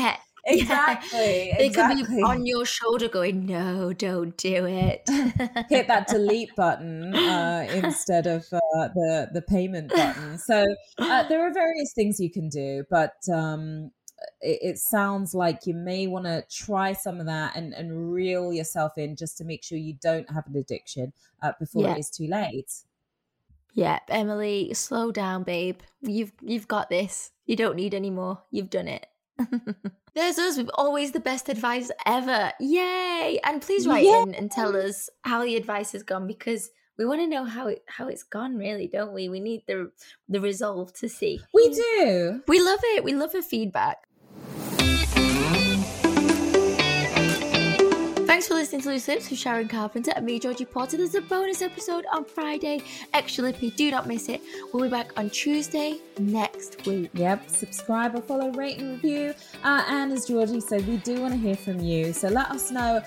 Exactly. 0.49 1.53
They 1.59 1.71
could 1.71 1.97
be 2.09 2.23
on 2.23 2.47
your 2.47 2.65
shoulder 2.65 3.09
going, 3.09 3.47
no, 3.47 3.93
don't 3.93 4.37
do 4.37 4.65
it. 4.67 5.03
hit 5.69 5.87
that 5.89 6.09
delete 6.09 6.55
button 6.57 7.15
uh, 7.15 7.67
instead 7.73 8.27
of 8.27 8.47
uh, 8.53 8.89
the 8.95 9.29
the 9.33 9.43
payment 9.43 9.91
button. 9.91 10.39
So 10.39 10.65
uh, 10.99 11.23
there 11.29 11.47
are 11.47 11.53
various 11.53 11.93
things 11.95 12.19
you 12.19 12.31
can 12.31 12.49
do, 12.49 12.85
but 12.91 13.15
um, 13.33 13.91
it, 14.41 14.59
it 14.63 14.79
sounds 14.79 15.35
like 15.35 15.67
you 15.67 15.75
may 15.75 16.07
want 16.07 16.25
to 16.25 16.45
try 16.51 16.93
some 16.93 17.21
of 17.21 17.27
that 17.27 17.55
and, 17.57 17.75
and 17.75 18.13
reel 18.13 18.53
yourself 18.53 18.93
in 18.97 19.17
just 19.17 19.37
to 19.39 19.45
make 19.45 19.63
sure 19.63 19.79
you 19.79 19.95
don't 20.01 20.31
have 20.31 20.47
an 20.47 20.57
addiction 20.57 21.13
uh, 21.43 21.53
before 21.61 21.83
Yeah. 21.83 21.93
it 21.95 21.99
is 21.99 22.11
too 22.11 22.27
late. 22.27 22.73
yeah, 23.75 23.99
Emily, 24.09 24.73
slow 24.75 25.13
down, 25.13 25.43
babe. 25.45 25.81
You've 26.03 26.33
you've 26.43 26.67
got 26.69 26.89
this. 26.91 27.33
You 27.47 27.55
don't 27.57 27.77
need 27.77 27.95
any 27.95 28.11
more. 28.11 28.43
You've 28.51 28.71
done 28.71 28.89
it. 28.89 29.07
There's 30.19 30.37
us 30.37 30.57
with 30.57 30.69
always 30.75 31.13
the 31.13 31.21
best 31.21 31.49
advice 31.49 31.93
ever. 32.05 32.53
Yay! 32.59 33.39
And 33.45 33.63
please 33.63 33.87
write 33.87 34.05
Yay! 34.05 34.23
in 34.23 34.35
and 34.35 34.51
tell 34.51 34.75
us 34.75 35.09
how 35.23 35.45
the 35.45 35.55
advice 35.55 35.93
has 35.93 36.03
gone 36.03 36.27
because 36.27 36.71
we 36.99 37.05
want 37.05 37.21
to 37.21 37.29
know 37.29 37.45
how 37.45 37.69
it 37.69 37.85
how 37.87 38.09
it's 38.09 38.25
gone, 38.25 38.57
really, 38.57 38.89
don't 38.89 39.15
we? 39.15 39.29
We 39.29 39.39
need 39.39 39.63
the 39.69 39.93
the 40.29 40.41
resolve 40.41 40.93
to 40.95 41.09
see. 41.09 41.41
We 41.55 41.69
do. 41.69 42.43
We 42.49 42.61
love 42.61 42.81
it. 42.83 43.05
We 43.05 43.15
love 43.15 43.31
the 43.31 43.43
feedback. 43.43 44.08
Thanks 48.29 48.47
for 48.47 48.53
listening 48.53 48.83
to 48.83 48.91
Loose 48.91 49.09
Lips 49.09 49.31
with 49.31 49.39
Sharon 49.39 49.69
Carpenter 49.69 50.13
and 50.15 50.27
me, 50.27 50.39
Georgie 50.39 50.67
Potter. 50.67 50.99
There's 50.99 51.15
a 51.15 51.23
bonus 51.23 51.63
episode 51.63 52.05
on 52.13 52.27
Friday. 52.27 52.83
Extra 53.15 53.45
lippy, 53.45 53.71
do 53.71 53.91
not 53.91 54.07
miss 54.07 54.29
it. 54.29 54.43
We'll 54.71 54.83
be 54.83 54.91
back 54.91 55.19
on 55.19 55.31
Tuesday 55.31 55.97
next 56.19 56.85
week. 56.85 57.09
Yep, 57.15 57.49
subscribe 57.49 58.15
or 58.15 58.21
follow, 58.21 58.51
rate 58.53 58.81
and 58.81 59.03
review. 59.03 59.33
Uh, 59.65 59.83
and 59.89 60.13
as 60.13 60.27
Georgie 60.27 60.61
said, 60.61 60.87
we 60.87 60.99
do 60.99 61.23
want 61.23 61.33
to 61.33 61.41
hear 61.41 61.57
from 61.57 61.81
you. 61.81 62.13
So 62.13 62.29
let 62.29 62.51
us 62.51 62.71
know 62.71 63.01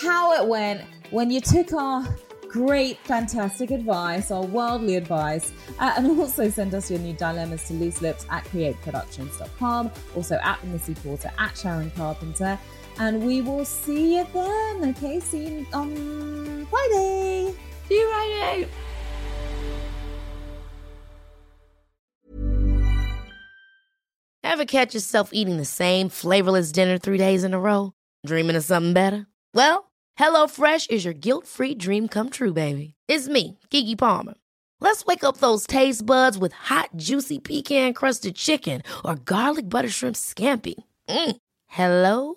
how 0.00 0.40
it 0.40 0.46
went 0.46 0.82
when 1.10 1.32
you 1.32 1.40
took 1.40 1.72
our 1.72 2.06
great, 2.48 2.98
fantastic 3.00 3.72
advice, 3.72 4.30
our 4.30 4.44
worldly 4.44 4.94
advice, 4.94 5.52
uh, 5.80 5.94
and 5.96 6.20
also 6.20 6.48
send 6.48 6.72
us 6.72 6.88
your 6.88 7.00
new 7.00 7.14
dilemmas 7.14 7.66
to 7.66 7.72
looselips 7.72 8.30
at 8.30 8.44
createproductions.com, 8.44 9.90
also 10.14 10.36
at 10.36 10.64
Missy 10.68 10.94
Porter, 10.94 11.32
at 11.36 11.58
Sharon 11.58 11.90
Carpenter. 11.90 12.56
And 13.00 13.24
we 13.24 13.42
will 13.42 13.64
see 13.64 14.16
you 14.16 14.26
then. 14.34 14.90
Okay, 14.90 15.20
see 15.20 15.46
you 15.46 15.66
on 15.72 16.66
Friday. 16.66 17.54
See 17.88 17.94
you 17.94 18.08
Friday. 18.10 18.68
Ever 24.42 24.64
catch 24.64 24.94
yourself 24.94 25.30
eating 25.32 25.58
the 25.58 25.64
same 25.64 26.08
flavorless 26.08 26.72
dinner 26.72 26.98
three 26.98 27.18
days 27.18 27.44
in 27.44 27.54
a 27.54 27.60
row? 27.60 27.92
Dreaming 28.26 28.56
of 28.56 28.64
something 28.64 28.92
better? 28.92 29.26
Well, 29.54 29.92
HelloFresh 30.18 30.90
is 30.90 31.04
your 31.04 31.14
guilt 31.14 31.46
free 31.46 31.74
dream 31.74 32.08
come 32.08 32.30
true, 32.30 32.52
baby. 32.52 32.94
It's 33.06 33.28
me, 33.28 33.58
Keke 33.70 33.96
Palmer. 33.96 34.34
Let's 34.80 35.04
wake 35.06 35.22
up 35.22 35.36
those 35.36 35.66
taste 35.66 36.04
buds 36.04 36.36
with 36.36 36.52
hot, 36.52 36.90
juicy 36.96 37.38
pecan 37.38 37.92
crusted 37.94 38.34
chicken 38.34 38.82
or 39.04 39.14
garlic 39.16 39.68
butter 39.68 39.88
shrimp 39.88 40.16
scampi. 40.16 40.74
Mm. 41.08 41.36
Hello 41.66 42.36